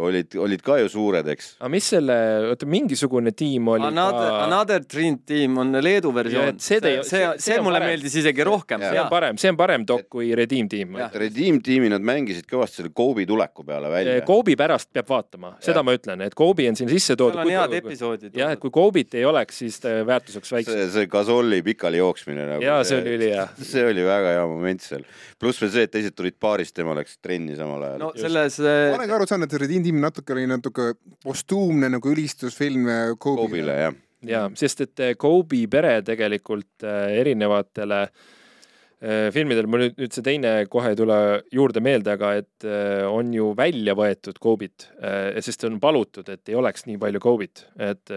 olid, 0.09 0.37
olid 0.41 0.63
ka 0.65 0.79
ju 0.81 0.89
suured, 0.93 1.29
eks. 1.35 1.53
aga 1.61 1.71
mis 1.73 1.91
selle, 1.95 2.17
oota, 2.51 2.69
mingisugune 2.71 3.33
tiim 3.37 3.69
oli 3.75 3.87
Another, 3.91 4.29
ka... 4.29 4.41
Another 4.47 4.85
Dream 4.85 5.19
Team 5.27 5.59
on 5.63 5.77
Leedu 5.81 6.13
versioon. 6.15 6.59
see, 6.59 6.81
see, 6.81 7.03
see, 7.07 7.27
see 7.39 7.61
mulle 7.61 7.81
parem. 7.81 7.95
meeldis 7.95 8.17
isegi 8.23 8.47
rohkem. 8.47 8.83
see 8.85 9.01
on 9.03 9.11
parem, 9.13 9.41
see 9.41 9.53
on 9.53 9.59
parem 9.61 9.87
dok 9.89 10.07
kui 10.13 10.33
Redeem 10.37 10.69
Team. 10.71 10.99
Redeem 11.15 11.61
Teami 11.65 11.91
nad 11.93 12.05
mängisid 12.05 12.49
kõvasti 12.51 12.81
selle 12.81 12.93
Kobe 12.97 13.27
tuleku 13.29 13.65
peale 13.67 13.91
välja. 13.93 14.19
Kobe 14.27 14.57
pärast 14.59 14.91
peab 14.95 15.09
vaatama, 15.11 15.55
seda 15.63 15.81
ja. 15.81 15.87
ma 15.87 15.95
ütlen, 15.97 16.25
et 16.27 16.37
Kobe 16.39 16.67
on 16.71 16.79
siin 16.79 16.91
sisse 16.93 17.17
toodud. 17.19 17.41
seal 17.41 17.51
on 17.51 17.55
head 17.57 17.77
episoodid. 17.81 18.37
jah, 18.37 18.55
et 18.57 18.63
kui 18.63 18.73
Kobe'it 18.75 19.17
ei 19.19 19.27
oleks, 19.29 19.61
siis 19.63 19.81
väärtus 19.85 20.39
oleks 20.41 20.55
väiksem. 20.57 20.79
see, 20.79 20.91
see 20.95 21.11
Gasolli 21.11 21.61
pikali 21.67 22.01
jooksmine 22.01 22.47
nagu. 22.55 22.65
jaa, 22.65 22.83
see 22.87 23.01
oli 23.01 23.17
ülihea. 23.19 23.47
see 23.73 23.85
oli 23.87 24.07
väga 24.07 24.35
hea 24.37 24.47
moment 24.51 24.87
seal. 24.87 25.05
pluss 25.41 25.63
veel 25.63 25.73
see, 25.75 25.87
et 25.89 25.95
teised 25.95 26.17
tulid 26.17 26.39
baarist, 26.41 26.75
tema 26.77 26.97
läks 26.99 27.19
trenni 27.23 27.57
samal 27.59 27.87
ajal. 27.89 28.03
no 28.03 28.13
selles. 28.17 28.61
ma 28.63 28.99
olen 28.99 29.13
ka 29.13 29.19
aru 29.21 29.31
saanud, 29.31 29.51
et 29.51 29.61
Redeem 29.65 29.85
Team 29.91 30.03
natuke 30.05 30.37
oli 30.37 30.47
natuke 30.47 30.93
postuumne 31.25 31.91
nagu 31.91 32.13
ülistusfilm 32.13 32.87
Kobe'ile. 33.19 33.41
Kobe'ile, 33.43 33.79
jah. 33.85 33.97
ja 34.31 34.43
sest 34.55 34.85
et 34.87 35.03
eh, 35.03 35.17
Kobe 35.19 35.65
pere 35.71 35.97
tegelikult 36.07 36.87
eh, 36.87 37.17
erinevatele 37.23 38.05
filmidel, 39.33 39.65
mul 39.65 39.81
nüüd, 39.81 39.95
nüüd 39.97 40.13
see 40.13 40.21
teine 40.21 40.51
kohe 40.69 40.91
ei 40.93 40.97
tule 40.99 41.15
juurde 41.57 41.81
meelde, 41.81 42.19
aga 42.19 42.35
et 42.37 42.67
on 43.09 43.31
ju 43.33 43.47
välja 43.57 43.95
võetud 43.97 44.37
Kobe'it, 44.37 44.85
sest 45.41 45.65
on 45.65 45.79
palutud, 45.81 46.29
et 46.29 46.53
ei 46.53 46.59
oleks 46.61 46.85
nii 46.85 46.99
palju 47.01 47.23
Kobe'it, 47.25 47.63
et 47.81 48.13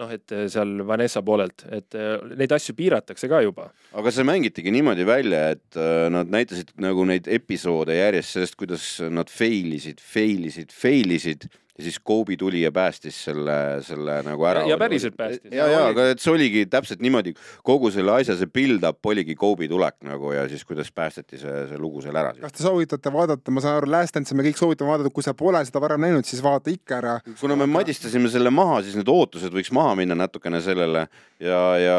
noh, 0.00 0.12
et 0.12 0.34
seal 0.52 0.82
Vanessa 0.86 1.22
poolelt, 1.26 1.66
et 1.72 1.96
neid 2.36 2.52
asju 2.52 2.76
piiratakse 2.78 3.30
ka 3.32 3.42
juba. 3.44 3.70
aga 3.96 4.12
see 4.12 4.26
mängitigi 4.28 4.72
niimoodi 4.74 5.06
välja, 5.08 5.42
et 5.56 5.78
nad 6.12 6.32
näitasid 6.32 6.74
nagu 6.82 7.06
neid 7.08 7.28
episoode 7.28 7.96
järjest 7.96 8.36
sellest, 8.36 8.58
kuidas 8.60 8.88
nad 9.10 9.32
fail 9.32 9.72
isid, 9.78 10.02
fail 10.02 10.48
isid, 10.50 10.74
fail 10.74 11.16
isid 11.16 11.48
ja 11.78 11.84
siis 11.84 11.98
Kobe 12.00 12.36
tuli 12.36 12.62
ja 12.62 12.72
päästis 12.72 13.18
selle, 13.24 13.82
selle 13.84 14.20
nagu 14.24 14.44
ära. 14.48 14.64
ja 14.68 14.78
päriselt 14.80 15.16
päästis. 15.16 15.52
ja, 15.52 15.66
ja, 15.68 15.82
aga 15.90 16.08
et 16.12 16.22
see 16.22 16.32
oligi 16.32 16.64
täpselt 16.72 17.02
niimoodi, 17.04 17.34
kogu 17.66 17.90
selle 17.92 18.14
asja 18.16 18.36
see 18.38 18.48
build-up 18.48 19.04
oligi 19.06 19.36
Kobe 19.36 19.68
tulek 19.68 19.98
nagu 20.06 20.32
ja 20.32 20.46
siis 20.48 20.64
kuidas 20.64 20.92
päästeti 20.92 21.40
see, 21.40 21.66
see 21.70 21.80
lugu 21.80 22.00
seal 22.04 22.16
ära. 22.16 22.32
kas 22.40 22.56
te 22.56 22.64
soovitate 22.64 23.12
vaadata, 23.12 23.54
ma 23.54 23.64
saan 23.64 23.80
aru, 23.80 23.90
Last 23.92 24.16
Dance'i 24.16 24.38
me 24.38 24.46
kõik 24.48 24.60
soovitame 24.60 24.94
vaadata, 24.94 25.12
kui 25.12 25.26
sa 25.26 25.36
pole 25.36 25.60
seda 25.68 25.82
varem 25.84 26.00
näinud, 26.06 26.24
siis 26.28 26.42
vaata 26.44 26.72
ikka 26.72 26.98
ära. 27.00 27.16
kuna 27.40 27.58
me 27.60 27.68
madistasime 27.70 28.32
selle 28.32 28.52
maha, 28.54 28.80
siis 28.86 28.96
need 28.96 29.12
ootused 29.12 29.52
võiks 29.52 29.72
maha 29.76 29.94
minna 30.00 30.16
natukene 30.16 30.62
sellele 30.64 31.06
ja, 31.40 31.60
ja, 31.82 31.98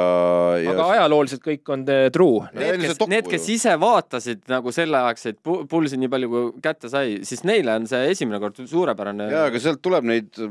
ja. 0.63 0.73
aga 0.73 0.89
ajalooliselt 0.95 1.43
kõik 1.45 1.73
on 1.73 1.85
true. 2.13 2.47
Need, 2.57 2.81
kes, 2.81 3.01
need, 3.11 3.29
kes 3.29 3.47
ise 3.53 3.75
vaatasid 3.79 4.43
nagu 4.49 4.73
selleaegseid 4.73 5.39
pulsi 5.69 5.99
nii 6.01 6.09
palju 6.11 6.31
kui 6.31 6.47
kätte 6.63 6.89
sai, 6.91 7.19
siis 7.27 7.43
neile 7.47 7.75
on 7.77 7.87
see 7.89 8.09
esimene 8.13 8.41
kord 8.41 8.57
suurepärane. 8.65 9.29
ja, 9.31 9.45
aga 9.51 9.61
sealt 9.67 9.83
tuleb 9.83 10.07
neid, 10.07 10.41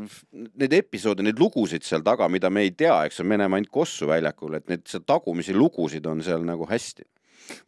neid 0.61 0.77
episoode, 0.77 1.25
neid 1.25 1.41
lugusid 1.41 1.85
seal 1.87 2.05
taga, 2.07 2.29
mida 2.33 2.51
me 2.53 2.67
ei 2.67 2.73
tea, 2.77 2.99
eks 3.09 3.23
me 3.25 3.41
näeme 3.41 3.59
ainult 3.59 3.73
Kossu 3.73 4.09
väljakul, 4.11 4.59
et 4.59 4.69
neid 4.71 4.87
tagumisi 5.09 5.57
lugusid 5.57 6.07
on 6.11 6.23
seal 6.25 6.45
nagu 6.47 6.69
hästi 6.69 7.07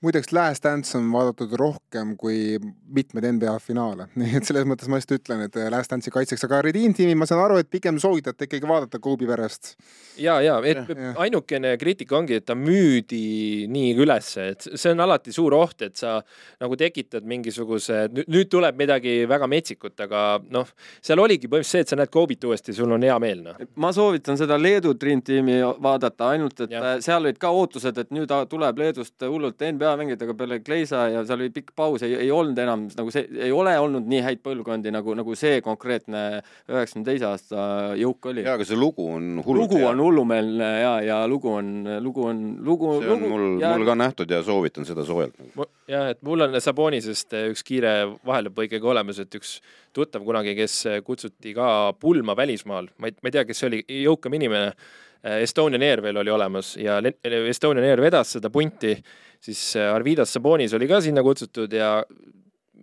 muideks 0.05 0.33
Last 0.33 0.65
Dance 0.65 0.97
on 0.99 1.09
vaadatud 1.13 1.53
rohkem 1.59 2.15
kui 2.19 2.59
mitmeid 2.95 3.27
NBA 3.37 3.55
finaale, 3.63 4.09
nii 4.19 4.39
et 4.41 4.49
selles 4.49 4.67
mõttes 4.69 4.91
ma 4.91 5.01
just 5.01 5.13
ütlen, 5.15 5.45
et 5.47 5.57
äh, 5.59 5.71
Last 5.73 5.93
Dance'i 5.93 6.13
kaitseks, 6.15 6.45
aga 6.49 6.63
Redeem 6.69 6.95
tiimi 6.97 7.17
ma 7.19 7.29
saan 7.29 7.43
aru, 7.45 7.59
et 7.63 7.71
pigem 7.71 7.99
soovitate 8.03 8.49
ikkagi 8.49 8.69
vaadata 8.69 9.01
Kobe 9.03 9.29
verest. 9.29 9.75
ja, 10.19 10.39
ja, 10.45 10.59
et 10.65 10.83
ja. 10.89 11.13
ainukene 11.25 11.75
kriitika 11.81 12.19
ongi, 12.19 12.39
et 12.41 12.47
ta 12.49 12.57
müüdi 12.59 13.67
nii 13.71 13.95
ülesse, 13.99 14.49
et 14.55 14.69
see 14.75 14.95
on 14.95 15.05
alati 15.05 15.35
suur 15.35 15.55
oht, 15.59 15.83
et 15.87 15.97
sa 15.99 16.19
nagu 16.63 16.79
tekitad 16.79 17.27
mingisuguse, 17.29 18.07
nüüd 18.27 18.51
tuleb 18.53 18.79
midagi 18.79 19.21
väga 19.31 19.49
metsikut, 19.51 19.97
aga 20.07 20.25
noh, 20.51 20.69
seal 21.05 21.23
oligi 21.23 21.47
põhimõtteliselt 21.49 21.69
see, 21.69 21.87
et 21.87 21.93
sa 21.93 21.99
näed 22.01 22.13
Kobe'it 22.13 22.45
uuesti, 22.49 22.75
sul 22.77 22.93
on 22.95 23.05
hea 23.07 23.19
meel, 23.23 23.45
noh. 23.45 23.63
ma 23.77 23.93
soovitan 23.95 24.39
seda 24.41 24.59
Leedu 24.61 24.95
Dream 24.99 25.23
tiimi 25.25 25.61
vaadata, 25.83 26.33
ainult 26.35 26.65
et 26.67 26.75
ja. 26.75 26.97
seal 27.05 27.23
olid 27.23 27.39
ka 27.41 27.53
ootused, 27.55 27.99
et 28.03 28.15
nüüd 28.15 28.33
tuleb 28.51 28.79
Leedust 28.81 29.27
hullult 29.27 29.63
NBA 29.73 29.93
mängijatega 30.01 30.35
peale 30.39 30.59
Kleisa 30.65 31.05
ja 31.13 31.23
seal 31.27 31.43
oli 31.43 31.53
pikk 31.55 31.73
paus, 31.77 32.03
ei, 32.07 32.15
ei 32.25 32.31
olnud 32.35 32.59
enam 32.63 32.87
nagu 32.97 33.13
see, 33.15 33.25
ei 33.47 33.53
ole 33.55 33.75
olnud 33.79 34.09
nii 34.11 34.21
häid 34.25 34.43
põlvkondi 34.45 34.93
nagu, 34.95 35.15
nagu 35.19 35.37
see 35.39 35.61
konkreetne 35.65 36.23
üheksakümne 36.71 37.07
teise 37.09 37.29
aasta 37.29 37.65
jõuk 38.01 38.31
oli. 38.33 38.45
jaa, 38.47 38.59
aga 38.59 38.69
see 38.69 38.79
lugu 38.79 39.09
on 39.15 39.41
hullult 39.45 39.67
lugu 39.67 39.81
hea. 39.83 39.91
on 39.93 40.05
hullumeelne 40.05 40.71
ja, 40.83 40.93
ja 41.07 41.19
lugu 41.31 41.53
on, 41.57 41.73
lugu 42.05 42.29
on, 42.29 42.45
lugu. 42.67 42.93
see 43.01 43.11
on 43.11 43.25
lugu, 43.25 43.33
mul, 43.35 43.49
mul 43.63 43.89
ka 43.89 43.99
nähtud 44.05 44.37
ja 44.37 44.43
soovitan 44.47 44.89
seda 44.89 45.07
soojalt. 45.09 45.37
jah, 45.91 46.13
et 46.15 46.23
mul 46.27 46.47
on 46.47 46.61
Sabonisest 46.63 47.37
üks 47.49 47.67
kiire 47.67 47.97
vahelepõige 48.27 48.81
ka 48.83 48.95
olemas, 48.95 49.21
et 49.23 49.41
üks 49.41 49.59
tuttav 49.97 50.25
kunagi, 50.27 50.55
kes 50.59 50.81
kutsuti 51.07 51.57
ka 51.57 51.93
pulma 52.01 52.37
välismaal, 52.39 52.91
ma 52.99 53.11
ei, 53.11 53.21
ma 53.23 53.31
ei 53.31 53.39
tea, 53.39 53.47
kes 53.49 53.63
see 53.63 53.71
oli, 53.73 53.85
jõukam 54.07 54.37
inimene 54.39 54.73
Äh, 55.27 55.43
Estonian 55.43 55.83
Air 55.83 56.03
veel 56.03 56.17
oli 56.17 56.31
olemas 56.31 56.77
ja 56.79 57.01
Estonian 57.49 57.87
Air 57.87 58.01
vedas 58.01 58.37
seda 58.37 58.51
punti, 58.55 58.93
siis 59.41 59.61
äh, 59.77 59.93
Arvidas 59.95 60.33
Sabonis 60.33 60.75
oli 60.75 60.89
ka 60.91 61.01
sinna 61.05 61.23
kutsutud 61.23 61.73
ja 61.73 62.03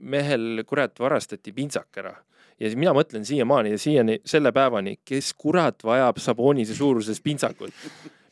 mehel 0.02 0.64
kurat 0.68 1.00
varastati 1.00 1.54
pintsak 1.56 2.02
ära. 2.02 2.16
ja 2.60 2.70
mina 2.76 2.94
mõtlen 2.96 3.26
siiamaani 3.28 3.76
ja 3.76 3.80
siiani 3.80 4.20
selle 4.26 4.52
päevani, 4.56 5.00
kes 5.06 5.34
kurat 5.34 5.84
vajab 5.84 6.20
Sabonise 6.24 6.76
suuruses 6.76 7.20
pintsakut 7.22 7.74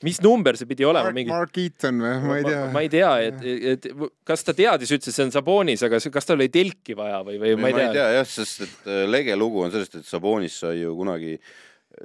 mis 0.03 0.19
number 0.21 0.57
see 0.59 0.67
pidi 0.69 0.85
olema? 0.85 1.07
Mark, 1.07 1.15
mingi... 1.15 1.31
Mark 1.31 1.57
Eaton 1.59 2.01
või, 2.03 2.13
ma 2.27 2.37
ei 2.37 2.45
tea. 2.47 2.61
ma 2.75 2.83
ei 2.83 2.91
tea, 2.91 3.11
et, 3.29 3.43
et 3.73 3.87
kas 4.27 4.45
ta 4.45 4.55
teadis 4.57 4.91
üldse, 4.93 5.11
et 5.11 5.17
see 5.17 5.27
on 5.27 5.33
Sabonis, 5.33 5.83
aga 5.87 5.99
kas 6.13 6.27
tal 6.29 6.39
oli 6.39 6.49
telki 6.53 6.97
vaja 6.99 7.21
või, 7.25 7.39
või 7.41 7.55
ma 7.55 7.71
ei 7.71 7.77
tea. 7.77 7.85
ma 7.87 7.91
ei 7.91 7.97
tea 7.97 8.07
jah, 8.17 8.29
sest 8.29 8.65
et 8.67 8.89
äh, 8.89 9.03
lege 9.09 9.37
lugu 9.39 9.63
on 9.63 9.73
sellest, 9.73 9.99
et 10.01 10.09
Sabonis 10.09 10.59
sai 10.65 10.81
ju 10.81 10.95
kunagi 10.99 11.37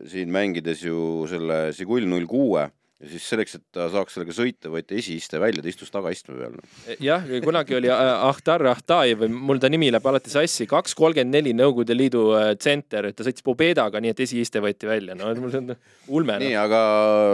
siin 0.09 0.31
mängides 0.33 0.85
ju 0.85 1.27
selle 1.31 1.69
Sigul 1.77 2.07
null 2.09 2.29
kuue 2.31 2.69
ja 2.99 3.09
siis 3.13 3.27
selleks, 3.31 3.55
et 3.55 3.63
ta 3.75 3.87
saaks 3.93 4.17
sellega 4.17 4.35
sõita, 4.35 4.71
võeti 4.73 4.97
esiiste 4.99 5.39
välja, 5.39 5.63
ta 5.63 5.71
istus 5.71 5.93
tagaistme 5.95 6.35
peal. 6.35 6.57
jah, 7.05 7.27
kunagi 7.45 7.77
oli 7.79 7.91
äh, 7.95 8.11
Ahtar 8.27 8.65
Ahtajev, 8.73 9.23
mul 9.31 9.61
ta 9.63 9.71
nimi 9.71 9.93
läheb 9.95 10.09
alati 10.11 10.33
sassi, 10.33 10.67
kaks 10.71 10.97
kolmkümmend 10.99 11.37
neli 11.37 11.55
Nõukogude 11.55 11.95
Liidu 11.95 12.25
äh, 12.39 12.51
tsenter, 12.59 13.13
ta 13.15 13.27
sõitis 13.27 13.47
Pobedaga, 13.47 14.03
nii 14.03 14.15
et 14.17 14.25
esiiste 14.27 14.63
võeti 14.65 14.91
välja, 14.91 15.15
no 15.19 15.31
mul 15.39 15.55
see 15.55 15.63
on 15.63 15.77
ulme 16.19 16.41
nii, 16.43 16.57
no.. 16.57 16.65
aga 16.67 16.83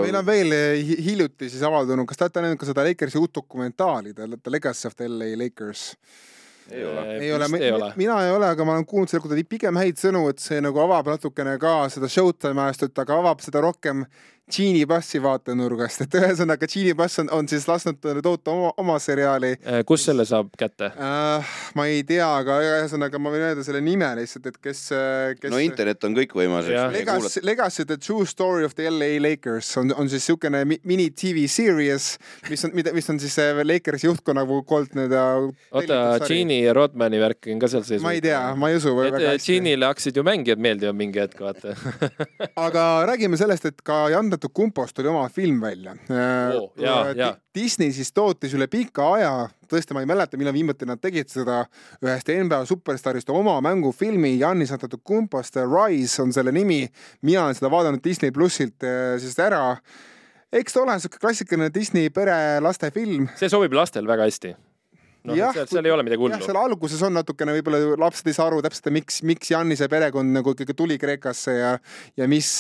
meil 0.05 0.21
on 0.21 0.29
veel 0.29 0.55
hi- 0.85 1.01
hiljuti 1.09 1.49
siis 1.49 1.65
avaldunud, 1.65 2.09
kas 2.11 2.21
te 2.21 2.29
olete 2.29 2.45
näinud 2.45 2.61
ka 2.61 2.69
seda 2.69 2.85
Lakersi 2.85 3.21
uut 3.23 3.33
dokumentaali, 3.41 4.13
The 4.15 4.53
Legacy 4.53 4.89
of 4.91 5.01
the 5.01 5.09
LA 5.09 5.33
Lakers? 5.41 5.95
ei 6.71 6.85
ole. 6.85 7.17
ei 7.19 7.33
ole, 7.33 7.47
ei 7.61 7.73
ole. 7.73 7.93
mina 7.97 8.25
ei 8.25 8.33
ole, 8.33 8.49
aga 8.49 8.65
ma 8.65 8.73
olen 8.73 8.87
kuulnud 8.87 9.11
selle 9.11 9.23
kohta 9.25 9.49
pigem 9.49 9.77
häid 9.77 10.01
sõnu, 10.01 10.25
et 10.33 10.41
see 10.41 10.61
nagu 10.65 10.81
avab 10.81 11.11
natukene 11.13 11.57
ka 11.61 11.75
seda 11.93 12.09
Showtime 12.09 12.65
ajastut, 12.67 12.97
aga 12.99 13.19
avab 13.21 13.45
seda 13.45 13.61
rohkem 13.65 14.05
Genie 14.53 14.85
Bassi 14.87 15.21
vaatenurgast, 15.25 16.05
et 16.05 16.15
ühesõnaga 16.21 16.69
Genie 16.69 16.95
Bass 16.99 17.21
on, 17.23 17.31
on 17.33 17.49
siis 17.49 17.65
lasknud 17.69 18.01
toota 18.23 18.53
oma, 18.53 18.73
oma 18.81 18.99
seriaali 19.01 19.55
kus 19.89 20.05
selle 20.11 20.27
saab 20.29 20.51
kätte? 20.61 20.91
äh,. 20.93 21.55
ma 21.79 21.87
ei 21.89 22.03
tea, 22.07 22.27
aga 22.43 22.59
ühesõnaga 22.61 23.21
ma 23.23 23.33
võin 23.33 23.47
öelda 23.49 23.65
selle 23.65 23.81
nime 23.85 24.11
lihtsalt, 24.19 24.51
et 24.53 24.59
kes, 24.61 24.83
kes 25.41 25.53
no 25.53 25.61
internet 25.63 26.05
on 26.05 26.17
kõikvõimas. 26.19 26.69
Legacy, 26.93 27.41
Legacy 27.45 27.87
the 27.89 27.97
true 27.97 28.27
story 28.29 28.67
of 28.69 28.77
the 28.77 28.91
LA 28.91 29.17
Lakers 29.23 29.71
on, 29.81 29.95
on 29.97 30.11
siis 30.13 30.25
niisugune 30.25 30.65
mi- 30.69 30.81
mini 30.85 31.09
tv 31.17 31.47
series, 31.51 32.15
mis 32.51 32.65
on, 32.69 32.75
mida, 32.77 32.93
mis 32.97 33.09
on 33.11 33.19
siis 33.23 33.37
äh, 33.43 33.63
Lakersi 33.65 34.09
juhtkonna 34.09 34.45
poolt 34.49 34.95
nii-öelda. 34.97 35.25
oota, 35.73 35.99
Genie 36.29 36.61
ja 36.67 36.77
Rodmani 36.77 37.21
värk 37.23 37.49
on 37.53 37.61
ka 37.63 37.71
seal 37.73 37.85
sees? 37.87 38.03
ma 38.05 38.13
ei 38.17 38.23
tea, 38.25 38.41
ma 38.61 38.71
ei 38.71 38.79
usu. 38.81 38.93
Genie'le 39.45 39.89
hakkasid 39.89 40.17
ju 40.21 40.25
mängijad 40.27 40.61
meeldima 40.63 40.93
mingi 40.97 41.21
hetk, 41.23 41.41
vaata. 41.41 41.75
aga 42.67 42.87
räägime 43.11 43.41
sellest, 43.41 43.73
et 43.73 43.83
ka 43.87 44.05
Jandatud 44.35 44.51
Kumpost 44.55 44.97
tuli 44.97 45.09
oma 45.09 45.29
film 45.29 45.61
välja 45.61 45.95
jaa. 47.17 47.37
Disney 47.55 47.93
siis 47.93 48.11
tootis 48.13 48.55
üle 48.57 48.67
pika 48.67 49.07
aja, 49.15 49.31
tõesti, 49.71 49.95
ma 49.95 50.03
ei 50.03 50.09
mäleta, 50.11 50.39
millal 50.41 50.55
viimati 50.57 50.89
nad 50.89 50.99
tegid 51.03 51.31
seda 51.31 51.61
ühest 52.03 52.31
NBA 52.35 52.65
superstaarist 52.67 53.31
oma 53.31 53.61
mängufilmi 53.63 54.35
Jannis 54.41 54.75
Jandatud 54.75 55.05
Kumpost, 55.05 55.57
Rise 55.63 56.23
on 56.23 56.35
selle 56.35 56.53
nimi. 56.53 56.89
mina 57.23 57.45
olen 57.45 57.55
seda 57.55 57.71
vaadanud 57.71 58.03
Disney 58.05 58.35
plussilt 58.35 58.83
äh, 58.83 59.15
siis 59.23 59.39
ära. 59.39 59.77
eks 60.53 60.73
ta 60.73 60.83
ole 60.83 60.99
siuke 61.01 61.19
klassikaline 61.23 61.71
Disney 61.75 62.11
pere 62.11 62.61
lastefilm 62.61 63.29
see 63.39 63.49
sobib 63.49 63.73
lastel 63.73 64.07
väga 64.07 64.27
hästi. 64.27 64.57
noh, 65.29 65.53
seal, 65.57 65.69
seal 65.71 65.89
ei 65.89 65.93
ole 65.95 66.05
midagi 66.07 66.21
hullu. 66.21 66.39
seal 66.45 66.59
alguses 66.61 67.03
on 67.07 67.17
natukene 67.17 67.55
võib-olla 67.57 67.97
lapsed 68.05 68.29
ei 68.29 68.37
saa 68.37 68.49
aru 68.51 68.61
täpselt, 68.65 68.91
miks, 68.95 69.21
miks 69.27 69.53
Jannise 69.53 69.89
perekond 69.93 70.35
nagu 70.37 70.55
ikkagi 70.55 70.77
tuli 70.77 70.99
Kreekasse 71.01 71.57
ja 71.57 71.73
ja 72.21 72.29
mis, 72.31 72.51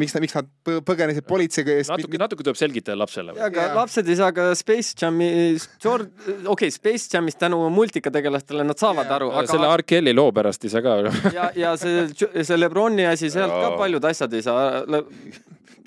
miks, 0.00 0.16
miks 0.22 0.36
nad 0.38 0.48
põ- 0.66 0.80
põgenesid 0.86 1.26
politsei 1.28 1.66
eest. 1.78 1.92
natuke, 1.92 2.20
natuke 2.20 2.46
tuleb 2.46 2.60
selgitada 2.60 2.98
lapsele. 3.00 3.36
ja 3.38 3.48
aga 3.50 3.68
lapsed 3.78 4.08
ei 4.08 4.18
saa 4.20 4.32
ka 4.36 4.50
Space 4.58 4.96
Jami, 5.00 5.30
okei 5.56 6.50
okay,, 6.54 6.72
Space 6.74 7.08
Jamist 7.14 7.40
tänu 7.40 7.60
multikategelastele 7.74 8.66
nad 8.68 8.80
saavad 8.80 9.06
Jaa. 9.06 9.20
aru, 9.20 9.30
selle 9.50 9.68
aga 9.68 9.82
R. 9.82 9.86
Kelly 9.88 10.16
loo 10.16 10.32
pärast 10.36 10.68
ei 10.68 10.74
saa 10.74 10.84
ka. 10.84 10.98
ja, 11.34 11.52
ja 11.56 11.76
see, 11.80 12.08
see 12.42 12.58
Lebroni 12.58 13.08
asi, 13.08 13.32
sealt 13.32 13.54
ka 13.54 13.76
paljud 13.80 14.04
asjad 14.12 14.36
ei 14.36 14.44
saa 14.44 14.84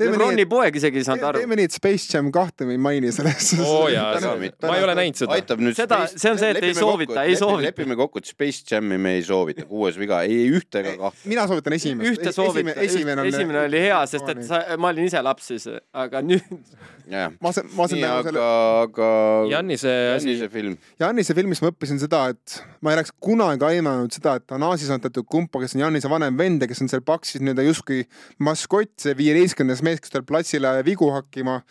Lebroni 0.01 0.35
nii, 0.39 0.45
et- 0.45 0.49
poeg 0.51 0.75
isegi 0.79 1.01
ei 1.01 1.07
saanud 1.07 1.25
aru. 1.29 1.41
teeme 1.43 1.57
nii, 1.59 1.67
et 1.69 1.75
Space 1.77 2.09
Jam 2.13 2.31
kahte 2.33 2.65
me 2.67 2.75
ei 2.77 2.81
maini 2.81 3.11
selles. 3.15 3.51
oo 3.59 3.87
jaa, 3.91 4.13
Täna- 4.17 4.35
ma 4.67 4.77
ei 4.77 4.83
ole 4.87 4.95
näinud 4.99 5.19
seda. 5.21 5.35
aitab 5.37 5.61
nüüd. 5.63 5.77
Seda- 5.77 6.01
see 6.11 6.31
on 6.31 6.39
see, 6.41 6.51
et 6.55 6.63
ei 6.63 6.73
soovita, 6.77 7.23
ei 7.23 7.35
soovita. 7.39 7.67
lepime 7.69 7.97
kokku, 7.99 8.21
et 8.23 8.25
Space 8.31 8.63
Jam'i 8.71 8.97
me 9.01 9.15
ei 9.19 9.23
soovita, 9.27 9.65
kuues 9.69 9.99
viga, 9.99 10.21
ei 10.27 10.47
ühte 10.51 10.81
ega 10.83 10.95
kahte. 10.97 11.27
mina 11.29 11.47
soovitan 11.47 11.73
esimest. 11.77 12.09
ühte 12.11 12.33
soovita, 12.35 12.77
esimene, 12.81 13.27
esimene 13.27 13.65
oli 13.67 13.85
hea, 13.87 14.01
sest 14.07 14.29
et 14.35 14.43
sa, 14.47 14.63
ma 14.77 14.93
olin 14.93 15.05
ise 15.11 15.21
laps 15.21 15.51
siis, 15.53 15.67
aga 15.93 16.21
nüüd 16.25 16.63
jah, 17.11 17.31
ma 17.41 17.51
saan, 17.51 17.67
ma 17.75 17.87
saan 17.89 17.99
nii, 17.99 18.07
aga 18.07 18.45
aga 18.85 19.07
Jannise 19.51 19.91
asi, 20.15 20.31
Jannise 20.31 20.49
film, 20.53 20.77
Jannise 21.01 21.35
filmis 21.37 21.61
ma 21.63 21.71
õppisin 21.71 21.99
seda, 22.01 22.21
et 22.31 22.61
ma 22.81 22.91
ei 22.93 22.97
oleks 22.99 23.11
kunagi 23.19 23.65
aimanud 23.67 24.13
seda, 24.15 24.37
et 24.39 24.55
on 24.55 25.03
teatud 25.03 25.27
kumpa, 25.27 25.59
kes 25.59 25.75
on 25.75 25.81
Jannise 25.85 26.09
vanem 26.11 26.37
vend 26.39 26.63
ja 26.63 26.69
kes 26.69 26.81
on 26.83 26.89
seal 26.91 27.03
paksis 27.05 27.41
nii-öelda 27.43 27.65
justkui 27.67 28.05
maskott, 28.39 28.93
see 29.01 29.15
viieteistkümnes 29.17 29.83
mees, 29.83 29.90
kes 29.99 30.13
tuleb 30.13 30.29
platsile 30.29 30.77
vigu 30.87 31.11
hakkima 31.11 31.61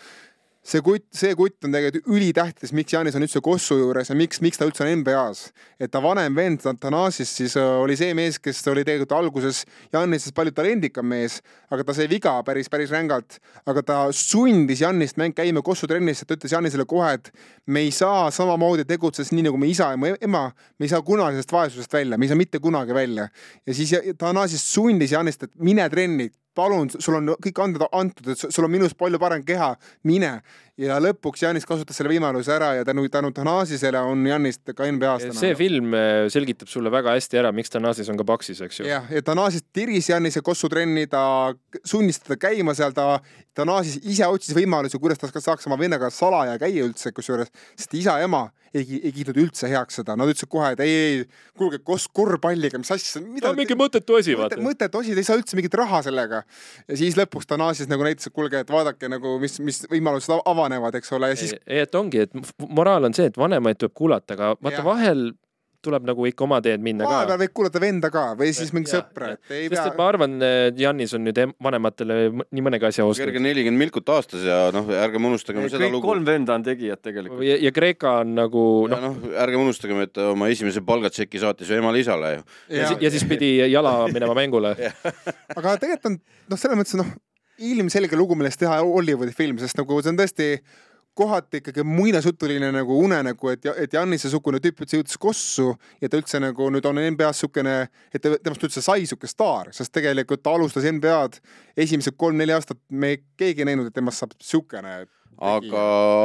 see 0.60 0.82
kutt, 0.84 1.06
see 1.16 1.32
kutt 1.38 1.64
on 1.64 1.72
tegelikult 1.72 2.08
ülitähtis, 2.12 2.72
miks 2.76 2.92
Janis 2.92 3.16
on 3.16 3.24
üldse 3.24 3.40
Kossu 3.44 3.78
juures 3.80 4.10
ja 4.10 4.16
miks, 4.16 4.42
miks 4.44 4.60
ta 4.60 4.66
üldse 4.68 4.84
on 4.84 4.90
NBA-s. 5.00 5.54
et 5.80 5.90
ta 5.90 6.02
vanem 6.04 6.36
vend 6.36 6.60
Thanasis 6.80 7.32
siis 7.38 7.56
äh, 7.56 7.64
oli 7.80 7.96
see 7.96 8.12
mees, 8.14 8.36
kes 8.38 8.60
oli 8.68 8.84
tegelikult 8.84 9.14
alguses 9.16 9.62
Jannisest 9.92 10.34
palju 10.36 10.52
talendikam 10.52 11.08
mees, 11.08 11.38
aga 11.72 11.86
ta 11.86 11.96
sai 11.96 12.10
viga 12.12 12.34
päris, 12.44 12.68
päris 12.68 12.92
rängalt. 12.92 13.38
aga 13.66 13.82
ta 13.82 13.98
sundis 14.12 14.82
Jannist 14.84 15.16
mäng 15.16 15.34
käima 15.36 15.64
Kossu 15.64 15.88
trennis, 15.88 16.20
et 16.20 16.28
ta 16.28 16.36
ütles 16.36 16.52
Jannisele 16.52 16.84
kohe, 16.84 17.14
et 17.16 17.32
me 17.66 17.86
ei 17.86 17.90
saa 17.90 18.28
samamoodi 18.30 18.84
tegutsedes 18.84 19.32
nii 19.32 19.48
nagu 19.48 19.56
me 19.56 19.70
isa 19.72 19.94
ja 19.94 19.96
mu 19.96 20.12
ema, 20.20 20.50
me 20.78 20.84
ei 20.84 20.92
saa 20.92 21.00
kunagi 21.02 21.38
sellest 21.38 21.56
vaesusest 21.56 21.96
välja, 21.96 22.18
me 22.18 22.28
ei 22.28 22.34
saa 22.34 22.40
mitte 22.40 22.60
kunagi 22.60 22.94
välja. 22.94 23.30
ja 23.66 23.74
siis 23.74 23.96
Thanasis 24.18 24.66
sundis 24.74 25.16
Jannist, 25.16 25.48
et 25.48 25.56
mine 25.56 25.88
trenni, 25.88 26.28
palun, 26.60 26.90
sul 26.96 27.18
on 27.18 27.34
kõik 27.42 27.62
andmed 27.64 27.86
antud, 27.88 28.32
et 28.32 28.42
sul 28.42 28.66
on 28.66 28.72
minust 28.72 28.98
palju 29.00 29.20
parem 29.22 29.44
keha, 29.46 29.72
mine. 30.08 30.40
ja 30.80 30.96
lõpuks 31.02 31.42
Janis 31.44 31.66
kasutas 31.68 31.98
selle 31.98 32.08
võimaluse 32.08 32.54
ära 32.54 32.70
ja 32.78 32.84
tänu, 32.88 33.02
tänu 33.12 33.28
Thanasisele 33.36 34.00
on 34.00 34.22
Janist 34.24 34.70
ka 34.76 34.86
NBA-s 34.88 35.36
see 35.36 35.52
film 35.58 35.92
eh, 35.92 36.24
selgitab 36.32 36.70
sulle 36.72 36.92
väga 36.92 37.12
hästi 37.18 37.40
ära, 37.42 37.50
miks 37.52 37.72
Thanasis 37.74 38.08
on 38.08 38.16
ka 38.16 38.24
paksis, 38.24 38.62
eks 38.64 38.80
ju. 38.80 38.88
jah, 38.88 39.04
ja 39.12 39.20
Thanasis 39.26 39.66
tiris 39.76 40.08
Janise 40.08 40.40
Kossu 40.46 40.70
trenni, 40.72 41.04
ta 41.10 41.52
sunnis 41.84 42.22
teda 42.24 42.38
käima 42.40 42.72
seal, 42.78 42.96
ta, 42.96 43.18
Thanasis 43.58 43.98
ise 44.06 44.26
otsis 44.30 44.54
võimalusi, 44.54 44.98
kuidas 45.02 45.18
ta 45.18 45.30
saaks 45.32 45.66
oma 45.66 45.78
vennaga 45.80 46.10
salaja 46.14 46.56
käia 46.60 46.84
üldse, 46.86 47.10
kusjuures, 47.14 47.50
sest 47.78 47.94
isa 47.98 48.18
ja 48.20 48.28
ema 48.28 48.44
ei, 48.74 49.00
ei 49.00 49.12
kiitnud 49.14 49.38
üldse 49.42 49.68
heaks 49.70 49.98
seda, 50.00 50.14
nad 50.18 50.30
ütlesid 50.30 50.50
kohe, 50.52 50.70
et 50.76 50.82
ei, 50.84 50.92
ei, 51.00 51.24
kuulge, 51.58 51.80
koos 51.86 52.06
korvpalliga, 52.14 52.78
mis 52.78 52.92
asja, 52.94 53.22
mida 53.24 53.50
on 53.50 53.58
mingi 53.58 53.74
mõttetu 53.78 54.20
asi, 54.20 54.36
vaata. 54.38 54.60
mõtet 54.62 54.94
osi, 55.00 55.16
te 55.16 55.24
ei 55.24 55.26
saa 55.26 55.40
üldse 55.40 55.58
mingit 55.58 55.74
raha 55.80 56.02
sellega. 56.06 56.44
ja 56.86 56.98
siis 57.00 57.18
lõpuks 57.18 57.50
Thanasis 57.50 57.90
nagu 57.90 58.06
näitas, 58.06 58.30
et 58.30 58.36
kuulge, 58.36 58.62
et 58.62 58.70
vaadake 58.70 59.10
nagu, 59.10 59.36
mis, 59.42 59.58
mis 59.66 59.82
võimalused 59.90 60.36
av- 60.36 60.44
avanevad, 60.54 61.00
eks 61.00 61.12
ole, 61.18 61.32
ja 61.34 61.40
siis 61.42 61.56
ei, 61.64 61.82
et 61.82 61.94
ongi, 61.98 62.26
et 62.28 62.54
moraal 62.68 63.10
on 63.10 63.16
see, 63.16 63.26
et 63.32 63.38
vanemaid 63.40 63.80
tuleb 63.82 63.96
kuulata, 63.98 64.38
aga 64.38 64.54
vaata 64.60 64.78
Jah. 64.78 64.86
vahel 64.86 65.30
tuleb 65.84 66.06
nagu 66.08 66.26
ikka 66.28 66.46
oma 66.46 66.60
teed 66.64 66.82
minna 66.84 67.06
ka 67.06 67.12
vahepeal 67.12 67.40
võib 67.44 67.54
kuulata 67.56 67.82
venda 67.82 68.10
ka 68.12 68.24
või 68.38 68.52
siis 68.56 68.72
mingi 68.76 68.92
Jah, 68.92 69.02
sõpra, 69.02 69.32
et 69.36 69.54
ei 69.56 69.68
pea 69.72 69.86
et. 69.90 69.98
ma 69.98 70.08
arvan, 70.12 70.36
Jannis 70.78 71.14
on 71.16 71.24
nüüd 71.26 71.40
em- 71.42 71.54
vanematele 71.62 72.18
nii 72.46 72.66
mõnegi 72.66 72.88
asja 72.90 73.06
ostnud 73.08 73.26
kerge. 73.26 73.42
nelikümmend 73.44 73.84
milkut 73.86 74.12
aastas 74.14 74.44
ja 74.46 74.60
noh, 74.74 74.90
ärgem 75.00 75.30
unustagem 75.30 75.68
seda 75.72 75.88
lugu. 75.88 76.04
kolm 76.06 76.26
venda 76.28 76.56
on 76.58 76.66
tegijad 76.66 77.02
tegelikult. 77.02 77.42
ja, 77.46 77.56
ja 77.60 77.72
Kreeka 77.74 78.20
on 78.24 78.36
nagu 78.38 78.64
noh 78.90 79.00
noh, 79.00 79.16
no,, 79.16 79.32
ärgem 79.44 79.64
unustagem, 79.64 80.02
et 80.04 80.20
oma 80.24 80.50
esimese 80.52 80.82
palgatšeki 80.86 81.42
saatis 81.42 81.70
ju 81.70 81.80
emale-isale 81.80 82.34
ju. 82.36 82.44
ja, 82.76 82.92
ja 83.00 83.12
siis 83.12 83.24
pidi 83.28 83.56
jala 83.70 83.94
minema 84.12 84.36
mängule. 84.36 84.74
aga 85.58 85.76
tegelikult 85.80 86.12
on 86.12 86.20
noh, 86.20 86.60
selles 86.60 86.80
mõttes 86.80 86.98
noh, 87.00 87.10
ilmselge 87.60 88.16
lugu, 88.16 88.36
millest 88.38 88.60
teha 88.62 88.80
Hollywoodi 88.84 89.34
film, 89.36 89.58
sest 89.60 89.78
nagu 89.80 90.00
see 90.00 90.12
on 90.12 90.20
tõesti 90.20 90.52
kohati 91.20 91.60
ikkagi 91.60 91.84
muinasjutuline 91.86 92.70
nagu 92.74 92.96
unenägu, 93.04 93.52
et, 93.52 93.68
et 93.84 93.94
Jannise 93.96 94.30
sugune 94.32 94.60
tüüp 94.62 94.82
üldse 94.84 95.00
jõudis 95.00 95.20
kossu 95.20 95.68
ja 96.00 96.08
ta 96.08 96.20
üldse 96.20 96.40
nagu 96.42 96.70
nüüd 96.72 96.88
on 96.88 97.00
NBA-s 97.04 97.40
niisugune, 97.40 97.76
et 98.14 98.24
ta- 98.24 98.38
temast 98.40 98.64
üldse 98.68 98.82
sai 98.84 99.04
niisugune 99.04 99.32
staar, 99.32 99.72
sest 99.76 99.92
tegelikult 99.96 100.42
ta 100.44 100.54
alustas 100.56 100.88
NBA-d 100.88 101.40
esimesed 101.84 102.16
kolm-neli 102.20 102.56
aastat, 102.56 102.80
me 102.90 103.16
keegi 103.40 103.64
ei 103.64 103.72
näinud, 103.72 103.90
et 103.90 103.96
temast 103.96 104.24
saab 104.24 104.36
niisugune. 104.38 104.96
aga, 105.40 105.84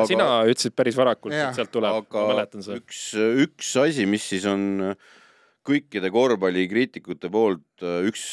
sina 0.09 0.25
aga, 0.39 0.49
ütlesid 0.51 0.75
päris 0.75 0.97
varakult, 0.99 1.35
et 1.35 1.55
sealt 1.59 1.71
tuleb, 1.71 2.09
ma 2.11 2.25
mäletan 2.33 2.65
seda. 2.65 2.81
üks, 2.81 3.03
üks 3.45 3.75
asi, 3.83 4.07
mis 4.09 4.25
siis 4.31 4.47
on 4.49 4.95
kõikide 5.65 6.11
korvpallikriitikute 6.13 7.31
poolt 7.33 7.74
üks 7.83 8.25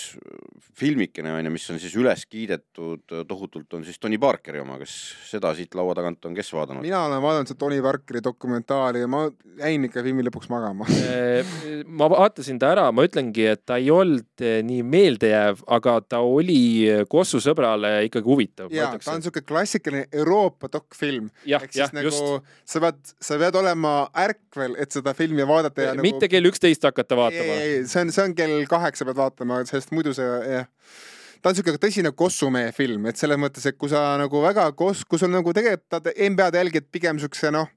filmikene 0.78 1.32
onju, 1.34 1.52
mis 1.52 1.64
on 1.72 1.80
siis 1.82 1.94
üles 1.98 2.24
kiidetud 2.30 3.14
tohutult, 3.28 3.68
on 3.76 3.84
siis 3.86 3.98
Tony 4.00 4.18
Parkeri 4.20 4.60
oma, 4.62 4.78
kas 4.80 4.92
seda 5.28 5.52
siit 5.56 5.74
laua 5.78 5.94
tagant 5.98 6.24
on 6.28 6.36
kes 6.36 6.52
vaadanud? 6.54 6.84
mina 6.84 7.04
olen 7.06 7.22
vaadanud 7.24 7.50
seda 7.50 7.60
Tony 7.60 7.80
Parkeri 7.84 8.22
dokumentaali 8.24 9.02
ja 9.02 9.10
ma 9.10 9.24
jäin 9.58 9.86
ikka 9.88 10.04
filmi 10.04 10.24
lõpuks 10.26 10.48
magama. 10.52 10.86
ma 11.98 12.08
vaatasin 12.12 12.60
ta 12.62 12.72
ära, 12.74 12.86
ma 12.94 13.04
ütlengi, 13.06 13.46
et 13.52 13.64
ta 13.68 13.78
ei 13.80 13.90
olnud 13.92 14.44
nii 14.68 14.82
meeldejääv, 14.94 15.64
aga 15.76 15.96
ta 16.06 16.22
oli 16.24 16.60
Kossu 17.10 17.40
sõbrale 17.42 17.92
ikkagi 18.08 18.28
huvitav. 18.28 18.72
ja 18.72 18.90
ta 18.96 19.12
on 19.12 19.20
niisugune 19.20 19.46
klassikaline 19.48 20.06
Euroopa 20.22 20.70
dokfilm. 20.72 21.30
ehk 21.46 21.72
siis, 21.72 21.92
nagu 21.92 22.08
just. 22.08 22.48
sa 22.64 22.82
pead, 22.84 23.00
sa 23.20 23.38
pead 23.40 23.58
olema 23.60 23.94
ärkvel, 24.24 24.76
et 24.80 24.94
seda 24.94 25.14
filmi 25.18 25.46
vaadata 25.48 25.88
ja 25.88 25.94
nagu 25.96 26.06
mitte 26.06 26.30
kell 26.32 26.48
üksteist 26.48 26.84
hakata 26.88 27.18
vaatama. 27.18 27.58
see 27.86 28.04
on, 28.04 28.12
see 28.14 28.24
on 28.24 28.36
kell 28.38 28.64
kaheksa 28.70 29.06
pead 29.08 29.18
vaatama, 29.18 29.31
sest 29.68 29.92
muidu 29.94 30.14
see 30.16 30.26
jah, 30.26 30.68
ta 31.42 31.50
on 31.50 31.58
siuke 31.58 31.74
tõsine 31.82 32.12
kossumehe 32.14 32.70
film, 32.74 33.08
et 33.10 33.18
selles 33.18 33.40
mõttes, 33.40 33.64
et 33.66 33.76
kui 33.78 33.90
sa 33.90 34.12
nagu 34.20 34.42
väga 34.44 34.68
kos-, 34.78 35.02
kui 35.08 35.20
sul 35.20 35.32
nagu 35.32 35.54
tegelikult 35.54 36.12
NBA-d 36.12 36.60
jälgid 36.60 36.90
pigem 36.94 37.18
siukse 37.22 37.50
noh, 37.54 37.70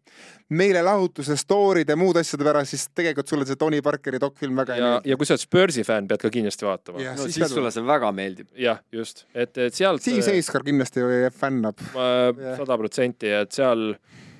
meelelahutuse 0.54 1.36
story'd 1.40 1.90
ja 1.90 1.98
muude 1.98 2.22
asjade 2.22 2.46
pärast, 2.46 2.76
siis 2.76 2.86
tegelikult 2.94 3.32
sulle 3.32 3.48
see 3.50 3.58
Tony 3.60 3.82
Parkeri 3.86 4.22
dokfilm 4.22 4.62
väga 4.62 4.78
ja, 4.78 4.92
ja 5.06 5.18
kui 5.18 5.28
sa 5.28 5.34
oled 5.36 5.46
Spursi 5.46 5.86
fänn, 5.88 6.10
pead 6.10 6.22
ka 6.22 6.32
kindlasti 6.34 6.68
vaatama. 6.68 7.02
No 7.02 7.26
siis 7.26 7.40
siis 7.40 7.56
sulle 7.56 7.74
see 7.74 7.86
väga 7.88 8.12
meeldib. 8.16 8.52
jah, 8.60 8.84
just, 8.94 9.26
et, 9.34 9.58
et 9.58 9.74
sealt 9.76 10.06
Siim 10.06 10.22
Seiskar 10.26 10.66
kindlasti 10.66 11.04
fännab. 11.34 11.82
Sada 11.96 12.78
protsenti, 12.80 13.34
et 13.34 13.58
seal 13.58 13.90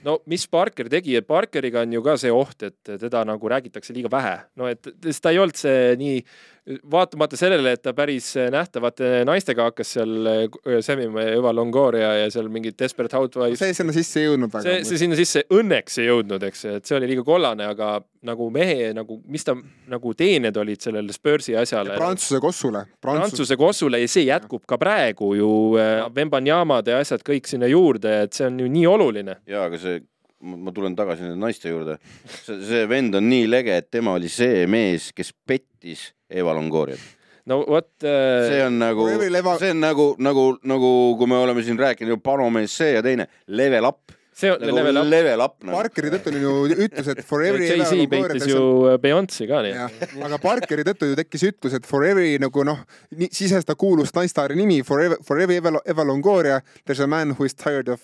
no 0.06 0.20
mis 0.30 0.46
Parker 0.52 0.90
tegi, 0.92 1.16
et 1.18 1.28
Parkeriga 1.28 1.82
on 1.82 1.98
ju 1.98 2.04
ka 2.06 2.16
see 2.22 2.34
oht, 2.34 2.62
et 2.68 2.94
teda 3.02 3.24
nagu 3.28 3.50
räägitakse 3.52 3.96
liiga 3.96 4.12
vähe, 4.14 4.38
no 4.60 4.70
et 4.70 4.86
sest 5.04 5.24
ta 5.26 5.34
ei 5.34 5.42
olnud 5.42 5.58
see 5.58 5.96
nii, 6.00 6.20
vaatamata 6.66 7.38
sellele, 7.38 7.76
et 7.76 7.82
ta 7.86 7.94
päris 7.94 8.32
nähtavate 8.52 9.22
naistega 9.28 9.68
hakkas 9.70 9.92
seal 9.98 10.30
äh, 10.30 10.80
semima 10.86 11.22
Eva 11.30 11.54
Longoria 11.54 12.16
ja 12.24 12.32
seal 12.34 12.50
mingid 12.50 12.74
Desperate 12.80 13.14
Housewives 13.18 13.62
see 13.62 13.76
sinna 13.78 13.94
sisse 13.94 14.24
ei 14.24 14.30
jõudnud 14.32 14.50
väga 14.54 14.66
see, 14.66 14.80
see. 14.90 15.02
sinna 15.04 15.20
sisse 15.20 15.44
õnneks 15.54 16.00
ei 16.02 16.10
jõudnud, 16.10 16.46
eks, 16.50 16.66
et 16.80 16.90
see 16.90 16.98
oli 16.98 17.12
liiga 17.12 17.26
kollane, 17.28 17.68
aga 17.70 18.00
nagu 18.26 18.50
mehe 18.54 18.90
nagu, 18.98 19.20
mis 19.30 19.46
ta 19.46 19.54
nagu 19.92 20.16
teened 20.18 20.58
olid 20.58 20.82
sellele 20.82 21.14
Spursi 21.14 21.54
asjale. 21.58 21.94
Prantsuse 22.00 22.42
kossule. 22.42 22.82
Prantsuse. 22.98 23.36
Prantsuse 23.36 23.60
kossule 23.62 24.02
ja 24.02 24.10
see 24.10 24.26
jätkub 24.26 24.66
ka 24.66 24.80
praegu 24.82 25.36
ju 25.38 25.52
äh, 25.78 26.08
Vembanyamad 26.16 26.90
ja 26.90 26.98
asjad 27.04 27.22
kõik 27.26 27.46
sinna 27.50 27.70
juurde, 27.70 28.24
et 28.26 28.34
see 28.34 28.50
on 28.50 28.60
ju 28.64 28.72
nii 28.74 28.90
oluline. 28.90 29.38
jaa, 29.46 29.68
aga 29.70 29.78
see, 29.82 30.02
ma 30.44 30.74
tulen 30.76 30.96
tagasi 30.98 31.26
nende 31.26 31.40
naiste 31.40 31.72
juurde. 31.72 31.98
see, 32.28 32.60
see 32.68 32.86
vend 32.90 33.16
on 33.16 33.28
nii 33.30 33.48
lege, 33.50 33.78
et 33.78 33.90
tema 33.92 34.16
oli 34.18 34.30
see 34.32 34.66
mees, 34.68 35.12
kes 35.16 35.32
pettis 35.48 36.10
Eva 36.30 36.54
Longoriat. 36.58 37.02
no 37.46 37.62
vot 37.70 37.90
see 38.02 38.60
äh,, 38.60 38.66
on 38.66 38.80
nagu 38.82 39.08
see 39.08 39.72
on 39.72 39.82
nagu, 39.84 40.08
nagu, 40.20 40.46
nagu 40.64 40.92
kui 41.20 41.30
me 41.30 41.40
oleme 41.40 41.64
siin 41.64 41.80
rääkinud, 41.80 42.22
panomees 42.24 42.76
see 42.76 42.96
ja 42.98 43.04
teine, 43.06 43.30
level 43.48 43.92
up. 43.92 44.16
See 44.36 44.52
on 44.52 44.60
nagu 44.60 44.76
level 44.76 45.00
up. 45.00 45.08
level 45.10 45.44
up 45.46 45.56
nagu.. 45.64 45.78
Parkeri 45.78 46.12
tõttu 46.12 46.32
oli 46.34 46.42
ju 46.44 46.54
ütlus, 46.88 47.08
et 47.14 47.22
Forever 47.28 47.64
Jay-Z 47.64 48.10
peitis 48.12 48.48
ju 48.50 48.60
Beyonce'i 49.02 49.48
ka 49.48 49.62
nii. 49.64 49.86
aga 50.28 50.40
Parkeri 50.44 50.86
tõttu 50.88 51.12
ju 51.12 51.18
tekkis 51.22 51.48
ütlus, 51.52 51.78
et 51.80 51.88
Forever 51.88 52.26
nagu 52.44 52.66
noh, 52.68 52.84
sisestas 53.30 53.68
ta 53.70 53.78
kuulus 53.80 54.12
naisstaari 54.18 54.60
nimi 54.60 54.82
Forever, 54.84 55.22
Forever 55.24 55.56
Eva, 55.56 55.76
Eva 55.86 56.08
Longoria. 56.08 56.62
There 56.84 56.98
is 56.98 57.00
a 57.00 57.08
man 57.08 57.32
who 57.32 57.48
is 57.48 57.56
tired 57.56 57.90
of, 57.90 58.04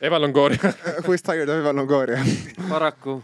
Eva 0.00 0.22
Longoria. 0.22 0.72
who 1.04 1.12
is 1.12 1.22
tired 1.22 1.48
of 1.48 1.58
Eva 1.58 1.74
Longoria. 1.74 2.22
paraku 2.70 3.18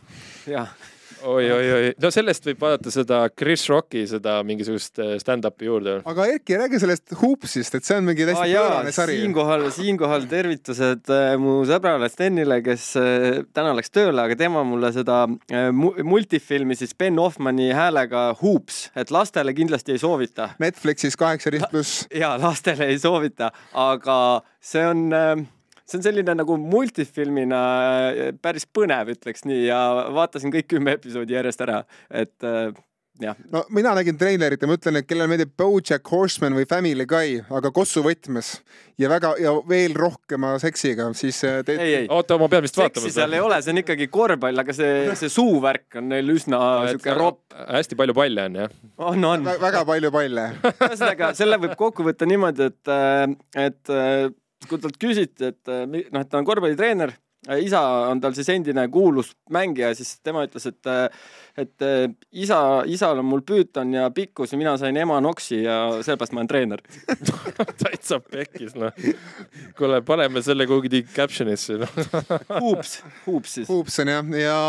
jah, 0.50 0.74
oi, 1.22 1.50
oi, 1.50 1.70
oi, 1.72 1.90
no 2.02 2.10
sellest 2.14 2.46
võib 2.48 2.60
vaadata 2.62 2.92
seda 2.92 3.20
Chris 3.34 3.64
Rocki 3.70 4.04
seda 4.10 4.38
mingisugust 4.46 5.00
äh, 5.02 5.14
stand-up'i 5.22 5.68
juurde. 5.68 5.98
aga 6.08 6.26
Erki, 6.34 6.56
räägi 6.60 6.80
sellest 6.82 7.14
Hoopsist, 7.20 7.78
et 7.78 7.88
see 7.88 7.98
on 7.98 8.06
mingi 8.08 8.24
ah, 8.26 8.32
täiesti 8.32 8.54
pöörane 8.54 8.94
sari. 8.94 9.18
siinkohal, 9.22 9.66
siinkohal 9.74 10.28
tervitused 10.30 11.12
äh, 11.14 11.34
mu 11.40 11.58
sõbrale 11.68 12.10
Stenile, 12.12 12.60
kes 12.64 12.88
äh, 13.00 13.42
täna 13.56 13.74
läks 13.78 13.92
tööle, 13.94 14.24
aga 14.24 14.38
tema 14.38 14.64
mulle 14.68 14.92
seda 14.96 15.24
äh, 15.50 15.68
mu 15.74 15.92
multifilmi 16.08 16.78
siis 16.78 16.94
Ben 16.98 17.18
Hoffmani 17.20 17.70
häälega 17.74 18.28
Hoops, 18.42 18.88
et 18.98 19.12
lastele 19.14 19.54
kindlasti 19.56 19.96
ei 19.96 20.02
soovita 20.02 20.52
Netflixis 20.62 21.18
kaheksateist 21.18 21.70
pluss. 21.72 22.06
ja 22.14 22.36
lastele 22.40 22.92
ei 22.92 22.98
soovita, 23.02 23.52
aga 23.74 24.18
see 24.60 24.86
on, 24.86 25.08
see 25.88 25.98
on 26.00 26.04
selline 26.04 26.34
nagu 26.36 26.58
multifilmina 26.60 27.62
äh, 28.10 28.34
päris 28.42 28.68
põnev, 28.68 29.14
ütleks 29.16 29.46
nii 29.48 29.64
ja 29.68 29.80
vaatasin 30.16 30.52
kõik 30.54 30.68
kümme 30.74 30.98
episoodi 30.98 31.36
järjest 31.36 31.64
ära, 31.64 31.82
et 32.12 32.46
äh, 32.46 32.68
jah, 33.22 33.38
no 33.52 33.62
mina 33.74 33.94
nägin 33.96 34.18
treilerit 34.20 34.62
ja 34.62 34.68
ma 34.68 34.76
ütlen, 34.76 35.00
et 35.00 35.08
kellele 35.08 35.30
meeldib 35.30 35.54
BoJack 35.58 36.12
Horseman 36.12 36.56
või 36.58 36.66
Family 36.68 37.06
Guy, 37.08 37.38
aga 37.56 37.72
kossu 37.74 38.02
võtmes 38.04 38.58
ja 39.00 39.10
väga 39.10 39.32
ja 39.40 39.54
veel 39.68 39.96
rohkema 39.98 40.54
seksiga, 40.62 41.08
siis 41.18 41.40
äh, 41.48 41.60
te, 41.66 41.78
ei, 41.80 41.94
ei, 42.02 42.10
oota, 42.12 42.36
ma 42.40 42.50
pean 42.52 42.66
vist 42.66 42.76
vaatama 42.78 43.06
seksi 43.06 43.20
seal 43.20 43.38
ei 43.38 43.44
ole, 43.44 43.60
see 43.64 43.72
on 43.74 43.82
ikkagi 43.82 44.10
korvpall, 44.12 44.64
aga 44.64 44.76
see, 44.76 45.06
see 45.18 45.32
suuvärk 45.32 46.00
on 46.02 46.12
neil 46.12 46.34
üsna 46.34 46.60
siuke 46.92 47.16
ropp. 47.16 47.46
hästi 47.56 47.96
palju 47.98 48.16
palle 48.18 48.48
on 48.50 48.60
jah. 48.64 48.76
on, 48.98 49.30
on. 49.32 49.48
Vä- 49.48 49.56
väga 49.64 49.86
palju 49.88 50.12
palle. 50.14 50.50
ühesõnaga, 50.74 51.32
selle 51.38 51.60
võib 51.64 51.78
kokku 51.80 52.04
võtta 52.06 52.28
niimoodi, 52.28 52.68
et, 52.68 52.92
et 53.64 53.96
kui 54.68 54.82
talt 54.82 55.00
küsiti, 55.00 55.52
et 55.52 55.72
äh, 55.72 55.86
noh, 55.88 56.20
et 56.20 56.28
ta 56.30 56.40
on 56.40 56.46
korvpallitreener, 56.48 57.14
isa 57.62 57.80
on 58.10 58.20
tal 58.20 58.34
siis 58.36 58.48
endine 58.52 58.82
kuulus 58.92 59.30
mängija, 59.54 59.92
siis 59.96 60.16
tema 60.26 60.42
ütles, 60.44 60.66
et, 60.68 60.88
et 61.62 61.84
äh, 61.86 62.08
isa, 62.32 62.58
isal 62.90 63.22
on 63.22 63.28
mul 63.28 63.44
püüton 63.46 63.94
ja 63.94 64.08
pikkus 64.14 64.52
ja 64.52 64.58
mina 64.60 64.74
sain 64.80 64.96
ema 64.98 65.20
noksi 65.24 65.62
ja 65.62 65.78
sellepärast 66.02 66.34
ma 66.34 66.42
olen 66.42 66.50
treener. 66.50 66.82
täitsa 67.82 68.18
pekkis 68.20 68.74
noh. 68.78 68.92
kuule, 69.78 70.02
paneme 70.06 70.42
selle 70.44 70.66
kuhugi 70.68 71.04
caption'isse 71.14 71.78
noh. 71.84 71.94
Hoops, 72.58 72.98
Hoops 73.26 73.54
siis. 73.60 73.70
Hoops 73.70 74.00
on 74.02 74.12
jah, 74.12 74.34
ja 74.42 74.60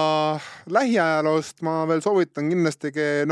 lähiajaloost 0.70 1.66
ma 1.66 1.82
veel 1.90 2.06
soovitan 2.06 2.54
kindlasti 2.54 2.94
ke- 2.96 3.26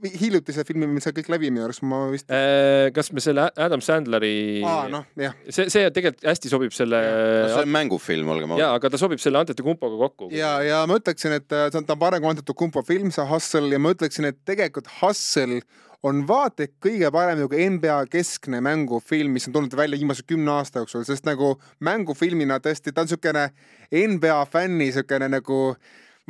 noh, 0.00 0.14
hiljutise 0.20 0.64
filmi, 0.68 0.88
mis 0.90 1.04
sai 1.06 1.14
kõik 1.16 1.30
läbi 1.32 1.50
minu 1.52 1.64
arust, 1.66 1.84
ma 1.86 2.02
vist. 2.12 2.28
Äh, 2.32 2.88
kas 2.96 3.10
me 3.14 3.22
selle 3.24 3.48
Adam 3.50 3.82
Sandleri, 3.84 4.32
aa, 4.66 4.86
noh, 4.92 5.06
jah. 5.20 5.36
see, 5.48 5.68
see 5.72 5.90
tegelikult 5.94 6.26
hästi 6.30 6.52
sobib 6.52 6.74
selle 6.76 7.00
no 7.00 7.50
see 7.52 7.66
on 7.66 7.74
mängufilm, 7.76 8.32
olgem 8.34 8.54
ausad. 8.54 8.64
ja, 8.64 8.72
aga 8.78 8.92
ta 8.92 9.00
sobib 9.00 9.22
selle 9.22 9.42
Antetokumpoga 9.42 10.00
kokku. 10.06 10.30
ja, 10.34 10.56
ja 10.64 10.80
ma 10.90 10.98
ütleksin, 11.00 11.36
et 11.40 11.56
äh, 11.56 11.68
see 11.70 11.82
on, 11.82 11.88
ta 11.88 11.96
on 11.96 12.02
parem 12.02 12.24
kui 12.24 12.32
Antetokumpo 12.32 12.84
film, 12.86 13.12
see 13.14 13.28
Hustle 13.30 13.70
ja 13.74 13.82
ma 13.82 13.94
ütleksin, 13.96 14.30
et 14.30 14.40
tegelikult 14.48 14.90
Hustle 15.00 15.62
on 16.06 16.22
vaata 16.28 16.64
et 16.64 16.72
kõige 16.80 17.10
parem 17.12 17.42
nagu 17.42 17.64
NBA 17.76 17.96
keskne 18.12 18.62
mängufilm, 18.64 19.34
mis 19.36 19.48
on 19.48 19.56
tulnud 19.56 19.76
välja 19.76 20.00
viimase 20.00 20.24
kümne 20.26 20.54
aasta 20.54 20.80
jooksul, 20.80 21.04
sest 21.04 21.28
nagu 21.28 21.54
mängufilmina 21.84 22.60
tõesti, 22.64 22.94
ta 22.94 23.04
on 23.04 23.10
niisugune 23.10 23.50
NBA 23.92 24.38
fänni 24.52 24.86
niisugune 24.86 25.28
nagu 25.28 25.60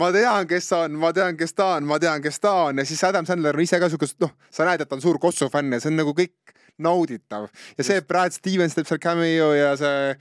ma 0.01 0.11
tean, 0.15 0.47
kes 0.51 0.71
ta 0.71 0.85
on, 0.87 0.97
ma 1.01 1.13
tean, 1.17 1.37
kes 1.39 1.53
ta 1.57 1.75
on, 1.77 1.87
ma 1.89 1.99
tean, 2.03 2.23
kes 2.25 2.41
ta 2.43 2.55
on 2.69 2.81
ja 2.83 2.87
siis 2.89 3.03
Adam 3.09 3.29
Sandler 3.29 3.59
on 3.59 3.65
ise 3.65 3.81
ka 3.83 3.91
siukest, 3.93 4.19
noh, 4.25 4.33
sa 4.53 4.67
näed, 4.69 4.83
et 4.85 4.91
ta 4.91 4.97
on 4.99 5.05
suur 5.05 5.21
Kossu 5.23 5.51
fänn 5.53 5.73
ja 5.77 5.83
see 5.83 5.93
on 5.93 6.01
nagu 6.01 6.15
kõik 6.17 6.55
nauditav 6.81 7.49
ja 7.77 7.85
see 7.87 8.01
Brad 8.09 8.33
Stevens 8.37 8.77
teeb 8.77 8.89
seal 8.89 9.03
cameo 9.03 9.51
ja 9.57 9.75
see 9.81 10.15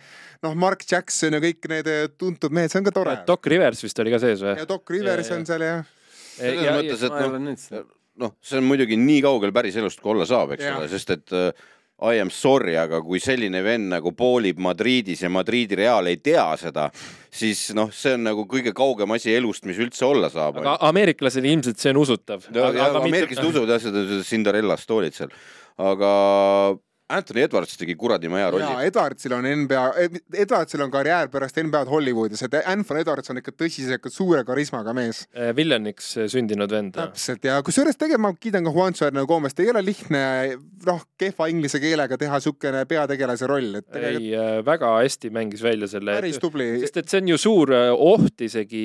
noh, 0.44 0.58
Mark 0.60 0.84
Jackson 0.90 1.38
ja 1.38 1.44
kõik 1.44 1.70
need 1.72 1.94
tuntud 2.20 2.52
mehed, 2.56 2.74
see 2.74 2.82
on 2.82 2.90
ka 2.90 2.96
tore. 2.96 3.16
Doc 3.28 3.48
Rivers 3.52 3.86
vist 3.86 4.04
oli 4.04 4.12
ka 4.14 4.20
sees 4.24 4.44
või 4.44 4.58
ja? 4.60 4.68
Doc 4.70 4.92
Rivers 4.92 5.30
Ja, 5.30 5.36
ja. 5.36 5.40
on 5.40 5.48
seal 5.48 5.66
jah. 5.70 5.96
selles 6.36 6.68
ja, 6.68 6.76
mõttes, 6.76 7.08
et 7.08 7.18
noh 7.80 7.88
noh, 8.20 8.36
see 8.44 8.60
on 8.60 8.68
muidugi 8.68 8.98
nii 9.00 9.22
kaugel 9.24 9.54
päris 9.56 9.78
elust, 9.80 10.02
kui 10.04 10.12
olla 10.14 10.26
saab, 10.28 10.52
eks 10.56 10.66
ole, 10.74 10.88
sest 10.92 11.14
et 11.16 11.36
äh, 11.36 11.68
I 12.02 12.20
am 12.24 12.30
sorry, 12.32 12.78
aga 12.80 13.02
kui 13.04 13.20
selline 13.20 13.60
vend 13.64 13.90
nagu 13.92 14.14
poolib 14.16 14.60
Madridis 14.64 15.24
ja 15.26 15.30
Madridi 15.32 15.76
Real 15.76 16.08
ei 16.08 16.20
tea 16.24 16.46
seda, 16.60 16.88
siis 17.32 17.70
noh, 17.76 17.92
see 17.92 18.16
on 18.16 18.24
nagu 18.30 18.46
kõige 18.50 18.72
kaugem 18.76 19.18
asi 19.18 19.34
elust, 19.36 19.66
mis 19.68 19.80
üldse 19.82 20.06
olla 20.08 20.30
saab. 20.32 20.62
aga 20.64 20.78
ameeriklasele 20.90 21.52
ilmselt 21.52 21.82
see 21.82 21.92
on 21.92 22.04
usutav. 22.06 22.48
ameeriklased 22.56 23.52
usuvad 23.52 23.76
jah 23.76 23.84
seda 23.84 24.06
seda 24.08 24.28
Cinderellast 24.30 24.88
toolid 24.88 25.18
seal, 25.18 25.34
aga 25.92 26.14
Anthony 27.10 27.42
Edwards 27.42 27.78
tegi 27.80 27.96
kuradi 27.98 28.30
hea 28.30 28.50
rolli 28.54 28.66
ja. 28.66 28.84
Edwardsil 28.86 29.34
on 29.34 29.48
NBA, 29.64 29.84
Edwardsil 30.44 30.84
on 30.86 30.92
karjäär 30.94 31.30
pärast 31.34 31.58
NBA-d 31.58 31.90
Hollywoodis, 31.90 32.44
et 32.46 32.58
Anthony 32.60 33.02
Edwards 33.02 33.32
on 33.34 33.40
ikka 33.42 33.54
tõsiselt 33.58 34.06
suure 34.14 34.44
karismaga 34.46 34.94
mees. 34.94 35.24
Viljaniks 35.58 36.12
sündinud 36.30 36.70
vend. 36.74 36.94
täpselt 36.98 37.48
ja 37.50 37.58
kusjuures 37.66 37.98
tegelikult 37.98 38.20
ma 38.20 38.34
kiidan 38.36 38.68
ka 38.68 38.74
Juancho 38.76 39.08
Hernan 39.08 39.26
Gomest, 39.30 39.60
ei 39.64 39.72
ole 39.72 39.82
lihtne 39.86 40.22
noh, 40.86 41.02
kehva 41.20 41.48
inglise 41.50 41.82
keelega 41.82 42.18
teha 42.20 42.40
siukene 42.44 42.84
peategelase 42.90 43.50
roll, 43.50 43.80
et 43.80 43.88
tegelikult 43.88 44.28
ei, 44.28 44.62
väga 44.68 44.92
hästi 45.00 45.34
mängis 45.34 45.66
välja 45.66 45.90
selle. 45.90 46.18
päris 46.20 46.40
tubli. 46.42 46.70
sest 46.84 47.02
et 47.02 47.10
see 47.10 47.24
on 47.24 47.34
ju 47.34 47.40
suur 47.42 47.74
äh, 47.74 47.90
oht 47.96 48.46
isegi, 48.46 48.84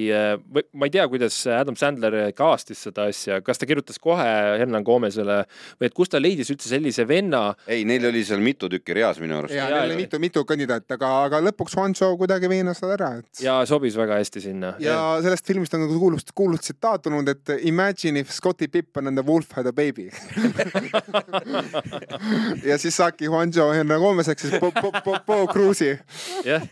ma 0.73 0.89
ei 0.89 0.95
tea, 0.95 1.05
kuidas 1.13 1.43
Adam 1.51 1.77
Sandler 1.77 2.17
kaastis 2.37 2.87
seda 2.89 3.11
asja, 3.13 3.43
kas 3.45 3.61
ta 3.61 3.69
kirjutas 3.69 4.01
kohe 4.01 4.31
Hernan 4.63 4.87
Gomezele 4.87 5.43
või 5.77 5.91
et 5.91 5.97
kust 5.97 6.15
ta 6.15 6.23
leidis 6.23 6.53
üldse 6.55 6.71
sellise 6.73 7.05
venna, 7.09 7.51
ei, 7.69 7.85
neil 7.89 8.07
oli 8.09 8.14
seal 8.25 8.43
mitu 8.45 8.69
tükki 8.71 8.95
reas 8.95 9.19
minu 9.23 9.39
arust. 9.41 9.55
ja 9.57 9.67
neil 9.71 9.89
oli 9.89 9.97
mitu, 10.05 10.21
mitu 10.23 10.45
kandidaati, 10.47 10.95
aga, 10.95 11.11
aga 11.27 11.41
lõpuks 11.49 11.75
Juancho 11.75 12.13
kuidagi 12.21 12.51
veenas 12.53 12.81
ta 12.83 12.93
ära, 12.95 13.11
et 13.19 13.43
ja 13.43 13.57
sobis 13.69 13.97
väga 13.99 14.21
hästi 14.21 14.45
sinna. 14.45 14.75
ja 14.83 14.99
sellest 15.25 15.47
filmist 15.47 15.75
on 15.75 15.89
ka 15.89 15.99
kuulus, 15.99 16.29
kuulus 16.35 16.61
tsitaat 16.67 17.03
tulnud, 17.09 17.29
et 17.33 17.55
imagine 17.71 18.23
if 18.23 18.31
Scottie 18.31 18.69
Pippen 18.69 19.11
and 19.11 19.19
the 19.19 19.27
wolf 19.27 19.51
had 19.57 19.67
a 19.67 19.73
baby 19.73 20.11
ja 22.71 22.79
siis 22.79 22.97
saabki 22.97 23.25
Juancho 23.31 23.73
Hernan 23.73 24.01
Gomeseks 24.01 24.47
siis 24.47 24.61
Bo, 24.61 24.71
Bo, 24.71 24.93
Bo, 25.05 25.19
Bo 25.27 25.47
Cruise'i. 25.53 25.99
jah, 26.45 26.63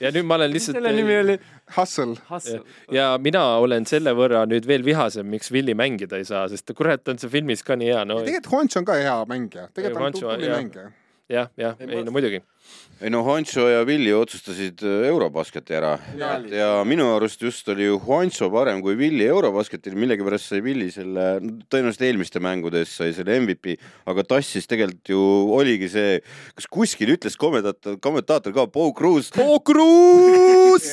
ja 0.00 0.12
nüüd 0.12 0.26
ma 0.28 0.34
olen 0.40 0.52
lihtsalt. 0.52 0.76
selle 0.76 0.92
nimi 0.96 1.16
oli 1.22 1.38
Hustle. 1.76 2.16
Hustle. 2.30 2.62
ja 2.92 3.12
mina 3.22 3.42
olen 3.62 3.86
selle 3.88 4.14
võrra 4.18 4.44
nüüd 4.48 4.66
veel 4.68 4.84
vihasem, 4.86 5.28
miks 5.32 5.52
Willie 5.54 5.76
mängida 5.78 6.20
ei 6.20 6.26
saa, 6.28 6.46
sest 6.52 6.72
kurat 6.76 7.08
on 7.08 7.20
see 7.22 7.30
filmis 7.32 7.64
ka 7.66 7.76
nii 7.78 7.92
hea, 7.92 8.04
no 8.08 8.20
tegelikult 8.22 8.52
Juancho 8.52 8.82
on 8.82 8.88
ka 8.88 8.98
hea 9.00 9.18
mängija, 9.30 9.68
tegelikult 9.76 10.08
on 10.08 10.18
tubli 10.20 10.50
mängija. 10.52 10.90
jah, 11.32 11.52
jah, 11.60 11.80
ei 11.80 12.04
no 12.04 12.14
muidugi. 12.14 12.42
Ei 13.02 13.10
no 13.10 13.24
Juancho 13.26 13.64
ja 13.66 13.80
Willie 13.82 14.14
otsustasid 14.14 14.82
äh, 14.86 15.08
Eurobasketi 15.08 15.74
ära 15.74 15.96
Ja. 16.18 16.36
ja 16.38 16.68
minu 16.86 17.08
arust 17.16 17.42
just 17.42 17.66
oli 17.72 17.88
ju 17.88 17.96
Juancho 17.98 18.46
parem 18.52 18.82
kui 18.82 18.94
Willie 18.98 19.26
Eurobasketil, 19.26 19.96
millegipärast 19.98 20.52
sai 20.52 20.60
Willie 20.62 20.92
selle, 20.94 21.40
tõenäoliselt 21.72 22.04
eelmiste 22.06 22.42
mängudes 22.42 22.92
sai 22.94 23.10
selle 23.16 23.40
MVP, 23.42 23.74
aga 24.06 24.22
tassis 24.28 24.68
tegelikult 24.70 25.10
ju 25.10 25.22
oligi 25.56 25.88
see, 25.90 26.20
kas 26.54 26.68
kuskil 26.70 27.14
ütles 27.16 27.34
kommentaator, 27.40 27.98
kommentaator 28.02 28.54
ka, 28.54 28.66
Bo 28.70 28.92
Cruz, 28.94 29.32
Bo 29.34 29.58
Cruz! 29.66 30.92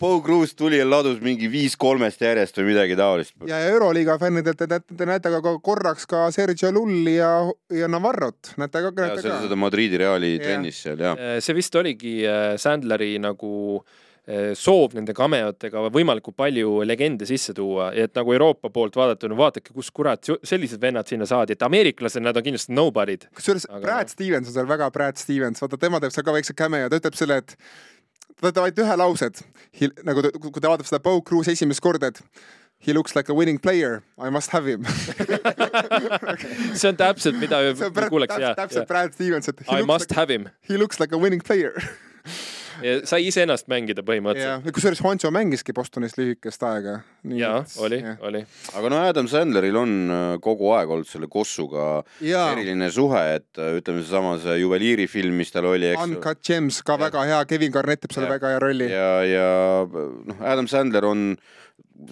Bo 0.00 0.16
Cruz 0.26 0.56
tuli 0.58 0.80
ja 0.80 0.88
ladus 0.88 1.20
mingi 1.22 1.50
viis 1.52 1.78
kolmest 1.78 2.26
järjest 2.26 2.58
või 2.58 2.72
midagi 2.72 2.98
taolist. 2.98 3.36
ja 3.46 3.60
ja 3.62 3.70
Euroliiga 3.76 4.18
fännidelt 4.18 4.58
te 4.58 4.66
näete, 4.70 4.96
te 4.98 5.06
näete 5.06 5.30
ka 5.30 5.54
korraks 5.62 6.10
ka 6.10 6.26
Sergio 6.34 6.72
Lulli 6.74 7.16
ja, 7.20 7.30
ja 7.70 7.86
Navarrot, 7.88 8.56
näete 8.58 8.82
ka, 8.88 9.08
seda 9.22 9.58
Madridi 9.58 10.02
Reali 10.02 10.34
Jah. 10.34 10.42
trennis 10.42 10.82
seal 10.82 10.98
ja. 11.05 11.05
See 11.40 11.56
vist 11.56 11.78
oligi 11.78 12.18
äh, 12.26 12.56
Sandleri 12.60 13.12
nagu 13.22 13.52
äh, 13.78 14.52
soov 14.58 14.96
nende 14.96 15.14
cameotega 15.16 15.86
võimalikult 15.94 16.36
palju 16.38 16.80
legende 16.88 17.28
sisse 17.28 17.54
tuua, 17.56 17.92
et 17.94 18.14
nagu 18.18 18.34
Euroopa 18.34 18.70
poolt 18.74 18.98
vaadatuna, 18.98 19.38
vaadake, 19.38 19.74
kus 19.76 19.92
kurat 19.94 20.30
sellised 20.42 20.82
vennad 20.82 21.08
sinna 21.08 21.28
saadi, 21.28 21.56
et 21.56 21.66
ameeriklased, 21.66 22.24
nad 22.24 22.36
on 22.36 22.46
kindlasti 22.48 22.74
nobody'd. 22.76 23.28
kusjuures 23.36 23.68
Aga 23.70 23.82
Brad. 23.84 24.14
Stevens 24.14 24.50
on 24.50 24.58
seal 24.58 24.70
väga 24.70 24.90
Brad 24.94 25.22
Stevens, 25.22 25.62
vaata 25.62 25.80
tema 25.80 26.02
teeb 26.02 26.14
seal 26.14 26.26
ka 26.26 26.34
väikse 26.36 26.56
cameo, 26.58 26.90
ta 26.90 27.00
ütleb 27.02 27.18
selle, 27.18 27.40
et 27.44 27.56
ta 27.56 28.50
ütleb 28.50 28.62
ainult 28.66 28.84
ühe 28.84 29.00
lause, 29.02 29.30
et 29.30 29.98
nagu 30.06 30.26
ta, 30.26 30.34
kui 30.36 30.60
ta 30.60 30.72
vaatab 30.72 30.90
seda 30.90 31.02
Bo 31.04 31.18
Cruz 31.26 31.50
esimest 31.52 31.84
korda, 31.84 32.10
et 32.10 32.22
he 32.78 32.92
looks 32.92 33.16
like 33.16 33.28
a 33.28 33.34
winning 33.34 33.58
player, 33.58 34.02
I 34.18 34.30
must 34.30 34.50
have 34.50 34.66
him. 34.66 34.84
see 36.76 36.88
on 36.90 36.96
täpselt, 36.98 37.38
mida 37.40 37.62
kuuleks 38.10 38.36
ja, 38.38 38.52
täpselt, 38.54 38.60
täpselt 38.60 38.82
ja. 38.84 38.88
Brad 38.90 39.14
Stevens, 39.16 39.48
et 39.48 39.60
he 39.66 39.70
I 39.72 39.80
looks, 39.80 39.86
must 39.92 40.10
like, 40.10 40.20
have 40.20 40.30
him. 40.32 40.48
he 40.68 40.76
looks 40.78 41.00
like 41.00 41.14
a 41.14 41.18
winning 41.18 41.42
player. 41.42 41.74
sai 43.08 43.22
iseennast 43.24 43.70
mängida 43.72 44.02
põhimõtteliselt. 44.04 44.66
ja 44.68 44.72
kusjuures 44.76 44.98
Juancho 45.00 45.30
mängiski 45.32 45.72
Bostonis 45.72 46.12
lühikest 46.18 46.60
aega. 46.68 46.98
jaa, 47.32 47.62
oli, 47.80 48.02
oli. 48.20 48.42
aga 48.76 48.90
no 48.92 48.98
Adam 49.00 49.30
Sandleril 49.32 49.78
on 49.80 49.94
äh, 50.12 50.24
kogu 50.44 50.68
aeg 50.76 50.92
olnud 50.92 51.08
selle 51.08 51.24
Kossuga 51.32 52.02
Jaa. 52.20 52.50
eriline 52.52 52.90
suhe, 52.92 53.22
et 53.38 53.56
äh, 53.62 53.78
ütleme, 53.80 54.04
seesama 54.04 54.34
see 54.44 54.58
juveliirifilm, 54.60 55.32
mis 55.40 55.54
tal 55.56 55.70
oli. 55.72 55.94
Uncut 56.04 56.44
Gems 56.44 56.82
ka 56.84 56.98
väga 57.00 57.24
hea, 57.30 57.40
Kevin 57.48 57.72
Garnett 57.72 58.04
teeb 58.04 58.12
seal 58.12 58.28
Ja. 58.28 58.34
väga 58.36 58.52
hea 58.52 58.60
rolli. 58.68 58.90
ja, 58.92 59.10
ja 59.24 59.48
noh, 59.88 60.44
Adam 60.44 60.68
Sandler 60.68 61.08
on 61.08 61.30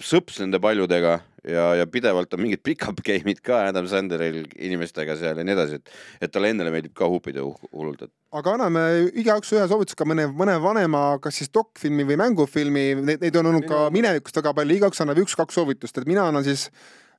sõps 0.03 0.39
nende 0.41 0.59
paljudega 0.61 1.19
ja, 1.47 1.65
ja 1.79 1.85
pidevalt 1.89 2.33
on 2.33 2.43
mingid 2.45 2.61
pick-up 2.65 3.01
game'id 3.05 3.41
ka 3.45 3.61
Adam 3.69 3.87
Sandleril 3.89 4.43
inimestega 4.55 5.15
seal 5.19 5.39
ja 5.39 5.45
nii 5.45 5.55
edasi, 5.55 5.79
et, 5.79 5.93
et 6.25 6.33
talle 6.33 6.51
endale 6.53 6.73
meeldib 6.73 6.95
ka 6.97 7.09
hupida 7.11 7.45
hu- 7.45 7.71
hullult, 7.71 8.07
et 8.07 8.13
aga 8.35 8.55
anname 8.57 8.83
igaüks 9.21 9.53
ühe 9.55 9.63
soovituse 9.69 9.99
ka 9.99 10.07
mõne, 10.09 10.27
mõne 10.33 10.57
vanema, 10.63 11.05
kas 11.23 11.39
siis 11.39 11.53
dokfilmi 11.53 12.07
või 12.09 12.19
mängufilmi, 12.23 12.85
neid, 13.01 13.23
neid 13.23 13.39
on 13.39 13.51
olnud 13.51 13.69
ka 13.69 13.85
minevikust 13.95 14.41
väga 14.41 14.55
palju, 14.57 14.79
igaüks 14.79 15.01
annab 15.05 15.21
üks-kaks 15.23 15.59
soovitust, 15.59 16.01
et 16.01 16.09
mina 16.09 16.27
annan 16.31 16.45
siis 16.47 16.67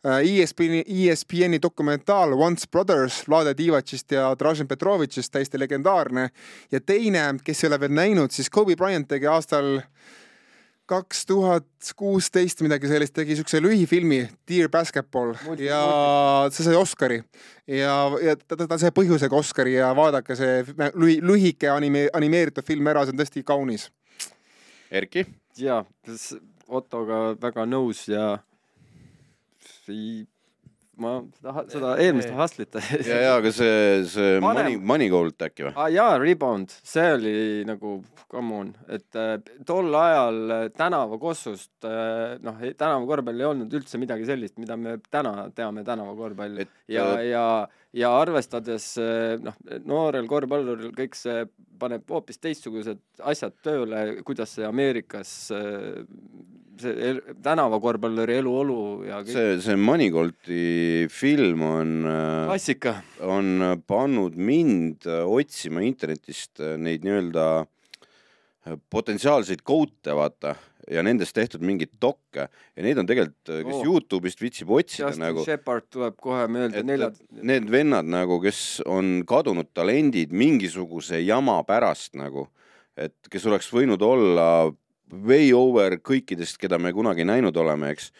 äh, 0.02 0.20
ESPN-i, 0.20 0.82
ESPN-i 1.06 1.62
dokumentaal 1.62 2.34
Once 2.36 2.68
Brothers 2.70 3.22
Vlade 3.28 3.54
Divacist 3.56 4.12
ja 4.12 4.28
Dražen 4.38 4.68
Petrovitšist, 4.68 5.32
täiesti 5.32 5.60
legendaarne. 5.60 6.28
ja 6.72 6.80
teine, 6.80 7.30
kes 7.44 7.64
ei 7.64 7.70
ole 7.70 7.80
veel 7.86 7.96
näinud, 7.96 8.34
siis 8.34 8.50
Kobe 8.50 8.76
Bryant 8.76 9.08
tegi 9.08 9.30
aastal 9.30 9.78
kaks 10.86 11.24
tuhat 11.26 11.66
kuusteist 11.98 12.62
midagi 12.64 12.88
sellist, 12.90 13.14
tegi 13.16 13.36
siukse 13.38 13.60
lühifilmi 13.62 14.20
Dear 14.48 14.70
Basketball. 14.72 15.34
Multi- 15.44 15.66
ja 15.66 15.80
see 16.54 16.66
sai 16.66 16.76
Oscari. 16.78 17.20
Ja, 17.66 17.96
ja 18.22 18.36
ta, 18.36 18.56
ta, 18.56 18.66
ta 18.66 18.78
sai 18.78 18.92
põhjusega 18.94 19.36
Oscari 19.36 19.74
ja 19.76 19.90
vaadake 19.96 20.36
see 20.38 20.62
lühi, 20.94 21.18
lühike 21.22 21.70
anime, 21.72 22.06
animeeritud 22.14 22.66
film 22.66 22.86
ära, 22.92 23.04
see 23.04 23.16
on 23.16 23.22
tõesti 23.22 23.44
kaunis. 23.46 23.88
Erki, 24.90 25.26
jaa, 25.58 25.82
Ottoga 26.66 27.36
väga 27.38 27.66
nõus 27.66 28.06
ja 28.10 28.36
ei, 29.88 30.26
ma 31.02 31.12
seda, 31.38 31.64
seda 31.72 31.94
eelmist 32.02 32.32
Hustlit 32.36 32.76
ja, 33.06 33.20
ja 33.20 33.32
aga 33.38 33.52
see, 33.54 34.04
see 34.10 34.36
Vanem- 34.40 34.62
Money, 34.62 34.76
Moneygold 34.92 35.46
äkki 35.48 35.68
või? 35.68 35.72
ah, 35.76 35.88
jaa, 35.92 36.16
Rebound, 36.22 36.72
see 36.86 37.06
oli 37.16 37.34
nagu 37.68 37.98
come 38.30 38.54
on, 38.60 38.70
et 38.90 39.16
äh, 39.18 39.36
tol 39.68 39.92
ajal 39.94 40.40
äh, 40.50 40.64
tänavakossust 40.76 41.86
äh, 41.86 42.36
noh, 42.42 42.58
tänavakorvpall 42.78 43.42
ei 43.42 43.48
olnud 43.50 43.76
üldse 43.78 44.00
midagi 44.02 44.26
sellist, 44.28 44.56
mida 44.62 44.78
me 44.80 44.96
täna 45.12 45.48
teame 45.54 45.84
tänavakorvpall 45.86 46.64
ja 46.90 47.06
äh,, 47.14 47.26
ja, 47.30 47.44
ja 47.96 48.12
arvestades 48.18 48.92
äh, 49.02 49.36
noh, 49.42 49.56
noorel 49.86 50.26
korvpalluril 50.30 50.94
kõik 50.96 51.14
see 51.18 51.44
paneb 51.78 52.08
hoopis 52.10 52.40
teistsugused 52.42 53.02
asjad 53.22 53.54
tööle, 53.64 54.22
kuidas 54.26 54.56
see 54.56 54.66
Ameerikas 54.66 55.36
äh, 55.54 56.02
see 56.80 57.08
el, 57.10 57.20
tänavakorvpalluri 57.44 58.38
eluolu 58.40 58.78
ja 59.08 59.20
kõik 59.24 59.34
see, 59.34 59.56
see 59.64 59.78
Moneygoldi 59.80 61.06
film 61.12 61.64
on 61.66 61.94
äh, 62.10 62.44
klassika. 62.50 62.96
on 63.24 63.80
pannud 63.88 64.36
mind 64.36 65.08
äh, 65.08 65.24
otsima 65.24 65.84
internetist 65.86 66.60
äh, 66.60 66.76
neid 66.80 67.06
nii-öelda 67.06 67.48
potentsiaalseid 68.90 69.60
koute, 69.62 70.10
vaata, 70.18 70.56
ja 70.90 71.02
nendest 71.06 71.36
tehtud 71.36 71.62
mingeid 71.62 71.92
dokke 72.02 72.46
ja 72.48 72.82
neid 72.84 72.98
on 72.98 73.06
tegelikult, 73.06 73.46
kes 73.46 73.76
oh. 73.76 73.84
Youtube'ist 73.86 74.42
viitsib 74.42 74.72
otsida 74.74 75.10
Justin 75.10 75.22
nagu, 75.22 75.44
Shepard 75.46 75.86
tuleb 75.92 76.16
kohe 76.22 76.46
et 76.66 76.80
neljad, 76.86 77.20
need 77.46 77.70
vennad 77.70 78.08
nagu, 78.10 78.40
kes 78.42 78.80
on 78.90 79.20
kadunud 79.28 79.70
talendid 79.74 80.34
mingisuguse 80.34 81.22
jama 81.22 81.60
pärast 81.68 82.18
nagu, 82.18 82.48
et 82.98 83.30
kes 83.30 83.46
oleks 83.46 83.70
võinud 83.74 84.02
olla 84.02 84.48
way 85.12 85.52
over 85.54 85.98
kõikidest, 86.02 86.58
keda 86.60 86.78
me 86.82 86.92
kunagi 86.94 87.26
näinud 87.26 87.56
oleme, 87.60 87.92
eks, 87.94 88.10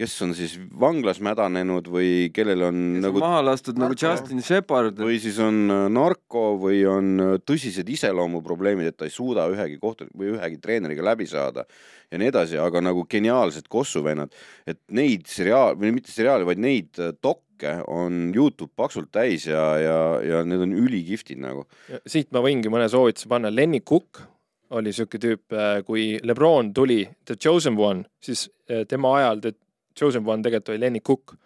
kes 0.00 0.14
on 0.24 0.32
siis 0.36 0.54
vanglas 0.80 1.20
mädanenud 1.24 1.88
või 1.92 2.30
kellel 2.32 2.64
on 2.70 2.78
kes 2.78 2.96
on 3.00 3.04
nagu 3.04 3.22
maha 3.22 3.42
lastud 3.44 3.80
nagu 3.80 3.92
narko. 3.92 4.06
Justin 4.06 4.44
Shepard. 4.44 5.00
või 5.04 5.18
siis 5.20 5.38
on 5.42 5.60
äh, 5.68 5.84
narko 5.92 6.44
või 6.62 6.80
on 6.88 7.10
äh, 7.20 7.34
tõsised 7.44 7.88
iseloomuprobleemid, 7.96 8.88
et 8.90 8.96
ta 8.96 9.08
ei 9.08 9.14
suuda 9.14 9.48
ühegi 9.52 9.76
kohtu 9.82 10.08
või 10.16 10.32
ühegi 10.36 10.60
treeneriga 10.62 11.04
läbi 11.10 11.28
saada 11.28 11.66
ja 12.10 12.20
nii 12.20 12.32
edasi, 12.32 12.58
aga 12.62 12.82
nagu 12.84 13.04
geniaalsed 13.10 13.68
kossuvennad, 13.70 14.32
et 14.66 14.80
neid 14.96 15.28
seriaal 15.30 15.76
või 15.78 15.92
mitte 15.98 16.14
seriaale, 16.14 16.48
vaid 16.48 16.62
neid 16.62 17.02
äh, 17.02 17.12
dokke 17.20 17.76
on 17.92 18.30
Youtube 18.32 18.72
paksult 18.78 19.10
täis 19.12 19.44
ja, 19.50 19.64
ja, 19.76 19.96
ja 20.24 20.44
need 20.48 20.64
on 20.64 20.72
ülikihvtid 20.80 21.42
nagu. 21.42 21.66
siit 22.08 22.30
ma 22.32 22.40
võingi 22.40 22.72
mõne 22.72 22.88
soovituse 22.88 23.28
panna, 23.28 23.52
Lenny 23.52 23.84
Cook 23.84 24.22
oli 24.70 24.92
siuke 24.94 25.18
tüüp, 25.22 25.56
kui 25.86 26.18
Lebron 26.22 26.72
tuli 26.74 27.02
The 27.26 27.36
Chosen 27.36 27.78
One, 27.78 28.04
siis 28.22 28.48
äh, 28.70 28.84
tema 28.88 29.16
ajal 29.18 29.40
The 29.44 29.54
Chosen 29.98 30.26
One 30.26 30.42
tegelikult 30.42 30.74
oli 30.74 30.84
Lenny 30.84 31.00
Cook, 31.00 31.36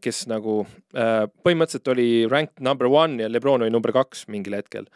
kes 0.00 0.22
nagu 0.30 0.62
äh, 0.96 1.26
põhimõtteliselt 1.44 1.88
oli 1.92 2.06
ranked 2.32 2.62
number 2.64 2.88
one 2.88 3.20
ja 3.20 3.28
Lebron 3.28 3.60
oli 3.60 3.72
number 3.72 3.92
kaks 3.92 4.24
mingil 4.32 4.56
hetkel. 4.56 4.86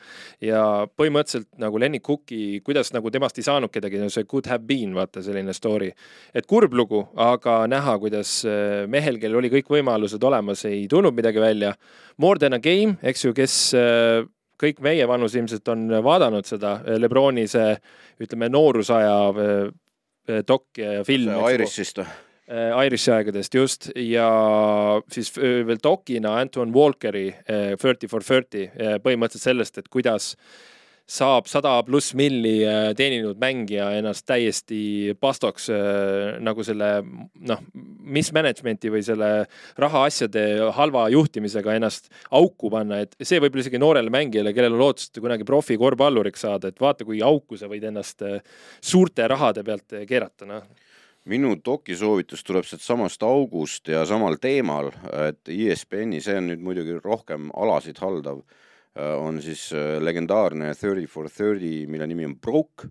ja 0.41 0.87
põhimõtteliselt 0.97 1.51
nagu 1.61 1.79
Lenny 1.79 2.01
Cooki, 2.01 2.63
kuidas 2.65 2.95
nagu 2.95 3.13
temast 3.13 3.37
ei 3.39 3.45
saanud 3.45 3.73
kedagi, 3.73 4.01
no 4.01 4.09
see 4.09 4.25
could 4.25 4.49
have 4.49 4.65
been, 4.65 4.95
vaata 4.97 5.21
selline 5.23 5.53
story. 5.53 5.91
et 6.33 6.49
kurb 6.49 6.73
lugu, 6.73 7.03
aga 7.15 7.67
näha, 7.69 7.99
kuidas 8.01 8.39
äh, 8.49 8.87
mehel, 8.89 9.21
kellel 9.21 9.43
oli 9.43 9.53
kõik 9.53 9.69
võimalused 9.69 10.25
olemas, 10.25 10.65
ei 10.65 10.87
tulnud 10.89 11.13
midagi 11.13 11.45
välja. 11.45 11.75
More 12.17 12.39
than 12.39 12.57
a 12.57 12.59
game, 12.59 12.97
eks 13.03 13.27
ju, 13.27 13.35
kes 13.37 13.75
äh, 13.77 14.25
kõik 14.61 14.83
meie 14.85 15.07
vanus 15.09 15.35
ilmselt 15.39 15.69
on 15.73 15.89
vaadanud 16.05 16.47
seda 16.49 16.79
äh, 16.83 16.99
Lebroni 17.01 17.47
see 17.51 17.75
ütleme 18.23 18.51
noorusaja 18.53 19.17
äh, 19.31 19.65
dok 20.47 20.81
ja 20.81 21.03
film. 21.07 21.35
Irishist 21.53 22.01
või? 22.01 22.07
Äh, 22.45 22.87
Irishi 22.87 23.13
aegadest 23.15 23.57
just 23.57 23.89
ja 23.97 24.29
siis 25.13 25.33
veel 25.39 25.81
dokina 25.83 26.37
Anton 26.43 26.75
Walkeri 26.75 27.31
Thirty 27.81 28.09
for 28.11 28.25
Thirty 28.25 28.67
põhimõtteliselt 29.01 29.49
sellest, 29.49 29.81
et 29.81 29.89
kuidas 29.89 30.35
saab 31.05 31.49
sada 31.51 31.75
pluss 31.85 32.15
milli 32.17 32.63
äh, 32.65 32.91
teeninud 32.97 33.37
mängija 33.41 33.91
ennast 33.99 34.25
täiesti 34.29 35.13
pastoks 35.21 35.69
äh, 35.73 36.39
nagu 36.41 36.65
selle 36.65 36.89
noh, 37.05 37.61
mismanagement'i 38.17 38.93
või 38.93 39.03
selle 39.05 39.29
rahaasjade 39.81 40.45
halva 40.77 41.05
juhtimisega 41.13 41.77
ennast 41.77 42.09
auku 42.33 42.73
panna, 42.73 43.03
et 43.05 43.13
see 43.21 43.43
võib-olla 43.43 43.67
isegi 43.67 43.83
noorele 43.83 44.13
mängijale, 44.13 44.55
kellel 44.57 44.79
on 44.79 44.81
lootust 44.87 45.21
kunagi 45.21 45.45
profikorvpalluriks 45.49 46.47
saada, 46.47 46.73
et 46.73 46.81
vaata, 46.81 47.05
kui 47.05 47.21
auku 47.25 47.61
sa 47.61 47.69
võid 47.69 47.85
ennast 47.91 48.25
äh, 48.25 48.41
suurte 48.81 49.29
rahade 49.29 49.65
pealt 49.67 50.01
keerata, 50.09 50.49
noh. 50.49 50.65
minu 51.29 51.53
doki 51.61 51.97
soovitus 52.01 52.45
tuleb 52.49 52.65
sealt 52.65 52.85
samast 52.85 53.23
august 53.29 53.93
ja 53.93 54.07
samal 54.09 54.41
teemal, 54.41 54.89
et 55.29 55.53
ESPN-i, 55.53 56.25
see 56.25 56.41
on 56.41 56.49
nüüd 56.49 56.65
muidugi 56.65 56.97
rohkem 57.05 57.53
alasid 57.53 58.01
haldav, 58.01 58.41
on 58.95 59.41
siis 59.43 59.69
äh, 59.75 59.97
legendaarne 60.03 60.75
Thirty 60.79 61.09
for 61.11 61.31
Thirty, 61.31 61.85
mille 61.91 62.07
nimi 62.07 62.27
on 62.29 62.37
Broke, 62.39 62.91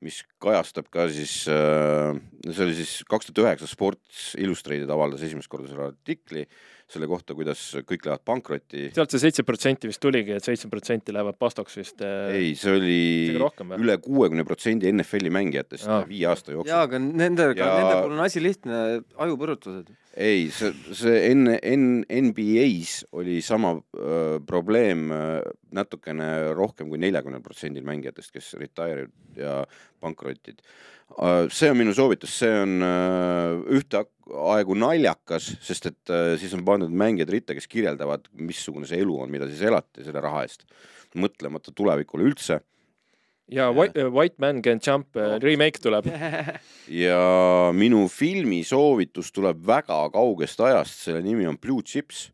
mis 0.00 0.22
kajastab 0.40 0.88
ka 0.92 1.08
siis 1.12 1.42
äh,, 1.52 2.14
see 2.48 2.64
oli 2.64 2.76
siis 2.78 3.00
kaks 3.10 3.28
tuhat 3.28 3.42
üheksa 3.44 3.68
Sports 3.68 4.30
Illustrated 4.40 4.90
avaldas 4.90 5.24
esimest 5.26 5.50
korda 5.52 5.68
selle 5.68 5.90
artikli 5.90 6.46
selle 6.90 7.06
kohta, 7.10 7.34
kuidas 7.38 7.60
kõik 7.86 8.06
lähevad 8.06 8.22
pankrotti. 8.26 8.88
sealt 8.94 9.12
see 9.14 9.22
seitse 9.22 9.44
protsenti 9.46 9.90
vist 9.90 10.00
tuligi, 10.02 10.34
et 10.34 10.46
seitse 10.46 10.70
protsenti 10.72 11.14
lähevad 11.14 11.38
pastoks 11.38 11.78
vist. 11.78 12.02
ei, 12.02 12.54
see 12.58 12.74
oli 12.76 13.00
rohkem, 13.40 13.76
üle 13.78 13.96
kuuekümne 14.02 14.44
protsendi 14.48 14.90
NFL-i 14.90 15.32
mängijatest 15.34 15.90
viie 16.10 16.26
aasta 16.30 16.54
jooksul. 16.56 16.72
jaa, 16.72 16.82
aga 16.88 17.02
nendega 17.02 17.70
nende 17.76 17.94
puhul 18.00 18.16
on 18.16 18.24
asi 18.26 18.42
lihtne, 18.42 18.80
ajupõrutused. 19.26 19.92
ei, 20.20 20.50
see, 20.52 20.70
see 20.96 21.16
enne, 21.30 21.56
N-, 21.64 22.04
NBA-s 22.04 23.06
oli 23.16 23.40
sama 23.44 23.72
öö, 23.78 24.38
probleem 24.46 25.08
natukene 25.74 26.52
rohkem 26.56 26.90
kui 26.90 27.00
neljakümnel 27.00 27.42
protsendil 27.44 27.86
mängijatest, 27.86 28.32
kes 28.34 28.52
retire'id 28.60 29.40
ja 29.40 29.60
pankrotid. 30.02 30.60
see 31.50 31.70
on 31.72 31.78
minu 31.80 31.94
soovitus, 31.96 32.36
see 32.42 32.52
on 32.62 32.76
öö, 32.84 33.78
ühtaegu 33.80 34.76
naljakas, 34.78 35.52
sest 35.64 35.90
et 35.90 36.12
öö, 36.12 36.36
siis 36.38 36.54
on 36.54 36.64
pandud 36.68 36.92
mängijad 36.92 37.32
ritta, 37.32 37.56
kes 37.56 37.70
kirjeldavad, 37.70 38.28
missugune 38.38 38.86
see 38.86 39.00
elu 39.00 39.22
on, 39.24 39.32
mida 39.32 39.48
siis 39.48 39.64
elati 39.66 40.04
selle 40.06 40.22
raha 40.22 40.44
eest, 40.46 40.68
mõtlemata 41.18 41.72
tulevikule 41.74 42.28
üldse 42.28 42.60
ja 43.50 43.70
White, 43.74 44.08
White 44.14 44.40
Man 44.42 44.62
Can 44.62 44.80
Jump 44.86 45.16
äh, 45.16 45.38
remake 45.42 45.82
tuleb. 45.82 46.06
ja 47.04 47.22
minu 47.76 48.06
filmi 48.12 48.62
soovitus 48.66 49.32
tuleb 49.34 49.62
väga 49.66 50.02
kaugest 50.14 50.60
ajast, 50.64 51.02
selle 51.06 51.22
nimi 51.24 51.48
on 51.50 51.58
Blue 51.58 51.82
Chips. 51.82 52.30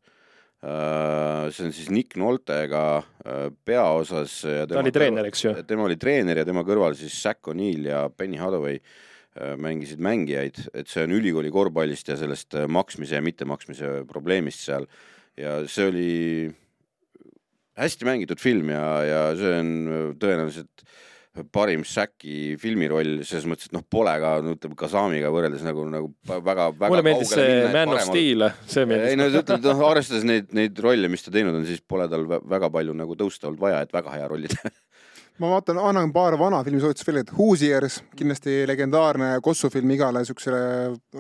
see 0.67 1.63
on 1.67 1.73
siis 1.73 1.91
Nick 1.93 2.17
Noltega 2.19 2.99
äh, 2.99 3.51
peaosas. 3.65 4.41
ta 4.67 4.81
oli 4.81 4.91
treener, 4.91 5.29
eks 5.29 5.45
ju? 5.45 5.53
tema 5.69 5.85
oli 5.87 5.99
treener 6.01 6.41
ja 6.41 6.47
tema 6.49 6.65
kõrval 6.67 6.97
siis 6.99 7.15
Zack 7.23 7.53
O'Neill 7.53 7.87
ja 7.87 8.07
Benny 8.11 8.41
Hathaway 8.41 8.81
äh, 8.81 9.53
mängisid 9.61 10.01
mängijaid, 10.03 10.65
et 10.75 10.89
see 10.91 11.05
on 11.07 11.15
ülikooli 11.15 11.53
korvpallist 11.55 12.09
ja 12.11 12.17
sellest 12.19 12.57
äh, 12.57 12.67
maksmise 12.67 13.21
ja 13.21 13.23
mittemaksmise 13.23 14.01
probleemist 14.09 14.65
seal 14.65 14.89
ja 15.37 15.61
see 15.69 15.91
oli 15.93 16.11
hästi 17.77 18.09
mängitud 18.09 18.41
film 18.43 18.71
ja, 18.73 18.87
ja 19.07 19.21
see 19.39 19.59
on 19.61 19.73
äh, 19.87 20.07
tõenäoliselt 20.23 20.87
parim 21.53 21.83
Shaqi 21.85 22.55
filmiroll 22.61 23.19
selles 23.29 23.45
mõttes, 23.49 23.69
et 23.69 23.75
noh, 23.77 23.83
pole 23.93 24.15
ka 24.23 24.31
no 24.45 24.55
ütleme 24.57 24.77
Kasamiga 24.79 25.29
võrreldes 25.35 25.65
nagu, 25.67 25.85
nagu 25.93 26.09
väga, 26.25 26.71
väga 26.73 26.89
mulle 26.93 27.05
meeldis 27.05 27.33
see 27.35 27.59
Man 27.75 27.93
of 27.93 28.01
Steel, 28.07 28.47
see 28.65 28.85
ei 28.87 28.89
meeldis. 28.89 29.19
no 29.21 29.27
ütleme, 29.43 29.61
noh 29.67 29.83
arvestades 29.91 30.25
neid, 30.29 30.49
neid 30.57 30.81
rolle, 30.81 31.11
mis 31.13 31.27
ta 31.27 31.35
teinud 31.35 31.59
on, 31.59 31.67
siis 31.69 31.83
pole 31.85 32.09
tal 32.13 32.25
vä- 32.31 32.41
väga 32.57 32.71
palju 32.73 32.97
nagu 32.97 33.19
tõusta 33.21 33.51
olnud 33.51 33.61
vaja, 33.61 33.83
et 33.85 33.93
väga 33.93 34.17
hea 34.17 34.31
rolli 34.33 34.53
teha. 34.53 34.73
ma 35.39 35.51
vaatan, 35.53 35.79
annan 35.79 36.13
paar 36.15 36.37
vana 36.41 36.63
filmi 36.65 36.81
soovitust 36.81 37.07
veel, 37.09 37.21
et 37.23 37.33
Hoosiers, 37.37 37.99
kindlasti 38.17 38.63
legendaarne 38.69 39.35
kossufilm 39.45 39.91
igale 39.97 40.25
siuksele 40.25 40.61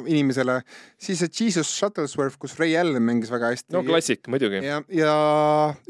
inimesele. 0.07 0.61
siis 0.99 1.25
Jesus 1.41 1.73
Shuttlesworth, 1.79 2.39
kus 2.39 2.59
Ray 2.59 2.77
Allen 2.77 3.03
mängis 3.03 3.31
väga 3.31 3.53
hästi. 3.53 3.73
no 3.77 3.83
klassik 3.85 4.29
muidugi. 4.29 4.62
ja, 4.64 4.83
ja 4.89 5.17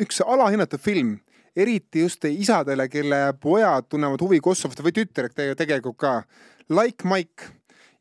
üks 0.03 0.21
alahinnatud 0.27 0.81
film, 0.83 1.19
eriti 1.57 2.03
just 2.03 2.25
isadele, 2.25 2.89
kelle 2.89 3.33
pojad 3.41 3.89
tunnevad 3.89 4.21
huvi 4.21 4.41
Kosovo 4.41 4.73
vastu 4.73 4.83
või 4.87 4.97
tütred 4.97 5.33
tege- 5.37 5.57
tegelikult 5.57 5.97
ka. 5.97 6.23
Like 6.69 7.07
Mike 7.09 7.53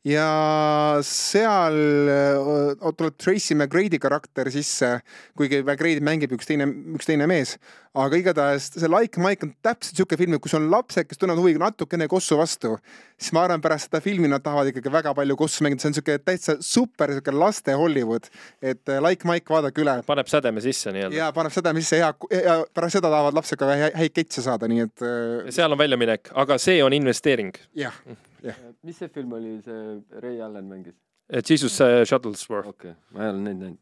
ja 0.06 1.00
seal 1.02 1.76
äh, 2.10 2.92
tuleb 2.94 3.16
Tracy 3.18 3.56
McGrady 3.56 3.98
karakter 3.98 4.46
sisse, 4.54 5.00
kuigi 5.38 5.62
McGrady 5.66 6.02
mängib 6.04 6.34
üks 6.36 6.46
teine, 6.46 6.68
üks 6.94 7.08
teine 7.08 7.26
mees, 7.26 7.56
aga 7.96 8.18
igatahes 8.20 8.68
see 8.76 8.90
Like 8.92 9.18
Mike 9.22 9.42
on 9.48 9.50
täpselt 9.66 9.98
siuke 9.98 10.18
film, 10.20 10.36
kus 10.44 10.54
on 10.54 10.68
lapsed, 10.70 11.08
kes 11.10 11.18
tunnevad 11.18 11.40
huvi 11.42 11.56
natukene 11.58 12.06
Kosovo 12.12 12.42
vastu, 12.44 12.76
siis 13.18 13.32
ma 13.34 13.42
arvan, 13.48 13.62
pärast 13.64 13.88
seda 13.88 13.98
filmi 14.04 14.30
nad 14.30 14.44
tahavad 14.46 14.70
ikkagi 14.70 14.92
väga 14.94 15.14
palju 15.18 15.36
Kosovo 15.40 15.66
mängida, 15.66 15.82
see 15.82 15.90
on 15.90 15.98
siuke 15.98 16.18
täitsa 16.22 16.54
super 16.62 17.10
siuke 17.16 17.34
laste 17.34 17.74
Hollywood, 17.80 18.30
et 18.62 18.86
äh, 18.92 19.00
Like 19.02 19.26
Mike 19.26 19.50
vaadake 19.50 19.82
üle. 19.82 19.96
Paneb 20.06 20.30
sädeme 20.30 20.62
sisse 20.62 20.94
nii-öelda. 20.94 21.18
ja 21.18 21.32
paneb 21.34 21.54
seda, 21.56 21.74
mis 21.76 21.90
see 21.90 21.98
hea 22.04 22.12
ja 22.44 22.60
pärast 22.76 23.00
seda 23.00 23.10
tahavad 23.10 23.34
lapsed 23.40 23.58
ka 23.58 23.72
hä- 23.74 23.92
häid 24.04 24.14
ketse 24.20 24.44
saada, 24.46 24.70
nii 24.70 24.86
et 24.86 25.02
äh, 25.08 25.50
seal 25.58 25.74
on 25.74 25.82
väljaminek, 25.82 26.30
aga 26.46 26.60
see 26.62 26.78
on 26.86 26.94
investeering. 26.94 27.50
jah, 27.74 27.96
mis 28.86 29.00
see 29.00 29.10
film 29.12 29.32
oli, 29.38 29.56
see 29.64 30.20
Ray 30.22 30.40
Allen 30.42 30.68
mängis? 30.70 30.96
Jesus 31.48 31.80
äh, 31.80 32.04
Shuttlesworth, 32.06 32.68
okei 32.68 32.92
okay., 32.92 33.02
ma 33.10 33.24
ei 33.24 33.32
ole 33.32 33.42
neid 33.42 33.58
näinud. 33.62 33.80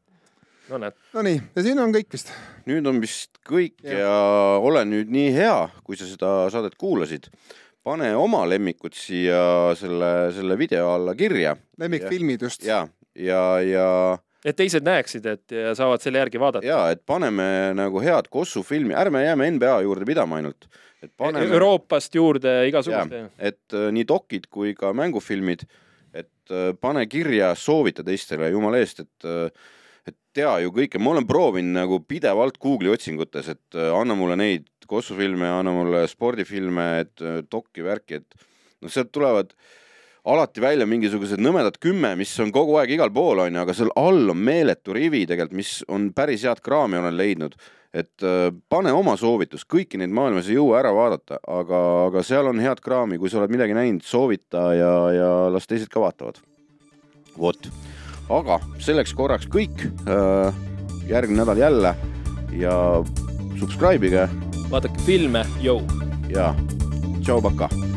no 0.70 0.80
näed. 0.80 0.96
Nonii, 1.12 1.40
ja 1.56 1.64
siin 1.66 1.82
on 1.82 1.92
kõik 1.92 2.14
vist. 2.14 2.32
nüüd 2.68 2.88
on 2.88 3.02
vist 3.02 3.40
kõik 3.44 3.84
ja. 3.84 3.98
Jah. 3.98 4.00
ja 4.00 4.62
ole 4.64 4.84
nüüd 4.88 5.12
nii 5.12 5.34
hea, 5.36 5.58
kui 5.84 6.00
sa 6.00 6.08
seda 6.08 6.32
saadet 6.52 6.78
kuulasid, 6.80 7.28
pane 7.84 8.14
oma 8.16 8.44
lemmikud 8.48 8.96
siia 8.96 9.74
selle, 9.76 10.12
selle 10.36 10.56
video 10.60 10.94
alla 10.94 11.16
kirja 11.18 11.56
lemmikfilmid 11.80 12.46
just. 12.48 12.64
ja, 12.64 12.86
ja, 13.14 13.44
ja, 13.60 13.88
et 14.44 14.56
teised 14.56 14.84
näeksid, 14.84 15.26
et 15.26 15.54
ja 15.54 15.74
saavad 15.78 16.02
selle 16.04 16.20
järgi 16.22 16.40
vaadata. 16.40 16.66
ja 16.66 16.80
et 16.94 17.04
paneme 17.06 17.46
nagu 17.76 18.02
head 18.04 18.28
Kossu 18.32 18.62
filmi, 18.66 18.96
ärme 18.98 19.24
jääme 19.24 19.50
NBA 19.56 19.78
juurde 19.86 20.08
pidama 20.08 20.40
ainult, 20.40 20.68
et 21.02 21.12
paneme 21.16 21.48
Euroopast 21.48 22.14
juurde 22.14 22.56
igasuguste. 22.68 23.24
et 23.38 23.76
äh, 23.76 23.88
nii 23.94 24.08
dokid 24.08 24.50
kui 24.50 24.74
ka 24.78 24.92
mängufilmid, 24.96 25.64
et 26.12 26.52
äh, 26.52 26.72
pane 26.80 27.06
kirja, 27.06 27.54
soovita 27.58 28.04
teistele, 28.06 28.52
jumala 28.54 28.82
eest, 28.82 29.06
et 29.06 29.28
äh, 29.30 29.72
et 30.04 30.16
tea 30.36 30.50
ju 30.64 30.72
kõike, 30.74 31.00
ma 31.00 31.14
olen 31.14 31.26
proovinud 31.28 31.78
nagu 31.78 31.98
pidevalt 32.04 32.58
Google'i 32.60 32.92
otsingutes, 32.92 33.48
et 33.54 33.78
äh, 33.78 33.90
anna 33.96 34.16
mulle 34.18 34.36
neid 34.36 34.68
kossufilme, 34.90 35.48
anna 35.48 35.72
mulle 35.72 36.04
spordifilme, 36.10 36.88
et 37.04 37.24
äh, 37.24 37.40
dokki 37.50 37.86
värki, 37.86 38.20
et 38.20 38.44
noh, 38.84 38.92
sealt 38.92 39.12
tulevad 39.14 39.54
alati 40.24 40.62
välja 40.62 40.86
mingisugused 40.88 41.40
nõmedad 41.42 41.76
kümme, 41.82 42.14
mis 42.16 42.32
on 42.40 42.52
kogu 42.54 42.78
aeg 42.80 42.94
igal 42.96 43.12
pool 43.14 43.42
onju, 43.44 43.60
aga 43.60 43.76
seal 43.76 43.92
all 44.00 44.32
on 44.32 44.40
meeletu 44.40 44.96
rivi 44.96 45.24
tegelikult, 45.28 45.56
mis 45.58 45.72
on 45.92 46.10
päris 46.16 46.46
head 46.48 46.62
kraami 46.64 47.00
olen 47.00 47.16
leidnud. 47.16 47.56
et 47.94 48.24
äh, 48.26 48.48
pane 48.68 48.90
oma 48.90 49.14
soovitus, 49.14 49.62
kõiki 49.70 50.00
neid 50.00 50.10
maailmas 50.10 50.48
ei 50.48 50.56
jõua 50.56 50.80
ära 50.80 50.90
vaadata, 50.96 51.38
aga, 51.46 51.82
aga 52.08 52.24
seal 52.26 52.48
on 52.50 52.58
head 52.58 52.80
kraami, 52.82 53.20
kui 53.22 53.30
sa 53.30 53.38
oled 53.38 53.52
midagi 53.54 53.76
näinud, 53.76 54.02
soovita 54.02 54.64
ja, 54.74 54.92
ja 55.14 55.30
las 55.54 55.70
teised 55.70 55.92
ka 55.92 56.02
vaatavad. 56.02 56.40
vot, 57.38 57.70
aga 58.30 58.58
selleks 58.80 59.14
korraks 59.14 59.46
kõik. 59.46 59.86
järgmine 61.06 61.42
nädal 61.42 61.58
jälle 61.60 61.94
ja 62.58 62.74
subscribe 63.60 64.06
ige 64.06 64.28
vaadake 64.70 65.06
filme, 65.06 65.44
jõu. 65.62 65.82
ja 66.32 66.54
tšau, 67.20 67.42
pakaa 67.44 67.93